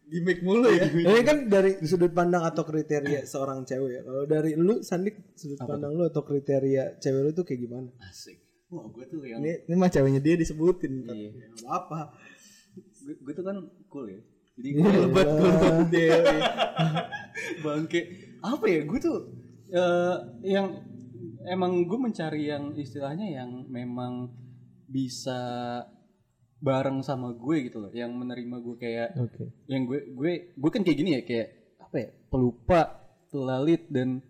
Gimik 0.05 0.43
mulu 0.43 0.67
ya. 0.69 0.91
ini 0.91 1.23
kan 1.23 1.47
dari 1.47 1.79
sudut 1.81 2.11
pandang 2.11 2.43
atau 2.43 2.63
kriteria 2.63 3.25
seorang 3.25 3.63
cewek 3.63 3.91
ya. 3.93 4.01
Kalau 4.03 4.23
dari 4.27 4.51
lu 4.53 4.83
Sandik 4.83 5.33
sudut 5.33 5.57
pandang 5.57 5.95
lu 5.95 6.05
atau 6.05 6.21
kriteria 6.21 6.99
cewek 6.99 7.21
lu 7.21 7.31
tuh 7.31 7.43
kayak 7.43 7.61
gimana? 7.61 7.89
Asik. 8.03 8.37
Wah 8.69 8.85
gue 8.87 9.03
tuh 9.05 9.19
yang 9.23 9.39
Ini, 9.39 9.65
ini 9.65 9.75
mah 9.75 9.87
ceweknya 9.87 10.19
dia 10.19 10.35
disebutin. 10.35 11.05
Iya. 11.05 11.31
apa 11.65 12.13
gue, 13.01 13.17
gue 13.17 13.33
tuh 13.33 13.43
kan 13.43 13.57
cool 13.87 14.05
ya. 14.09 14.21
Jadi 14.53 14.67
Iya, 14.69 14.77
gue 14.77 14.91
lebat. 15.01 15.27
Gue 15.31 15.51
bangke. 17.65 18.01
Apa 18.41 18.65
ya? 18.67 18.81
Gue 18.83 18.99
tuh 18.99 19.17
eh, 19.71 20.17
yang 20.45 20.67
emang 21.47 21.87
gue 21.87 21.99
mencari 21.99 22.51
yang 22.51 22.75
istilahnya 22.77 23.27
yang 23.31 23.65
memang 23.71 24.29
bisa 24.91 25.41
bareng 26.61 27.01
sama 27.01 27.33
gue 27.33 27.71
gitu 27.71 27.81
loh 27.81 27.93
yang 27.95 28.13
menerima 28.13 28.57
gue 28.61 28.77
kayak 28.77 29.17
oke. 29.17 29.45
yang 29.65 29.89
gue 29.89 30.13
gue 30.13 30.33
gue 30.53 30.71
kan 30.71 30.85
kayak 30.85 30.99
gini 30.99 31.11
ya 31.17 31.23
kayak 31.25 31.49
apa 31.81 31.97
ya 31.97 32.09
pelupa 32.29 32.81
telalit 33.33 33.89
dan 33.89 34.21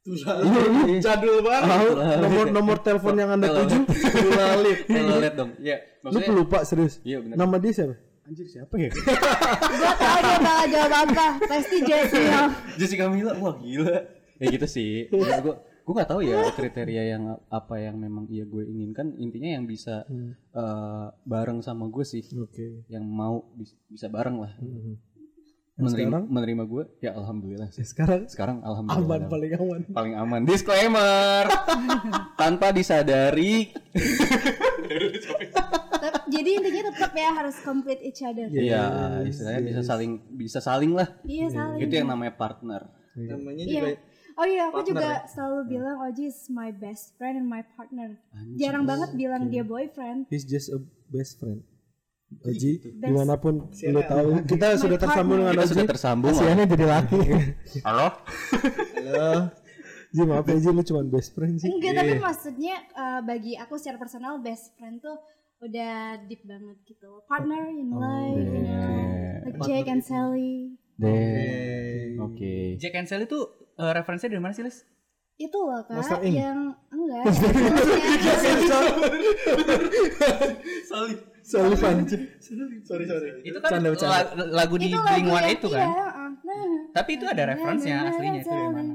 jadul 1.04 1.44
banget. 1.44 1.92
Nomor 2.24 2.46
nomor 2.48 2.76
telepon 2.80 3.20
yang 3.20 3.36
anda 3.36 3.52
tuju. 3.52 3.84
Telalit. 3.84 4.88
Telalit 4.88 5.34
dong. 5.36 5.52
Ya 5.60 5.76
lu 5.76 6.08
maksudnya 6.08 6.28
pelupa 6.32 6.58
serius? 6.64 7.04
Iya 7.04 7.20
benar 7.20 7.36
nama 7.36 7.56
dia 7.60 7.72
siapa? 7.76 7.94
Anjir 8.24 8.46
siapa 8.48 8.74
ya? 8.80 8.88
Gue 8.96 9.92
tau 10.00 10.18
dia 10.24 10.38
bakal 10.40 10.66
jawab 10.72 10.92
apa. 11.04 11.26
Pasti 11.44 11.76
Jessica. 11.84 12.42
Jessica 12.80 13.04
Mila 13.12 13.36
wah 13.36 13.60
gila 13.60 14.19
ya 14.40 14.46
gitu 14.48 14.66
sih. 14.66 15.06
Maksud 15.06 15.42
gue 15.44 15.54
gue 15.80 15.94
nggak 15.96 16.10
tahu 16.10 16.20
ya 16.22 16.38
kriteria 16.50 17.02
yang 17.10 17.24
apa 17.48 17.74
yang 17.76 17.94
memang 17.94 18.24
iya 18.26 18.42
gue 18.42 18.64
inginkan. 18.64 19.12
Intinya 19.16 19.54
yang 19.54 19.64
bisa 19.64 20.08
eh, 20.50 21.06
bareng 21.22 21.60
sama 21.60 21.86
gue 21.86 22.02
sih. 22.02 22.24
Oke. 22.34 22.88
Yang 22.88 23.04
mau 23.04 23.44
bis- 23.52 23.76
bisa 23.86 24.08
bareng 24.08 24.40
lah. 24.40 24.52
Yang 25.76 25.84
menerima 25.86 26.08
sekarang? 26.12 26.24
menerima 26.28 26.62
gue 26.66 26.82
ya 27.00 27.10
alhamdulillah 27.14 27.68
sih. 27.70 27.84
Sekarang? 27.84 28.24
Sekarang 28.26 28.60
alhamdulillah. 28.60 29.16
Aman 29.18 29.28
paling 29.28 29.52
aman. 29.54 29.80
Paling 29.88 30.14
aman. 30.14 30.40
Disclaimer. 30.44 31.44
Tanpa 32.36 32.68
disadari. 32.70 33.72
Jadi 36.30 36.50
intinya 36.54 36.82
tetap 36.88 37.12
ya 37.12 37.30
harus 37.34 37.56
complete 37.60 38.02
each 38.02 38.22
other. 38.22 38.46
ya 38.48 38.84
istilahnya 39.24 39.60
bisa 39.62 39.82
saling 39.82 40.10
bisa 40.30 40.58
saling 40.58 40.92
lah. 40.94 41.08
Iya 41.22 41.46
saling. 41.50 41.80
itu 41.82 41.92
yang 41.92 42.08
namanya 42.08 42.32
partner. 42.32 42.86
Namanya 43.12 43.64
Iya. 43.64 43.72
juga 43.74 43.90
Oh 44.38 44.46
iya, 44.46 44.70
aku 44.70 44.82
Partner 44.82 44.90
juga 44.94 45.10
selalu 45.26 45.60
bilang 45.66 45.96
Oji 46.06 46.24
is 46.30 46.46
my 46.50 46.70
best 46.70 47.14
friend 47.18 47.40
and 47.40 47.48
my 47.48 47.62
partner. 47.74 48.18
Jarang 48.58 48.86
banget 48.86 49.14
bilang 49.14 49.50
dia 49.50 49.66
boyfriend. 49.66 50.26
he's 50.30 50.46
just 50.46 50.70
a 50.70 50.78
best 51.10 51.38
friend 51.38 51.62
Oji, 52.46 52.78
di 52.78 53.10
mana 53.10 53.34
pun 53.34 53.66
lu 53.74 54.00
tahu, 54.06 54.28
kita 54.50 54.78
sudah 54.78 54.94
My 54.94 55.02
tersambung 55.02 55.36
dengan 55.42 55.54
kita 55.58 55.64
Oji. 55.66 55.72
sudah 55.74 55.86
tersambung 55.90 56.30
lah. 56.30 56.38
kasihannya 56.38 56.66
jadi 56.70 56.84
laki. 56.86 57.18
halo 57.86 58.06
Halo. 58.94 59.30
Ji 60.10 60.22
maaf 60.22 60.46
ya 60.46 60.56
Ji, 60.62 60.70
lu 60.70 60.82
cuma 60.86 61.02
best 61.02 61.34
friend 61.34 61.58
sih. 61.58 61.66
Enggak, 61.66 61.92
tapi 61.98 62.14
maksudnya 62.22 62.76
eh, 62.86 63.20
bagi 63.26 63.58
aku 63.58 63.74
secara 63.82 63.98
personal 63.98 64.38
best 64.38 64.70
friend 64.78 65.02
tuh 65.02 65.18
udah 65.58 66.22
deep 66.30 66.46
banget 66.46 66.78
gitu. 66.86 67.18
Partner 67.26 67.66
in 67.66 67.90
life, 67.98 68.46
you 68.46 68.62
know, 68.62 68.94
like 69.50 69.58
Jake 69.66 69.90
and 69.90 70.02
Sally. 70.06 70.78
deh 71.00 72.20
oke 72.20 72.76
Jack 72.76 72.92
and 72.92 73.08
Sally 73.08 73.24
itu 73.24 73.40
eh, 73.80 73.92
referensinya 73.92 74.30
dari 74.30 74.42
mana 74.42 74.52
sih, 74.52 74.62
Lis? 74.62 74.84
Itu 75.34 75.56
loh 75.56 75.80
kak, 75.82 76.20
Inc. 76.20 76.36
yang 76.36 76.60
enggak. 76.92 77.24
maksudnya- 80.90 81.28
Sullivan. 81.40 82.04
sorry 82.84 83.04
sorry. 83.08 83.28
Itu 83.42 83.58
kan 83.58 83.68
Canda, 83.72 83.88
bercanda. 83.90 84.36
la- 84.36 84.52
lagu 84.54 84.76
di 84.76 84.86
itu 84.86 84.98
Blink 85.00 85.26
One 85.26 85.48
itu 85.50 85.66
kan. 85.66 85.80
Iya, 85.82 86.06
uh, 86.06 86.30
nah. 86.44 86.68
Tapi 86.92 87.10
itu 87.16 87.24
ada 87.24 87.42
referensinya 87.48 87.98
aslinya 88.06 88.38
itu 88.38 88.50
dari 88.50 88.68
mana? 88.68 88.94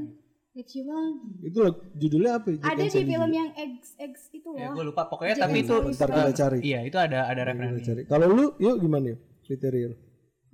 Itu 0.55 1.59
lagu- 1.59 1.83
judulnya 1.97 2.31
apa 2.39 2.47
ya? 2.47 2.57
Jack 2.61 2.69
Ada 2.69 2.83
di 2.85 2.89
film 2.93 3.09
juga? 3.09 3.27
yang 3.33 3.49
X 3.51 3.73
X 3.97 4.13
itu 4.31 4.49
Ya, 4.55 4.69
loh. 4.69 4.73
gue 4.77 4.85
lupa 4.87 5.01
pokoknya 5.09 5.35
Jack 5.35 5.43
tapi 5.49 5.57
itu. 5.59 5.73
Ntar 5.75 6.07
kita 6.07 6.31
cari. 6.31 6.57
iya 6.61 6.79
itu 6.85 6.95
ada 6.95 7.19
ada 7.25 7.41
cari. 7.81 8.01
Kalau 8.05 8.25
lu, 8.29 8.45
yuk 8.55 8.75
gimana 8.79 9.05
yuk? 9.11 9.19
Kriteria. 9.43 9.89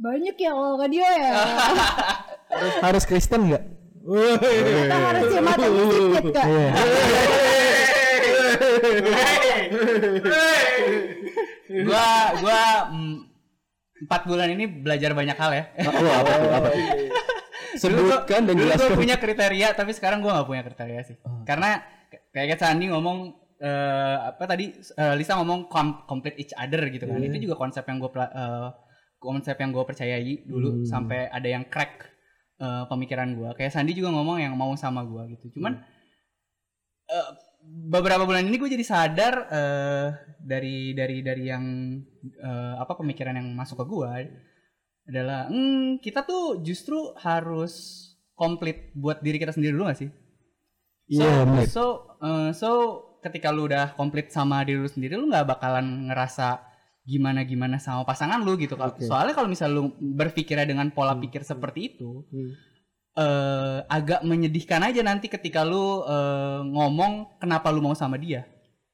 Banyak 0.02 0.36
ya 0.36 0.52
kalau 0.52 0.88
dia 0.90 1.06
ya. 1.06 1.32
Harus 2.50 2.76
harus 2.88 3.04
Kristen 3.06 3.42
nggak? 3.46 3.64
Kita 4.02 4.98
harus 4.98 5.30
ya 5.30 5.42
mata 5.42 5.66
sedikit 5.66 6.26
kak. 6.34 6.46
gua 11.86 12.08
gua 12.42 12.62
mm, 12.92 13.16
empat 14.08 14.22
bulan 14.28 14.50
ini 14.52 14.66
belajar 14.68 15.12
banyak 15.14 15.38
hal 15.38 15.52
ya. 15.54 15.64
oh, 15.88 16.12
apa 16.12 16.32
tuh 16.36 16.50
apa 16.52 16.68
tuh 16.68 16.84
sebutkan 17.72 18.42
dan 18.50 18.56
Dulu 18.60 18.68
gue 18.68 18.76
jelaskan 18.76 18.98
punya 19.00 19.16
kriteria 19.16 19.68
tapi 19.74 19.92
sekarang 19.96 20.20
gua 20.20 20.42
nggak 20.42 20.50
punya 20.50 20.64
kriteria 20.66 21.02
sih. 21.08 21.16
Karena 21.48 21.80
k- 22.12 22.28
kayak 22.36 22.60
Sandi 22.60 22.92
ngomong 22.92 23.32
eh, 23.58 24.18
apa 24.28 24.44
tadi 24.44 24.76
eh, 24.76 25.14
Lisa 25.16 25.40
ngomong 25.40 25.72
com- 25.72 26.04
complete 26.04 26.38
each 26.42 26.54
other 26.54 26.84
gitu 26.92 27.08
kan. 27.08 27.22
Itu 27.24 27.40
juga 27.40 27.56
konsep 27.56 27.88
yang 27.88 28.04
gue 28.04 28.12
konsep 29.22 29.56
yang 29.56 29.72
gue 29.72 29.86
percayai 29.86 30.44
dulu 30.44 30.82
sampai 30.84 31.30
ada 31.30 31.46
yang 31.48 31.64
crack 31.70 32.11
eh, 32.62 32.84
pemikiran 32.86 33.34
gua. 33.34 33.58
Kayak 33.58 33.74
Sandi 33.74 33.98
juga 33.98 34.14
ngomong 34.14 34.38
yang 34.38 34.54
mau 34.54 34.72
sama 34.78 35.02
gua 35.02 35.26
gitu. 35.34 35.50
Cuman 35.58 35.82
eh, 37.10 37.30
beberapa 37.66 38.26
bulan 38.26 38.46
ini 38.46 38.58
gue 38.58 38.70
jadi 38.74 38.86
sadar 38.86 39.34
eh, 39.50 40.08
dari 40.42 40.98
dari 40.98 41.22
dari 41.22 41.44
yang 41.46 41.66
eh, 42.26 42.76
apa 42.78 42.98
pemikiran 42.98 43.38
yang 43.38 43.54
masuk 43.54 43.82
ke 43.82 43.86
gue 43.86 44.14
adalah 45.10 45.50
hmm, 45.50 46.02
kita 46.02 46.26
tuh 46.26 46.62
justru 46.62 47.14
harus 47.22 48.06
komplit 48.34 48.90
buat 48.98 49.22
diri 49.22 49.38
kita 49.38 49.54
sendiri 49.54 49.78
dulu 49.78 49.90
gak 49.90 50.02
sih? 50.02 50.10
So, 51.12 51.22
Iya, 51.22 51.44
bener. 51.46 51.68
so, 51.68 51.84
eh, 52.24 52.50
so 52.56 52.70
ketika 53.22 53.54
lu 53.54 53.70
udah 53.70 53.94
komplit 53.94 54.34
sama 54.34 54.66
diri 54.66 54.82
lu 54.82 54.90
sendiri, 54.90 55.14
lu 55.20 55.30
nggak 55.30 55.46
bakalan 55.46 56.10
ngerasa 56.10 56.71
gimana 57.02 57.42
gimana 57.44 57.82
sama 57.82 58.06
pasangan 58.06 58.42
lu 58.46 58.54
gitu. 58.62 58.78
Oke. 58.78 59.06
Soalnya 59.06 59.34
kalau 59.34 59.50
misal 59.50 59.74
lu 59.74 59.84
berpikirnya 59.98 60.70
dengan 60.70 60.94
pola 60.94 61.18
pikir 61.18 61.42
seperti 61.42 61.96
itu, 61.96 62.24
Hmm. 62.30 62.52
eh, 63.18 63.80
agak 63.90 64.22
menyedihkan 64.24 64.86
aja 64.86 65.02
nanti 65.02 65.28
ketika 65.28 65.66
lu 65.66 66.06
eh, 66.06 66.62
ngomong 66.64 67.42
kenapa 67.42 67.74
lu 67.74 67.82
mau 67.82 67.98
sama 67.98 68.22
dia. 68.22 68.46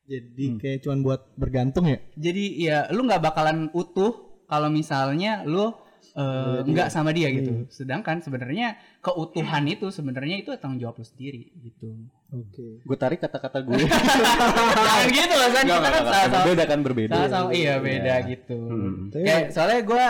Jadi 0.08 0.56
kayak 0.56 0.88
cuman 0.88 1.00
buat 1.04 1.22
bergantung 1.36 1.86
ya. 1.92 2.00
Jadi 2.16 2.44
ya 2.64 2.88
lu 2.96 3.04
nggak 3.04 3.20
bakalan 3.20 3.68
utuh 3.76 4.40
kalau 4.48 4.72
misalnya 4.72 5.44
lu 5.44 5.76
eh, 6.16 6.64
nggak 6.64 6.88
sama 6.88 7.12
dia 7.12 7.28
gitu. 7.30 7.68
Sedangkan 7.68 8.24
sebenarnya 8.24 8.80
keutuhan 9.04 9.68
itu 9.68 9.92
sebenarnya 9.92 10.40
itu 10.40 10.56
tanggung 10.58 10.80
jawab 10.80 10.96
lu 10.98 11.06
sendiri 11.06 11.52
gitu. 11.60 12.08
Oke. 12.28 12.82
Gue 12.82 12.98
tarik 12.98 13.20
kata-kata 13.20 13.62
gue. 13.62 13.80
Jangan 13.80 15.08
gitu 15.16 15.32
lah 15.32 15.50
kan 15.50 15.64
kita 15.64 15.80
kan 15.82 16.04
sama-sama 16.04 16.46
Beda 16.46 16.64
kan 16.66 16.80
berbeda. 16.82 17.14
sama-sama 17.16 17.50
iya 17.52 17.74
beda 17.78 18.14
Iya. 18.16 18.28
gitu. 18.28 18.58
Hmm. 18.60 18.96
Kayak 19.10 19.44
soalnya 19.50 19.80
gue 19.82 20.04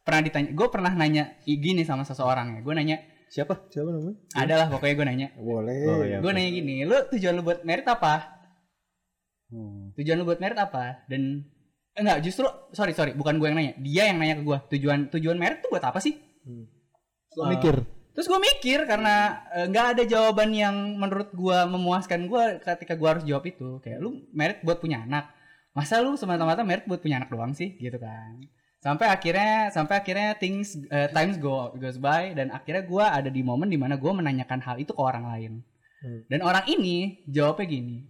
pernah 0.00 0.20
ditanya, 0.22 0.48
gue 0.50 0.68
pernah 0.68 0.92
nanya 0.94 1.24
gini 1.42 1.82
sama 1.82 2.02
seseorang 2.02 2.56
ya. 2.56 2.60
Gue 2.62 2.72
nanya, 2.72 2.96
Siapa? 3.28 3.68
siapa 3.68 3.84
namanya? 3.86 4.16
adalah 4.32 4.66
pokoknya 4.66 4.94
gue 4.94 5.06
nanya, 5.06 5.28
Boleh. 5.34 5.80
Oh, 5.84 6.00
iya. 6.00 6.16
gue 6.18 6.30
nanya 6.30 6.48
gini, 6.50 6.74
lu 6.82 6.96
tujuan 7.08 7.34
lu 7.34 7.42
buat 7.42 7.60
merit 7.60 7.84
apa? 7.84 8.40
Hmm. 9.48 9.92
tujuan 9.92 10.16
lu 10.16 10.24
buat 10.24 10.36
merit 10.38 10.56
apa 10.56 11.04
dan 11.04 11.40
eh, 11.92 12.00
enggak 12.00 12.20
justru 12.20 12.44
sorry 12.70 12.92
sorry 12.92 13.12
bukan 13.12 13.36
gue 13.36 13.48
yang 13.48 13.56
nanya 13.56 13.72
dia 13.76 14.02
yang 14.04 14.16
nanya 14.16 14.36
ke 14.36 14.44
gue 14.44 14.58
tujuan 14.70 15.08
tujuan 15.08 15.36
merit 15.36 15.60
tuh 15.60 15.68
buat 15.68 15.80
apa 15.82 15.96
sih 15.98 16.12
Lo 17.32 17.44
Ah. 17.44 17.52
mikir. 17.52 17.80
Terus 18.18 18.26
gue 18.26 18.40
mikir 18.42 18.82
karena 18.90 19.46
eh, 19.54 19.70
nggak 19.70 19.86
ada 19.94 20.02
jawaban 20.02 20.50
yang 20.50 20.74
menurut 20.98 21.30
gue 21.30 21.58
memuaskan 21.70 22.26
gue 22.26 22.58
ketika 22.66 22.98
gue 22.98 23.06
harus 23.06 23.22
jawab 23.22 23.46
itu. 23.46 23.78
Kayak 23.78 24.02
lu 24.02 24.26
merit 24.34 24.58
buat 24.66 24.82
punya 24.82 25.06
anak. 25.06 25.30
Masa 25.70 26.02
lu 26.02 26.18
semata-mata 26.18 26.66
merit 26.66 26.82
buat 26.90 26.98
punya 26.98 27.22
anak 27.22 27.30
doang 27.30 27.54
sih? 27.54 27.78
Gitu 27.78 27.94
kan. 27.94 28.42
Sampai 28.82 29.06
akhirnya 29.06 29.70
sampai 29.70 30.02
akhirnya 30.02 30.34
things 30.34 30.74
eh, 30.90 31.06
times 31.14 31.38
go 31.38 31.70
goes 31.78 32.02
by 32.02 32.34
dan 32.34 32.50
akhirnya 32.50 32.82
gue 32.82 33.04
ada 33.06 33.30
di 33.30 33.38
momen 33.46 33.70
di 33.70 33.78
mana 33.78 33.94
gue 33.94 34.10
menanyakan 34.10 34.66
hal 34.66 34.82
itu 34.82 34.90
ke 34.90 34.98
orang 34.98 35.22
lain. 35.22 35.54
Hmm. 35.98 36.22
dan 36.30 36.46
orang 36.46 36.62
ini 36.70 37.26
jawabnya 37.26 37.66
gini 37.66 38.06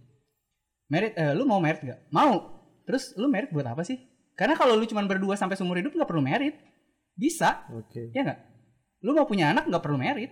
merit 0.93 1.17
eh, 1.17 1.33
lu 1.37 1.45
mau 1.45 1.61
merit 1.61 1.85
gak 1.85 2.09
mau. 2.09 2.65
Terus 2.89 3.13
lu 3.13 3.29
merit 3.29 3.53
buat 3.53 3.65
apa 3.69 3.85
sih? 3.85 4.01
Karena 4.33 4.57
kalau 4.57 4.73
lu 4.73 4.89
cuma 4.89 5.05
berdua 5.05 5.37
sampai 5.37 5.53
seumur 5.53 5.77
hidup 5.77 5.93
nggak 5.93 6.09
perlu 6.09 6.25
merit. 6.25 6.57
Bisa. 7.13 7.69
Oke. 7.69 8.09
ya 8.09 8.25
nggak 8.25 8.48
lu 8.99 9.11
mau 9.11 9.23
punya 9.23 9.49
anak 9.49 9.65
nggak 9.65 9.79
perlu 9.79 9.95
merit 9.95 10.31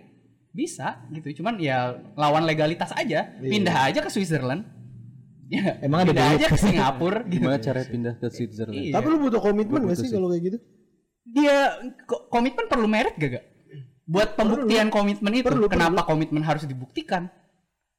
bisa 0.50 1.04
gitu 1.10 1.40
cuman 1.40 1.56
ya 1.56 1.78
lawan 2.14 2.42
legalitas 2.42 2.90
aja 2.92 3.36
pindah 3.38 3.76
aja 3.84 4.00
ke 4.00 4.08
Switzerland 4.08 4.64
ya 5.46 5.80
Emang 5.80 6.02
ada 6.02 6.10
pindah 6.10 6.26
duit? 6.26 6.36
aja 6.36 6.46
ke 6.46 6.58
Singapura 6.58 7.18
gitu 7.24 7.40
Gimana 7.40 7.56
cara 7.58 7.80
pindah 7.82 8.14
ke 8.16 8.26
Switzerland? 8.28 8.76
Iya. 8.76 8.92
Tapi 8.92 9.06
lu 9.06 9.18
butuh 9.18 9.40
komitmen 9.40 9.80
gak 9.82 9.96
sih 9.96 10.08
kalau 10.08 10.28
kayak 10.28 10.42
gitu? 10.44 10.58
dia 11.24 11.56
ko- 12.04 12.28
komitmen 12.28 12.64
perlu 12.66 12.84
merit 12.84 13.14
gak 13.14 13.30
gak 13.30 13.44
buat 14.04 14.32
pembuktian 14.34 14.88
komitmen 14.88 15.32
itu 15.34 15.44
Perlu, 15.46 15.68
kenapa 15.68 16.00
komitmen 16.02 16.40
harus 16.40 16.64
dibuktikan 16.64 17.28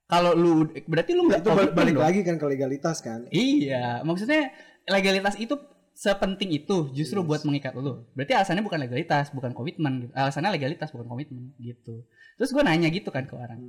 kalau 0.05 0.33
lu 0.33 0.65
berarti 0.83 1.13
lu 1.13 1.25
nggak 1.25 1.41
Itu 1.41 1.49
balik, 1.51 1.71
balik 1.71 1.93
dong. 1.93 2.01
lagi 2.01 2.19
kan 2.23 2.35
ke 2.35 2.45
legalitas 2.47 2.97
kan. 2.97 3.29
Iya, 3.29 4.01
maksudnya 4.01 4.49
legalitas 4.85 5.37
itu 5.37 5.53
sepenting 5.99 6.55
itu 6.55 6.95
justru 6.95 7.19
buat 7.19 7.43
mengikat 7.43 7.75
lu. 7.75 8.07
Berarti 8.15 8.31
alasannya 8.31 8.63
bukan 8.63 8.79
legalitas, 8.79 9.35
bukan 9.35 9.51
komitmen 9.51 10.07
gitu. 10.07 10.11
Alasannya 10.15 10.55
legalitas 10.55 10.95
bukan 10.95 11.11
komitmen 11.11 11.51
gitu. 11.59 12.07
Terus 12.39 12.55
gue 12.55 12.63
nanya 12.63 12.87
gitu 12.87 13.11
kan 13.11 13.27
ke 13.27 13.35
orang. 13.35 13.59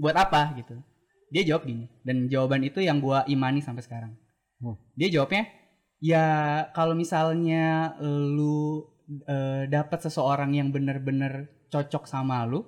Buat 0.00 0.16
apa 0.16 0.56
gitu. 0.56 0.80
Dia 1.28 1.42
jawab 1.44 1.68
gini 1.68 1.90
dan 2.06 2.30
jawaban 2.30 2.62
itu 2.62 2.78
yang 2.78 3.02
gua 3.02 3.26
imani 3.26 3.58
sampai 3.58 3.82
sekarang. 3.82 4.14
Oh. 4.62 4.78
Dia 4.94 5.10
jawabnya 5.10 5.50
ya 5.98 6.24
kalau 6.72 6.94
misalnya 6.94 7.98
lu 8.00 8.86
eh, 9.26 9.66
dapat 9.66 9.98
seseorang 10.04 10.54
yang 10.54 10.70
bener-bener 10.70 11.50
cocok 11.74 12.06
sama 12.06 12.46
lu 12.46 12.62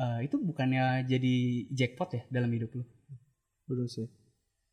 eh, 0.00 0.24
itu 0.24 0.40
bukannya 0.40 1.04
jadi 1.04 1.36
jackpot 1.68 2.10
ya 2.16 2.22
dalam 2.32 2.48
hidup 2.48 2.72
lu 2.74 2.84
Betul 3.68 3.86
sih. 3.92 4.08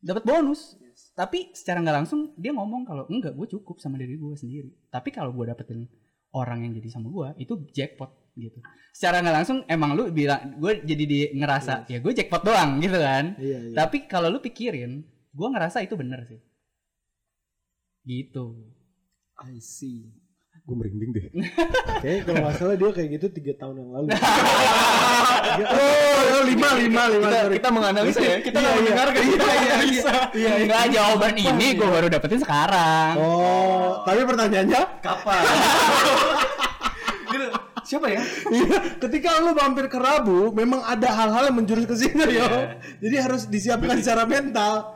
Dapat 0.04 0.22
bonus. 0.28 0.76
Tapi 1.16 1.50
secara 1.56 1.80
nggak 1.80 1.96
langsung 2.04 2.36
dia 2.36 2.52
ngomong 2.52 2.84
kalau 2.84 3.04
enggak 3.08 3.34
gue 3.34 3.48
cukup 3.50 3.80
sama 3.80 3.96
diri 3.96 4.20
gue 4.20 4.36
sendiri. 4.36 4.70
Tapi 4.92 5.08
kalau 5.10 5.32
gue 5.32 5.48
dapetin 5.48 5.88
orang 6.36 6.68
yang 6.68 6.72
jadi 6.76 6.88
sama 6.92 7.08
gue 7.08 7.28
itu 7.42 7.54
jackpot 7.72 8.12
gitu. 8.36 8.60
Secara 8.94 9.24
nggak 9.24 9.36
langsung 9.42 9.58
emang 9.66 9.96
lu 9.96 10.10
bilang 10.12 10.58
gue 10.60 10.84
jadi 10.84 11.04
di 11.06 11.20
ngerasa 11.34 11.88
ya 11.88 11.98
gue 11.98 12.12
jackpot 12.12 12.42
doang 12.44 12.78
gitu 12.78 12.98
kan? 13.00 13.34
Iya, 13.40 13.58
iya. 13.72 13.74
tapi 13.74 14.06
kalau 14.06 14.28
lu 14.30 14.38
pikirin 14.38 15.02
gue 15.34 15.48
ngerasa 15.50 15.82
itu 15.82 15.94
bener 15.98 16.26
sih. 16.28 16.40
Gitu. 18.04 18.46
I 19.40 19.58
see. 19.58 20.23
Gue 20.64 20.76
merinding 20.80 21.10
deh. 21.12 21.26
Oke, 22.00 22.12
kalau 22.24 22.40
nggak 22.40 22.54
salah 22.56 22.74
dia 22.74 22.88
kayak 22.88 23.08
gitu 23.20 23.26
tiga 23.30 23.52
tahun 23.60 23.84
yang 23.84 23.90
lalu. 23.92 24.08
Oh, 25.54 26.42
lima, 26.42 26.74
lima, 26.74 27.02
lima. 27.06 27.28
sorry. 27.30 27.60
Kita 27.62 27.70
menganalisa 27.70 28.18
ya. 28.18 28.36
Kita 28.42 28.58
Iya, 28.58 28.70
iya. 28.74 28.82
dengar 28.82 29.06
kan 29.06 29.22
kita 29.22 29.44
Iya, 29.44 29.54
iya, 29.54 29.76
iya, 29.86 30.12
iya. 30.34 30.52
Enggak 30.66 30.84
jawaban 30.90 31.34
ini 31.36 31.66
gue 31.78 31.86
baru 31.86 32.06
dapetin 32.10 32.40
sekarang 32.42 33.12
Oh, 33.20 34.02
tapi 34.02 34.24
pertanyaannya 34.24 34.82
Kapan? 34.98 35.42
Gitu. 37.30 37.46
Siapa 37.84 38.06
ya? 38.08 38.22
Iya, 38.48 38.76
ketika 38.98 39.36
lu 39.42 39.52
mampir 39.52 39.86
ke 39.86 39.98
Rabu, 40.00 40.50
memang 40.50 40.80
ada 40.82 41.12
hal-hal 41.12 41.52
yang 41.52 41.56
menjurus 41.60 41.84
ke 41.84 41.94
situ 41.94 42.24
yo. 42.30 42.46
Jadi 42.98 43.16
harus 43.20 43.44
disiapkan 43.44 44.00
secara 44.00 44.24
mental. 44.24 44.93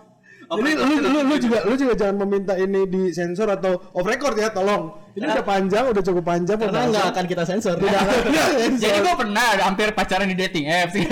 Jadi 0.48 0.70
lu, 0.74 0.94
lu, 1.04 1.20
lu 1.28 1.36
juga 1.36 1.58
lu 1.62 1.74
juga 1.74 1.92
jangan 1.92 2.16
meminta 2.24 2.56
ini 2.56 2.88
di 2.88 3.12
sensor 3.12 3.52
atau 3.52 3.76
off 3.92 4.02
record 4.02 4.32
ya, 4.34 4.48
tolong. 4.48 4.96
Ini 5.12 5.28
udah 5.28 5.44
panjang, 5.44 5.84
udah 5.92 6.00
cukup 6.00 6.24
panjang 6.24 6.56
Karena 6.56 6.88
nggak 6.88 7.06
akan 7.12 7.24
kita 7.26 7.44
sensor. 7.44 7.76
Tidak 7.76 8.00
akan 8.00 8.16
kita 8.24 8.42
sensor. 8.64 8.80
jadi 8.80 8.98
gue 8.98 9.14
pernah 9.18 9.46
hampir 9.60 9.88
pacaran 9.92 10.24
di 10.24 10.36
dating 10.38 10.64
apps 10.66 10.94
dia. 10.96 11.04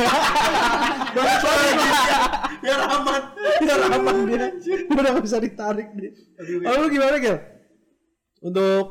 biar 2.63 2.81
aman, 2.83 3.21
biar 3.61 3.81
aman 3.93 4.17
dia. 4.25 4.47
Udah 4.89 5.11
gak 5.13 5.25
bisa 5.25 5.37
ditarik 5.39 5.89
dia. 5.93 6.11
Lalu 6.65 6.79
lu 6.79 6.89
gimana 6.91 7.17
Gil? 7.19 7.37
Untuk 8.41 8.85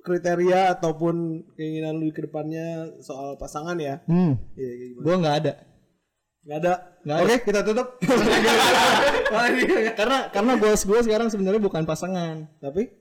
kriteria 0.00 0.76
ataupun 0.76 1.14
keinginan 1.56 1.96
lu 1.96 2.08
ke 2.08 2.24
depannya 2.24 2.92
soal 3.00 3.36
pasangan 3.36 3.76
ya? 3.76 4.00
Hmm, 4.04 4.36
Iya, 4.54 4.68
kayak 4.70 4.88
gimana? 4.90 5.04
gue 5.04 5.14
nggak 5.18 5.36
ada. 5.40 5.52
Gak 6.44 6.58
ada. 6.60 6.74
Nggak 7.04 7.18
Oke, 7.24 7.36
kita 7.48 7.60
tutup. 7.64 7.88
Karena 9.98 10.18
karena 10.28 10.52
goals 10.60 10.84
gue 10.84 11.00
sekarang 11.04 11.28
sebenarnya 11.32 11.60
bukan 11.60 11.88
pasangan, 11.88 12.44
Tapi 12.60 12.92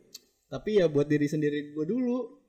tapi 0.48 0.80
ya 0.80 0.88
buat 0.88 1.08
diri 1.08 1.28
sendiri 1.28 1.76
gue 1.76 1.86
dulu. 1.86 2.39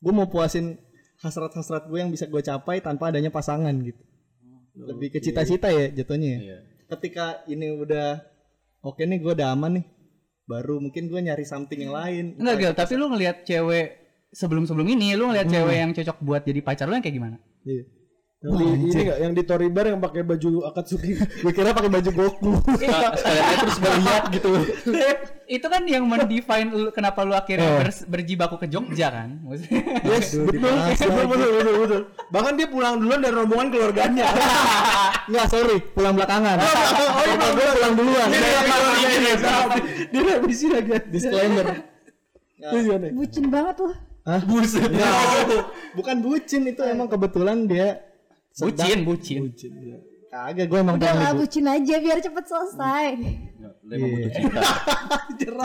Gue 0.00 0.12
mau 0.12 0.28
puasin 0.28 0.76
hasrat-hasrat 1.20 1.88
gue 1.88 1.98
yang 2.00 2.12
bisa 2.12 2.28
gue 2.28 2.40
capai 2.40 2.80
tanpa 2.80 3.12
adanya 3.12 3.32
pasangan 3.32 3.72
gitu. 3.80 4.00
Lebih 4.76 5.16
ke 5.16 5.18
cita-cita 5.20 5.68
ya 5.72 5.88
jatuhnya. 5.92 6.30
ya. 6.36 6.38
Iya. 6.40 6.58
Ketika 6.96 7.44
ini 7.48 7.76
udah 7.76 8.20
oke 8.84 9.00
nih 9.04 9.20
gue 9.20 9.32
udah 9.36 9.52
aman 9.52 9.80
nih, 9.80 9.86
baru 10.48 10.80
mungkin 10.80 11.08
gue 11.08 11.20
nyari 11.20 11.44
something 11.44 11.80
yang 11.80 11.94
lain. 11.96 12.36
Enggak, 12.40 12.56
Gil, 12.60 12.74
tapi 12.76 12.92
lu 12.96 13.12
ngelihat 13.12 13.44
cewek 13.44 14.00
sebelum-sebelum 14.32 14.86
ini 14.88 15.14
lu 15.14 15.28
ngelihat 15.30 15.48
cewek 15.48 15.76
yang 15.76 15.90
cocok 15.92 16.16
buat 16.22 16.42
jadi 16.44 16.60
pacar 16.64 16.86
lu 16.88 16.96
yang 16.96 17.04
kayak 17.04 17.16
gimana? 17.16 17.36
iya. 17.64 17.99
Yang 18.40 18.56
di, 18.56 18.66
ini 18.72 19.00
gak, 19.04 19.18
yang 19.20 19.32
di 19.36 19.42
Toribar 19.44 19.84
yang 19.84 20.00
pakai 20.00 20.24
baju 20.24 20.64
Akatsuki. 20.72 21.12
gue 21.44 21.52
kira 21.52 21.76
pakai 21.76 21.92
baju 21.92 22.08
Goku. 22.08 22.52
Sekalian 22.72 23.44
aja 23.44 23.56
terus 23.60 23.76
gue 23.76 23.92
lihat 24.00 24.22
gitu. 24.32 24.50
itu 25.60 25.66
kan 25.68 25.82
yang 25.84 26.08
mendefine 26.08 26.72
lu 26.72 26.88
kenapa 26.88 27.20
lu 27.20 27.36
akhirnya 27.36 27.84
bers- 27.84 28.08
berjibaku 28.08 28.56
ke 28.56 28.72
Jogja 28.72 29.12
kan? 29.12 29.44
Yes, 30.08 30.40
betul, 30.40 30.56
betul, 30.56 31.28
betul, 31.28 31.50
betul, 31.52 31.74
betul. 31.84 32.02
Bahkan 32.32 32.52
dia 32.56 32.66
pulang 32.72 32.96
duluan 32.96 33.20
dari 33.20 33.34
rombongan 33.36 33.68
keluarganya. 33.68 34.24
Enggak, 35.28 35.46
sorry, 35.52 35.76
pulang 35.92 36.16
belakangan. 36.16 36.56
oh, 36.64 37.24
iya, 37.28 37.48
gue 37.52 37.66
pulang 37.76 37.92
duluan. 37.92 38.28
Iya, 38.32 38.40
iya, 38.40 38.60
iya, 38.64 39.08
iya, 39.20 39.34
iya. 39.36 39.60
Dia 40.08 40.20
revisi 40.40 40.66
lagi. 40.72 40.90
Disclaimer. 41.12 41.66
Bucin 43.12 43.52
banget 43.52 43.76
loh. 43.84 43.94
Hah? 44.24 44.40
Buset. 44.48 44.88
bukan 45.92 46.16
bucin 46.24 46.64
itu 46.68 46.80
emang 46.88 47.08
kebetulan 47.08 47.68
dia 47.68 48.09
bucin, 48.62 48.98
bucin. 49.02 49.40
Bucin, 49.46 49.72
ya. 49.80 49.98
Kagak 50.30 50.66
gue 50.66 50.78
emang 50.78 50.94
Udah 50.94 51.10
lah 51.12 51.30
bu- 51.32 51.42
bucin 51.42 51.64
aja 51.64 51.94
biar 51.96 52.18
cepet 52.18 52.44
selesai. 52.44 53.06
Lu 53.82 53.90
emang 53.90 54.10
butuh 54.12 54.30
cinta. 54.30 54.60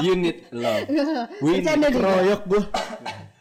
You 0.01 0.13
need 0.15 0.37
love. 0.49 0.89
We 1.45 1.61
need 1.61 1.69
keroyok 1.85 2.41
gue. 2.43 2.63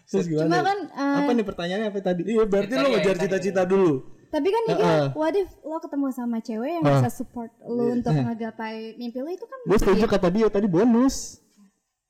Terus 0.05 0.26
Cuma 0.28 0.46
gimana? 0.46 0.62
kan 0.62 0.78
eh, 0.86 1.16
Apa 1.18 1.30
nih 1.32 1.44
pertanyaannya 1.44 1.86
apa 1.88 1.98
tadi? 2.00 2.20
Iya, 2.24 2.44
berarti 2.44 2.72
lo 2.72 2.86
ngejar 2.88 3.16
cita-cita 3.18 3.62
dulu. 3.64 3.94
tapi 4.26 4.50
kan 4.50 4.62
nih 4.66 4.74
Heeh. 4.74 5.07
what 5.14 5.30
if 5.32 5.46
lo 5.62 5.78
ketemu 5.78 6.11
sama 6.11 6.38
cewek 6.38 6.66
yang 6.68 6.82
bisa 6.82 7.07
support 7.09 7.55
lo 7.62 7.94
untuk 7.94 8.11
ngegapai 8.11 8.98
mimpi 8.98 9.22
lo 9.22 9.30
itu 9.30 9.46
kan 9.46 9.59
Gue 9.62 9.78
setuju 9.78 10.05
kata 10.05 10.26
dia 10.28 10.46
tadi 10.48 10.66
bonus. 10.66 11.38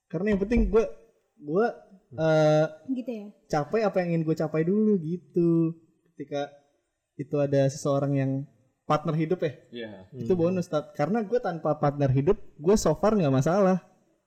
Karena 0.08 0.32
yang 0.32 0.40
penting 0.40 0.66
gue 0.66 0.84
gue 1.36 1.66
eh 2.14 2.64
gitu 2.90 3.10
ya 3.12 3.26
capai 3.46 3.82
apa 3.82 4.00
yang 4.00 4.08
ingin 4.10 4.22
gue 4.22 4.32
capai 4.34 4.62
dulu 4.62 4.96
gitu 4.96 5.76
ketika 6.08 6.48
itu 7.16 7.36
ada 7.36 7.66
seseorang 7.66 8.12
yang 8.12 8.30
partner 8.84 9.14
hidup 9.14 9.40
ya 9.40 9.52
Iya. 9.70 9.90
itu 10.14 10.32
bonus 10.32 10.66
Tat. 10.66 10.92
karena 10.92 11.20
gue 11.20 11.38
tanpa 11.38 11.72
partner 11.74 12.10
hidup 12.10 12.36
gue 12.54 12.74
so 12.74 12.92
far 12.92 13.14
nggak 13.14 13.32
masalah 13.32 13.80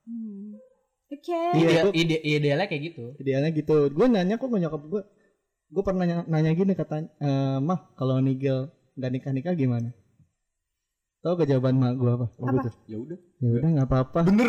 Hmm. 0.03 0.55
oke 1.05 1.39
Iya, 1.53 1.67
Ide, 1.67 1.81
gua- 1.83 1.93
ide, 1.93 2.15
idealnya 2.21 2.65
kayak 2.65 2.83
gitu. 2.85 3.03
idealnya 3.17 3.51
gitu 3.51 3.75
gue 3.87 4.05
nanya 4.07 4.35
kok 4.35 4.47
ke 4.47 4.57
nyokap 4.57 4.81
gue 4.83 5.01
gue 5.67 5.83
pernah 5.83 5.99
nanya, 6.01 6.23
nanya 6.25 6.51
gini 6.53 6.73
katanya 6.73 7.11
"Eh, 7.17 7.57
mah 7.59 7.91
kalau 7.93 8.17
Nigel 8.17 8.71
nggak 8.93 9.11
nikah 9.11 9.31
nikah 9.31 9.53
gimana 9.53 9.91
Tahu 11.17 11.33
gak 11.35 11.49
jawaban 11.49 11.75
mak 11.75 11.97
gue 11.97 12.11
apa? 12.13 12.25
Apa? 12.31 12.69
Ya 12.85 12.93
udah. 12.95 13.17
Ya 13.41 13.47
udah 13.51 13.69
nggak 13.73 13.87
apa-apa. 13.89 14.19
Bener 14.23 14.47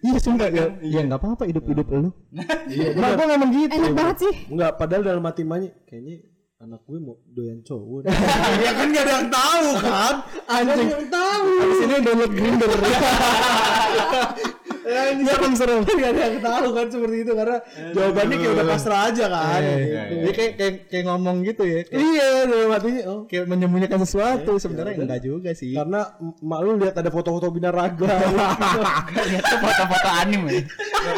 Iya 0.00 0.16
sumpah 0.16 0.48
ya. 0.48 0.66
Ya 0.94 1.00
nggak 1.02 1.18
apa-apa 1.18 1.44
hidup 1.44 1.66
hidup 1.66 1.86
lu. 1.90 2.08
Iya, 2.72 2.94
Mak 2.94 3.10
gue 3.12 3.26
ngomong 3.26 3.50
gitu. 3.52 3.74
enak 3.74 3.92
banget 3.92 4.16
sih 4.22 4.34
Enggak, 4.48 4.70
padahal 4.76 5.02
dalam 5.04 5.22
hati 5.22 5.42
Manya 5.42 5.74
kayaknya 5.84 6.24
anak 6.56 6.80
gue 6.88 6.96
mau 6.96 7.20
doyan 7.28 7.60
cowok. 7.60 8.08
ya 8.64 8.72
kan 8.72 8.88
gak 8.88 9.04
ada 9.04 9.12
yang 9.20 9.28
tahu 9.28 9.66
kan? 9.76 10.14
Anjing. 10.48 10.88
yang 10.88 11.06
tahu. 11.12 11.48
Abis 11.60 11.80
ini 11.84 11.96
download 12.00 12.32
Grinder. 12.32 12.72
Anjing 14.86 15.26
serem-serem. 15.26 15.80
Gak 16.00 16.10
ada 16.14 16.22
yang 16.30 16.38
tahu 16.38 16.68
kan 16.70 16.86
seperti 16.86 17.16
itu 17.26 17.32
karena 17.34 17.58
jawabannya 17.90 18.36
kayak 18.38 18.52
udah 18.54 18.66
pasrah 18.70 19.00
aja 19.10 19.24
kan. 19.26 19.60
Iya, 19.60 19.74
gitu. 19.82 20.14
Dia 20.22 20.32
kayak 20.32 20.52
kayak 20.54 20.74
kayak 20.86 21.04
ngomong 21.10 21.36
gitu 21.42 21.62
ya. 21.66 21.80
Kayak, 21.82 22.00
Iya, 22.06 22.28
dalam 22.46 22.70
hatinya 22.70 23.02
oh. 23.10 23.20
kayak 23.26 23.44
menyembunyikan 23.50 24.00
sesuatu 24.06 24.52
sebenarnya 24.62 24.94
enggak 25.02 25.20
juga 25.26 25.50
sih. 25.52 25.74
Karena 25.74 26.00
mak 26.42 26.60
lu 26.62 26.70
lihat 26.78 26.94
ada 26.94 27.10
foto-foto 27.10 27.50
binaraga. 27.50 28.06
Lihat 29.26 29.44
tuh 29.44 29.58
foto-foto 29.58 30.08
anime. 30.22 30.48
ya. 30.54 30.62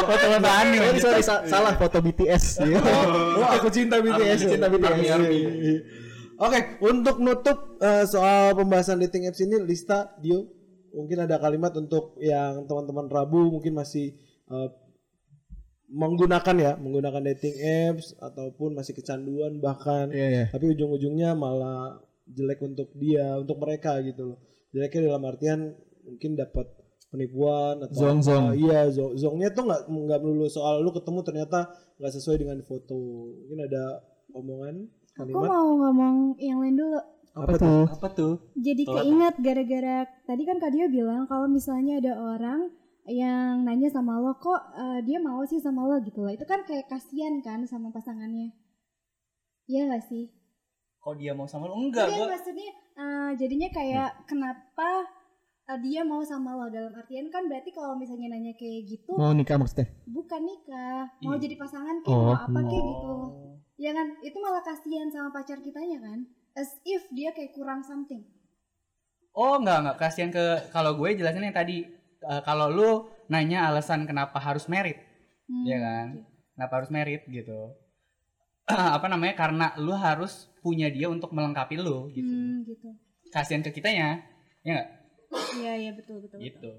Foto-foto 0.04 0.48
anime. 0.48 0.84
Oh, 0.88 0.96
sorry, 0.96 1.22
sa- 1.22 1.44
salah 1.44 1.74
foto 1.76 2.00
BTS. 2.00 2.44
Iya. 2.64 2.80
oh, 3.38 3.48
aku 3.52 3.68
cinta 3.68 4.00
BTS. 4.00 4.48
Cinta 4.48 4.66
BTS. 4.72 4.96
Iya, 5.04 5.16
iya, 5.28 5.50
iya. 5.52 5.80
Oke, 6.38 6.78
untuk 6.86 7.18
nutup 7.18 7.82
eh, 7.82 8.06
soal 8.06 8.54
pembahasan 8.54 9.02
dating 9.02 9.26
apps 9.26 9.42
ini, 9.42 9.58
Lista, 9.58 10.14
Dio, 10.22 10.46
mungkin 10.94 11.24
ada 11.24 11.36
kalimat 11.38 11.72
untuk 11.76 12.16
yang 12.20 12.64
teman-teman 12.64 13.06
Rabu 13.08 13.48
mungkin 13.52 13.76
masih 13.76 14.16
eh, 14.48 14.68
menggunakan 15.88 16.56
ya, 16.60 16.72
menggunakan 16.76 17.22
dating 17.32 17.56
apps 17.64 18.12
ataupun 18.20 18.76
masih 18.76 18.92
kecanduan 18.92 19.56
bahkan, 19.56 20.12
Iya, 20.12 20.26
iya. 20.28 20.44
tapi 20.52 20.68
ujung-ujungnya 20.76 21.32
malah 21.32 21.96
jelek 22.28 22.60
untuk 22.60 22.92
dia, 22.92 23.40
untuk 23.40 23.56
mereka 23.56 23.96
gitu 24.04 24.36
loh. 24.36 24.38
Jeleknya 24.76 25.08
dalam 25.08 25.24
artian 25.24 25.60
mungkin 26.04 26.36
dapat 26.36 26.68
penipuan 27.08 27.80
atau 27.80 27.96
Zong, 28.04 28.20
apa. 28.20 28.28
zong. 28.28 28.46
Iya, 28.60 28.80
zong. 28.92 29.12
Zongnya 29.16 29.48
tuh 29.56 29.64
nggak 29.64 29.88
nggak 29.88 30.20
melulu 30.20 30.44
soal 30.52 30.84
lu 30.84 30.92
ketemu 30.92 31.24
ternyata 31.24 31.72
nggak 31.96 32.12
sesuai 32.20 32.36
dengan 32.36 32.60
foto. 32.68 33.32
Mungkin 33.32 33.64
ada 33.64 34.04
omongan 34.36 34.74
aku 35.16 35.24
kalimat 35.24 35.48
mau 35.48 35.68
ngomong 35.72 36.16
yang 36.36 36.60
lain 36.60 36.76
dulu 36.76 37.00
Apa 37.40 37.54
tuh? 37.54 37.84
Apa 37.88 38.08
tuh? 38.10 38.34
jadi 38.54 38.82
keinget 38.84 39.34
gara-gara 39.38 39.96
tadi 40.22 40.42
kan 40.42 40.56
Kak 40.56 40.70
Dio 40.70 40.86
bilang 40.88 41.24
kalau 41.24 41.46
misalnya 41.46 41.98
ada 41.98 42.12
orang 42.14 42.70
yang 43.04 43.62
nanya 43.62 43.88
sama 43.88 44.16
lo 44.16 44.36
kok 44.36 44.58
eh, 44.74 45.00
dia 45.00 45.16
mau 45.18 45.40
sih 45.42 45.56
sama 45.56 45.82
lo 45.82 45.96
gitu 45.98 46.20
loh 46.20 46.28
itu 46.28 46.44
kan 46.44 46.60
kayak 46.62 46.86
kasihan 46.86 47.40
kan 47.40 47.64
sama 47.64 47.88
pasangannya 47.88 48.52
Iya 49.64 49.84
gak 49.86 50.04
sih? 50.04 50.32
Kok 50.98 51.14
dia 51.14 51.30
mau 51.30 51.44
sama 51.44 51.66
lu? 51.66 51.76
Enggak, 51.78 52.04
Iya 52.06 52.16
gua 52.18 52.26
maksudnya 52.30 52.68
eh, 52.94 53.30
jadinya 53.34 53.68
kayak 53.70 54.10
kenapa 54.24 54.88
eh, 55.66 55.78
dia 55.78 56.00
mau 56.02 56.20
sama 56.22 56.52
lo 56.52 56.68
dalam 56.68 56.92
artian 56.92 57.28
kan 57.28 57.46
berarti 57.46 57.70
kalau 57.70 57.94
misalnya 57.94 58.28
nanya 58.30 58.52
kayak 58.54 58.84
gitu 58.86 59.12
Mau 59.14 59.30
nikah 59.30 59.56
maksudnya? 59.56 59.88
bukan 60.04 60.40
nikah 60.42 61.08
mau 61.22 61.32
Iya. 61.32 61.42
jadi 61.44 61.54
pasangan 61.56 61.96
kayak 62.00 62.12
Oh. 62.12 62.24
mau 62.26 62.36
apa 62.38 62.60
kayak 62.62 62.84
gitu 62.84 63.14
ya 63.78 63.90
kan 63.92 64.06
itu 64.20 64.36
malah 64.36 64.60
kasihan 64.60 65.06
sama 65.06 65.30
pacar 65.30 65.60
kitanya 65.60 65.96
kan 65.98 66.18
as 66.56 66.70
if 66.84 67.02
dia 67.12 67.30
kayak 67.34 67.52
kurang 67.52 67.82
something 67.84 68.22
Oh 69.32 69.54
enggak 69.60 69.78
enggak 69.86 69.96
kasihan 70.02 70.30
ke 70.34 70.44
kalau 70.74 70.98
gue 70.98 71.14
jelasin 71.14 71.46
yang 71.46 71.54
tadi 71.54 71.86
eh, 72.26 72.42
kalau 72.42 72.66
lu 72.66 72.90
nanya 73.30 73.70
alasan 73.70 74.02
kenapa 74.08 74.38
harus 74.42 74.66
merit, 74.66 74.98
Hmm, 75.48 75.64
ya 75.64 75.78
kan? 75.80 76.06
Kenapa 76.52 76.72
harus 76.82 76.90
merit 76.90 77.22
gitu? 77.24 77.72
apa 78.96 79.06
namanya? 79.08 79.34
Karena 79.38 79.66
lu 79.78 79.94
harus 79.96 80.50
punya 80.60 80.90
dia 80.90 81.06
untuk 81.08 81.30
melengkapi 81.32 81.78
lu 81.78 82.10
gitu. 82.12 82.28
hmm, 82.28 82.66
gitu 82.66 82.88
Kasihan 83.30 83.62
ke 83.62 83.70
kitanya, 83.70 84.20
ya 84.66 84.74
enggak? 84.74 84.86
iya 85.60 85.72
iya 85.76 85.90
betul 85.92 86.24
betul, 86.24 86.40
betul. 86.40 86.48
Gitu. 86.50 86.72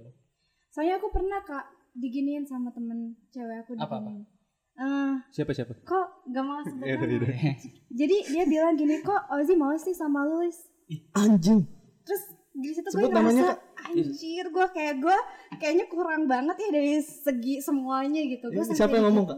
soalnya 0.74 0.98
aku 1.02 1.08
pernah 1.14 1.40
kak 1.46 1.66
diginiin 1.98 2.46
sama 2.46 2.70
temen 2.74 3.18
cewek 3.34 3.62
aku 3.66 3.74
Apa, 3.78 3.98
diginiin 3.98 4.24
Eh, 4.80 5.14
Siapa 5.30 5.52
siapa? 5.52 5.76
kok 5.82 6.08
gak 6.26 6.40
mau 6.42 6.60
sebut 6.62 6.86
Iya, 6.88 6.96
nama? 6.96 7.28
iya, 7.28 7.52
jadi 7.90 8.18
dia 8.26 8.44
bilang 8.46 8.74
gini 8.74 9.00
kok 9.00 9.28
Ozzy 9.30 9.54
mau 9.54 9.76
sih 9.76 9.92
sama 9.92 10.24
lu 10.24 10.40
Lis?" 10.42 10.56
Anjing. 11.14 11.68
terus 12.02 12.24
di 12.52 12.72
situ 12.72 12.84
gue 12.86 12.96
Sebut 12.98 13.12
namanya, 13.12 13.54
ngerasa 13.54 13.86
anjir 13.86 14.46
gue 14.48 14.66
kayak 14.70 14.96
gue 14.98 15.18
kayaknya 15.56 15.86
kurang 15.86 16.26
banget 16.26 16.56
ya 16.58 16.70
dari 16.74 16.96
segi 16.98 17.60
semuanya 17.60 18.24
gitu 18.26 18.48
gue 18.48 18.64
siapa 18.66 18.94
yang 18.94 19.08
ngomong, 19.08 19.26
Kak? 19.28 19.38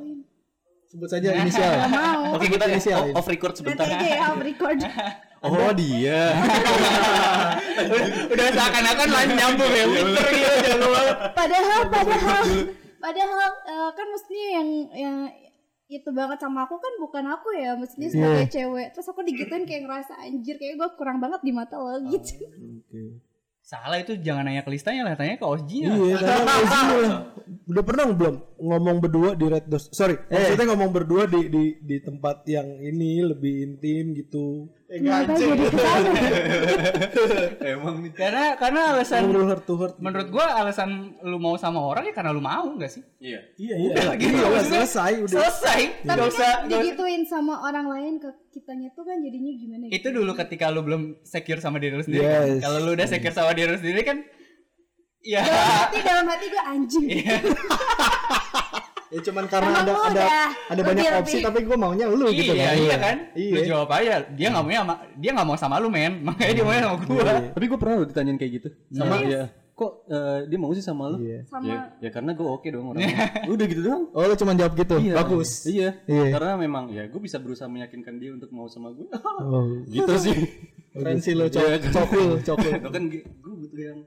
Sebut 0.87 1.07
saja 1.07 1.27
inisial. 1.33 1.71
Gak 1.71 1.89
mau 1.89 2.21
Oke, 2.35 2.45
kita 2.47 2.65
inisial. 2.67 2.99
Oh, 3.07 3.17
off 3.17 3.25
record 3.25 3.53
nanti 3.53 3.61
sebentar. 3.63 3.87
aja 3.87 4.05
ya 4.05 4.19
off 4.29 4.41
record 4.41 4.77
Oh 5.41 5.73
dia. 5.73 6.37
udah, 8.31 8.47
seakan-akan 8.51 9.07
lan 9.09 9.27
nyambung 9.33 9.71
ya, 9.71 9.85
Winter 9.87 10.25
gitu 10.29 10.53
jangan 10.61 10.79
lupa. 10.79 11.01
padahal 11.33 11.81
padahal 11.89 12.43
padahal 13.01 13.49
eh, 13.67 13.89
kan 13.97 14.07
mestinya 14.13 14.47
yang 14.61 14.69
yang 14.93 15.17
itu 15.91 16.07
banget 16.15 16.39
sama 16.39 16.63
aku 16.63 16.79
kan 16.79 16.93
bukan 17.03 17.25
aku 17.35 17.51
ya 17.51 17.75
mestinya 17.75 18.07
sebagai 18.07 18.47
cewek 18.47 18.95
terus 18.95 19.11
aku 19.11 19.27
digituin 19.27 19.67
kayak 19.67 19.83
ngerasa 19.83 20.23
anjir 20.23 20.55
kayak 20.55 20.79
gue 20.79 20.89
kurang 20.95 21.19
banget 21.19 21.43
di 21.43 21.51
mata 21.51 21.75
lo 21.75 21.99
gitu 22.07 22.47
Salah 23.61 24.03
itu 24.03 24.17
jangan 24.19 24.49
nanya 24.49 24.65
ke 24.67 24.73
listanya 24.73 25.07
lah, 25.07 25.13
tanya 25.15 25.37
ke 25.39 25.45
Ozji 25.47 25.85
Iya, 25.85 26.19
karena 26.19 26.43
kayak 26.43 26.65
gini 26.67 26.95
lah. 27.07 27.19
Udah 27.71 27.83
pernah 27.85 28.03
belum 28.09 28.35
ngomong 28.57 28.97
berdua 28.99 29.29
di 29.37 29.45
Red 29.47 29.69
Doors? 29.69 29.87
Sorry, 29.95 30.17
maksudnya 30.27 30.75
ngomong 30.75 30.89
berdua 30.91 31.23
di 31.29 31.47
di 31.47 31.79
di 31.79 31.97
tempat 32.03 32.43
yang 32.51 32.67
ini 32.81 33.21
lebih 33.21 33.63
intim 33.63 34.17
gitu. 34.17 34.67
Kenapa 34.93 35.31
jadi 35.33 35.63
ke 35.63 35.77
sana 35.77 36.09
Emang 37.71 37.95
nih. 37.99 38.11
Karena 38.11 38.45
karena 38.53 38.81
alasan 38.91 39.23
Ngobrol 39.23 39.47
heart 39.47 39.63
to 39.63 39.73
heart. 39.75 39.95
menurut 39.97 40.27
gua 40.29 40.45
alasan 40.57 40.89
lu 41.21 41.37
mau 41.37 41.55
sama 41.55 41.79
orang 41.79 42.03
ya 42.03 42.13
karena 42.13 42.29
lu 42.29 42.39
mau 42.39 42.67
enggak 42.67 42.91
sih? 42.91 43.03
Iya. 43.17 43.39
Iya, 43.55 43.75
iya. 43.77 43.87
Udah. 43.89 44.03
Iya, 44.13 44.45
udah 44.45 44.65
selesai 44.65 45.11
udah. 45.21 45.35
Selesai. 45.37 45.79
tapi 46.01 46.07
Nggak 46.09 46.27
usah 46.27 46.43
kan 46.43 46.59
nggak 46.61 46.75
usah- 46.75 46.83
digituin 46.83 47.23
sama 47.23 47.53
orang 47.61 47.87
lain 47.87 48.13
ke 48.17 48.29
kitanya 48.51 48.91
tuh 48.91 49.03
kan 49.03 49.17
jadinya 49.17 49.51
gimana 49.53 49.83
gitu 49.85 49.95
itu 49.95 50.07
dulu 50.13 50.31
ketika 50.35 50.65
lu 50.67 50.81
belum 50.81 51.01
secure 51.21 51.57
sama 51.57 51.77
diri 51.77 51.93
lu 51.93 52.03
sendiri. 52.03 52.21
kan. 52.21 52.43
Yes. 52.49 52.59
Kalau 52.59 52.77
lu 52.81 52.91
udah 52.91 53.07
secure 53.07 53.31
sama 53.31 53.51
diri 53.51 53.67
lu 53.67 53.77
sendiri 53.77 54.01
kan 54.01 54.17
ya 55.21 55.39
tapi 55.39 56.01
dalam 56.01 56.25
hati 56.25 56.45
gue 56.45 56.63
anjing 56.65 57.05
Iya. 57.07 57.37
Ya 59.11 59.19
cuman 59.21 59.43
karena 59.45 59.67
Emang 59.67 59.83
ada 59.83 59.91
ada 59.91 60.07
udah 60.07 60.27
ada 60.71 60.81
banyak 60.81 61.03
lebih- 61.03 61.19
opsi 61.19 61.31
lebih- 61.33 61.45
tapi 61.45 61.59
gue 61.61 61.77
maunya 61.77 62.05
lu 62.07 62.27
gitu 62.31 62.53
iya, 62.53 62.63
kan. 62.63 62.75
iya 62.77 62.95
kan? 62.97 63.17
Iya. 63.33 63.51
Lu 63.51 63.59
jawab 63.67 63.89
aja. 63.91 64.15
Dia 64.31 64.47
nggak 64.49 64.63
mau 64.63 64.71
sama 64.73 64.93
dia 65.13 65.29
nggak 65.31 65.47
mau 65.47 65.57
sama 65.57 65.75
lu 65.77 65.89
men. 65.89 66.13
Makanya 66.25 66.53
dia 66.53 66.63
mau 66.63 66.73
sama 66.73 66.95
gua. 67.01 67.33
Tapi 67.51 67.65
gue 67.65 67.77
pernah 67.77 67.95
loh 67.97 68.07
ditanyain 68.07 68.37
kayak 68.37 68.51
gitu. 68.55 68.67
Sama 68.89 69.15
ya. 69.21 69.43
Kok 69.71 69.91
eh, 70.07 70.39
dia 70.45 70.57
mau 70.57 70.71
sih 70.71 70.81
sama 70.81 71.03
lu? 71.09 71.17
Iya. 71.19 71.39
sama 71.43 71.65
Ya, 71.65 71.79
ya 71.99 72.09
karena 72.09 72.31
gue 72.31 72.45
oke 72.45 72.67
dong 72.67 72.85
orangnya. 72.87 73.17
Udah 73.45 73.65
gitu 73.65 73.81
doang. 73.81 74.03
Oh 74.11 74.21
lu 74.21 74.35
cuma 74.35 74.51
jawab 74.53 74.73
gitu. 74.75 74.95
Iya. 74.97 75.13
Bagus. 75.17 75.49
Iya. 75.65 75.89
Iya. 76.05 76.23
Karena 76.31 76.51
memang 76.55 76.83
ya 76.87 77.03
gue 77.05 77.19
bisa 77.19 77.35
berusaha 77.35 77.67
meyakinkan 77.67 78.15
dia 78.15 78.31
untuk 78.31 78.47
mau 78.49 78.65
sama 78.65 78.91
gue. 78.91 79.11
Oh. 79.41 79.83
gitu 79.85 80.13
sih. 80.17 80.37
Keren 80.91 81.19
sih 81.19 81.33
lo 81.33 81.47
Iya. 81.47 81.79
cok 81.79 81.87
cokul 81.89 82.27
cokul 82.41 82.71
Lo 82.77 82.89
kan 82.89 83.03
gue 83.07 83.23
butuh 83.43 83.79
yang 83.81 83.99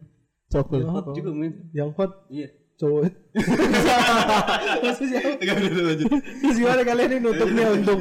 cokul. 0.46 0.80
hot 0.86 1.06
juga 1.12 1.30
men. 1.30 1.52
Yang 1.72 1.90
hot 1.92 2.12
Iya. 2.28 2.48
Cowok. 2.74 3.02
Terus 4.84 6.56
gimana 6.56 6.82
kalian 6.82 7.08
ini 7.08 7.18
nutupnya 7.20 7.66
untuk 7.72 7.98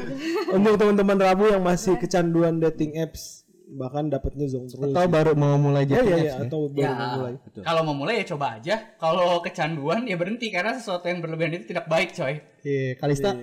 untuk 0.50 0.74
teman-teman 0.76 1.18
Rabu 1.18 1.44
yang 1.48 1.62
masih 1.62 1.96
kecanduan 1.96 2.58
dating 2.60 2.98
apps 2.98 3.42
bahkan 3.64 4.06
dapatnya 4.06 4.46
zong 4.46 4.70
terus. 4.70 4.92
Atau 4.92 5.08
baru 5.08 5.32
mau 5.34 5.56
mulai 5.56 5.82
jadi 5.82 6.04
ya 6.04 6.16
ya 6.20 6.32
atau 6.46 6.68
baru 6.68 6.84
Ya, 6.84 6.90
mau 6.92 7.10
mulai. 7.18 7.32
kalau 7.64 7.80
mau 7.82 7.96
mulai 7.96 8.14
ya 8.22 8.24
coba 8.30 8.60
aja. 8.60 8.74
Kalau 9.00 9.40
kecanduan 9.40 10.04
ya 10.04 10.14
berhenti 10.14 10.52
karena 10.52 10.76
sesuatu 10.76 11.08
yang 11.08 11.18
berlebihan 11.18 11.58
itu 11.58 11.74
tidak 11.74 11.88
baik, 11.88 12.14
coy. 12.14 12.38
Iya, 12.62 12.94
Kalista. 12.96 13.34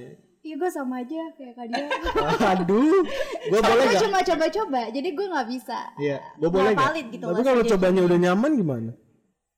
iya 0.42 0.56
gue 0.58 0.72
sama 0.74 1.06
aja 1.06 1.22
kayak 1.38 1.54
kak 1.54 1.66
dia 1.70 1.86
Aduh, 2.58 3.06
gue 3.46 3.60
boleh 3.62 3.84
gue 3.86 3.94
gak? 3.94 4.02
cuma 4.02 4.20
coba-coba 4.26 4.90
jadi 4.90 5.10
gue 5.14 5.26
nggak 5.30 5.48
bisa 5.54 5.80
Iya, 6.02 6.18
gue 6.34 6.50
boleh 6.50 6.74
gak? 6.74 6.98
gitu 7.14 7.26
Tapi 7.30 7.42
kalau 7.46 7.62
cobanya 7.62 8.02
udah 8.02 8.18
nyaman 8.18 8.52
gimana? 8.58 8.92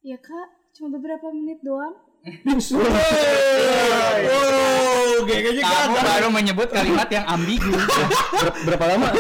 ya 0.04 0.20
kak 0.20 0.48
cuma 0.74 0.90
beberapa 0.90 1.30
menit 1.30 1.62
doang 1.62 1.94
Oh, 4.24 5.28
kayaknya 5.28 5.60
Kamu 5.60 6.00
baru 6.00 6.28
menyebut 6.32 6.72
kalimat 6.72 7.12
yang 7.12 7.28
ambigu. 7.28 7.76
Berapa 8.66 8.96
lama? 8.96 9.12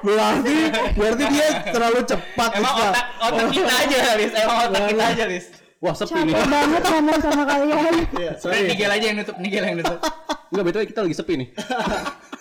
berarti 0.00 0.56
berarti 0.96 1.24
dia 1.28 1.48
terlalu 1.68 2.00
cepat. 2.00 2.50
Emang 2.56 2.74
otak 2.80 3.06
otak 3.20 3.46
kita 3.52 3.72
aja, 3.76 3.98
Lis. 4.16 4.32
Emang 4.32 4.56
otak 4.72 4.82
kita 4.88 5.04
aja, 5.04 5.24
Lis. 5.28 5.46
Wah 5.84 5.92
sepi 5.92 6.16
nih. 6.16 6.32
capek 6.32 6.48
banget 6.48 6.82
ngomong 6.88 7.18
sama 7.20 7.42
kalian 7.44 7.92
Iya, 8.16 8.32
Udah 8.36 8.60
Nigel 8.64 8.90
aja 8.92 9.04
yang 9.04 9.16
nutup, 9.20 9.36
Nigel 9.36 9.64
yang 9.64 9.76
nutup. 9.80 9.98
Enggak 10.48 10.64
betul 10.64 10.80
kita 10.88 11.00
lagi 11.04 11.16
sepi 11.16 11.34
nih. 11.44 11.48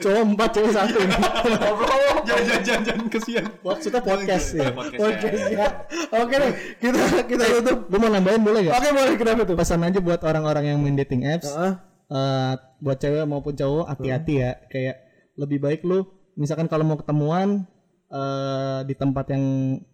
Cowok 0.00 0.22
empat 0.34 0.48
cewek 0.54 0.72
satu 0.74 0.98
ini. 1.00 1.14
Jangan 1.14 2.42
jangan 2.44 2.60
jangan 2.62 2.82
jangan 2.86 3.04
kesian. 3.10 3.44
Maksudnya 3.64 4.00
podcast 4.04 4.46
ya. 4.54 4.68
Podcast 4.74 5.44
ya. 5.50 5.66
Oke 6.14 6.34
deh, 6.36 6.52
kita 6.78 7.02
kita 7.26 7.44
tutup. 7.58 7.78
Lu 7.90 7.96
mau 7.98 8.10
nambahin 8.12 8.42
boleh 8.42 8.60
gak? 8.70 8.74
Oke 8.78 8.88
boleh 8.94 9.14
kenapa 9.18 9.42
tuh? 9.48 9.56
Pesan 9.58 9.82
aja 9.86 9.98
buat 9.98 10.20
orang-orang 10.22 10.64
yang 10.74 10.78
main 10.80 10.96
dating 10.98 11.26
apps. 11.26 11.50
Heeh. 11.50 11.72
eh, 12.10 12.52
buat 12.82 12.98
cewek 12.98 13.24
maupun 13.26 13.54
cowok 13.54 13.86
hati-hati 13.90 14.34
ya. 14.42 14.52
Kayak 14.66 14.96
lebih 15.38 15.58
baik 15.62 15.80
lu 15.86 16.04
misalkan 16.36 16.68
kalau 16.68 16.84
mau 16.86 16.98
ketemuan 16.98 17.64
eh 18.10 18.80
di 18.90 18.94
tempat 18.98 19.30
yang 19.30 19.44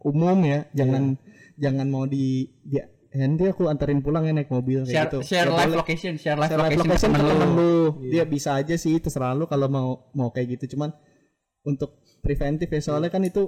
umum 0.00 0.38
ya, 0.40 0.64
jangan 0.72 1.20
jangan 1.60 1.86
mau 1.88 2.08
di 2.08 2.48
ya, 2.64 2.88
nanti 3.18 3.44
aku 3.44 3.66
anterin 3.66 3.98
pulang 3.98 4.22
ya 4.22 4.32
naik 4.32 4.48
mobil 4.48 4.82
kayak 4.82 4.90
Share 4.90 5.08
gitu. 5.08 5.18
share 5.22 5.46
Ya 5.46 5.54
live 5.54 5.68
boleh. 5.68 5.78
location, 5.78 6.12
share 6.14 6.34
live 6.34 6.46
share 6.46 6.58
live 6.58 6.72
location, 6.74 6.84
location 6.84 7.10
ke 7.10 7.20
temen 7.22 7.48
lu. 7.48 7.56
lu. 7.56 7.74
Dia 8.06 8.24
bisa 8.24 8.50
aja 8.54 8.74
sih 8.74 8.94
terserah 8.96 9.32
lu 9.32 9.44
kalau 9.44 9.66
mau 9.66 9.88
mau 10.12 10.28
kayak 10.28 10.56
gitu. 10.56 10.74
Cuman 10.74 10.90
untuk 11.62 11.90
preventif 12.18 12.66
ya 12.66 12.80
soalnya 12.80 13.08
kan 13.08 13.22
itu 13.22 13.46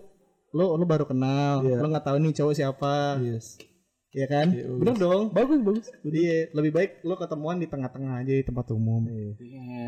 lu 0.50 0.64
lu 0.70 0.84
baru 0.84 1.04
kenal, 1.04 1.60
Iya. 1.60 1.76
lu 1.76 1.86
nggak 1.86 2.04
tahu 2.04 2.16
nih 2.18 2.32
cowok 2.34 2.54
siapa, 2.54 3.20
Yes. 3.20 3.60
ya 4.10 4.24
kan? 4.26 4.48
Bener 4.48 4.94
dong. 4.94 5.28
Bagus 5.30 5.60
bagus. 5.60 5.86
Iya, 6.02 6.48
lebih 6.50 6.72
baik 6.72 6.90
lu 7.02 7.14
ketemuan 7.14 7.56
di 7.56 7.66
tengah-tengah 7.66 8.14
aja 8.18 8.32
di 8.32 8.42
tempat 8.42 8.70
umum. 8.70 9.04
Iya. 9.04 9.36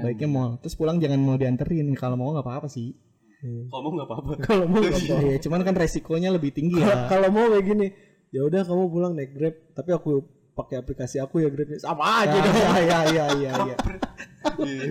Baiknya 0.02 0.28
mall. 0.28 0.50
Terus 0.58 0.74
pulang 0.74 0.96
jangan 0.96 1.16
mau 1.18 1.34
dianterin. 1.34 1.88
Kalau 1.94 2.14
mau 2.14 2.30
nggak 2.30 2.44
apa-apa 2.44 2.66
sih. 2.66 2.92
Kalau 3.40 3.80
mau 3.80 3.90
enggak 3.94 4.04
apa-apa. 4.06 4.30
Kalau 4.38 4.66
mau 4.68 4.84
Iya, 5.24 5.40
cuman 5.40 5.64
kan 5.64 5.72
resikonya 5.72 6.28
lebih 6.28 6.52
tinggi 6.52 6.76
ya. 6.76 7.08
kalau 7.08 7.32
mau 7.32 7.48
kayak 7.48 7.64
gini, 7.64 7.88
ya 8.30 8.40
udah 8.46 8.62
kamu 8.62 8.84
pulang 8.90 9.12
naik 9.14 9.30
Grab, 9.34 9.54
tapi 9.74 9.90
aku 9.94 10.22
pakai 10.54 10.82
aplikasi 10.82 11.18
aku 11.18 11.42
ya 11.42 11.48
Grab. 11.50 11.70
Sama 11.78 12.26
aja 12.26 12.36
dong. 12.38 12.54
Iya, 12.54 12.78
iya, 12.80 12.98
iya, 13.10 13.26
iya, 13.36 13.52
iya. 13.68 13.76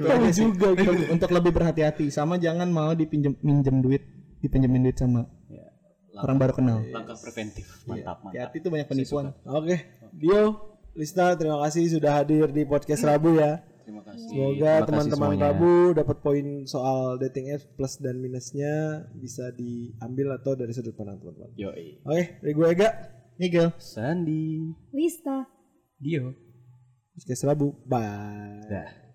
Kamu 0.06 0.30
juga 0.32 0.68
gitu. 0.78 0.92
Untuk, 1.10 1.30
lebih 1.34 1.52
berhati-hati 1.56 2.12
sama 2.14 2.38
jangan 2.38 2.70
mau 2.70 2.94
dipinjem 2.94 3.34
minjem 3.42 3.82
duit, 3.82 4.04
dipinjemin 4.44 4.86
duit 4.86 4.98
sama 5.00 5.26
orang 6.20 6.38
baru 6.38 6.54
kenal. 6.56 6.80
Langkah 6.92 7.18
preventif. 7.18 7.66
Mantap, 7.88 8.24
mantap. 8.24 8.34
Hati-hati 8.34 8.58
tuh 8.60 8.70
banyak 8.76 8.88
penipuan. 8.88 9.26
Oke, 9.48 9.76
Dio, 10.12 10.44
Lista, 10.98 11.34
terima 11.40 11.64
kasih 11.64 11.84
sudah 11.96 12.12
hadir 12.20 12.52
di 12.52 12.68
podcast 12.68 13.08
Rabu 13.08 13.40
ya. 13.40 13.64
Terima 13.88 14.06
kasih. 14.06 14.30
Semoga 14.30 14.74
teman-teman. 14.86 15.30
Rabu 15.40 15.74
dapat 15.98 16.18
poin 16.22 16.48
soal 16.70 17.18
dating 17.18 17.56
apps 17.56 17.66
plus 17.74 17.98
dan 17.98 18.22
minusnya 18.22 19.06
bisa 19.18 19.50
diambil 19.56 20.38
atau 20.38 20.54
dari 20.54 20.70
sudut 20.76 20.94
pandang 20.94 21.18
teman-teman. 21.18 21.50
Oke, 22.06 22.24
dari 22.38 22.54
gue 22.54 22.68
Ega, 22.70 22.90
Nigel. 23.40 23.72
Sandi. 23.80 24.76
Lista. 24.92 25.48
Dio. 25.96 26.36
podcast 27.16 27.48
Rabu. 27.48 27.72
Bye. 27.88 28.68
Dah. 28.68 29.09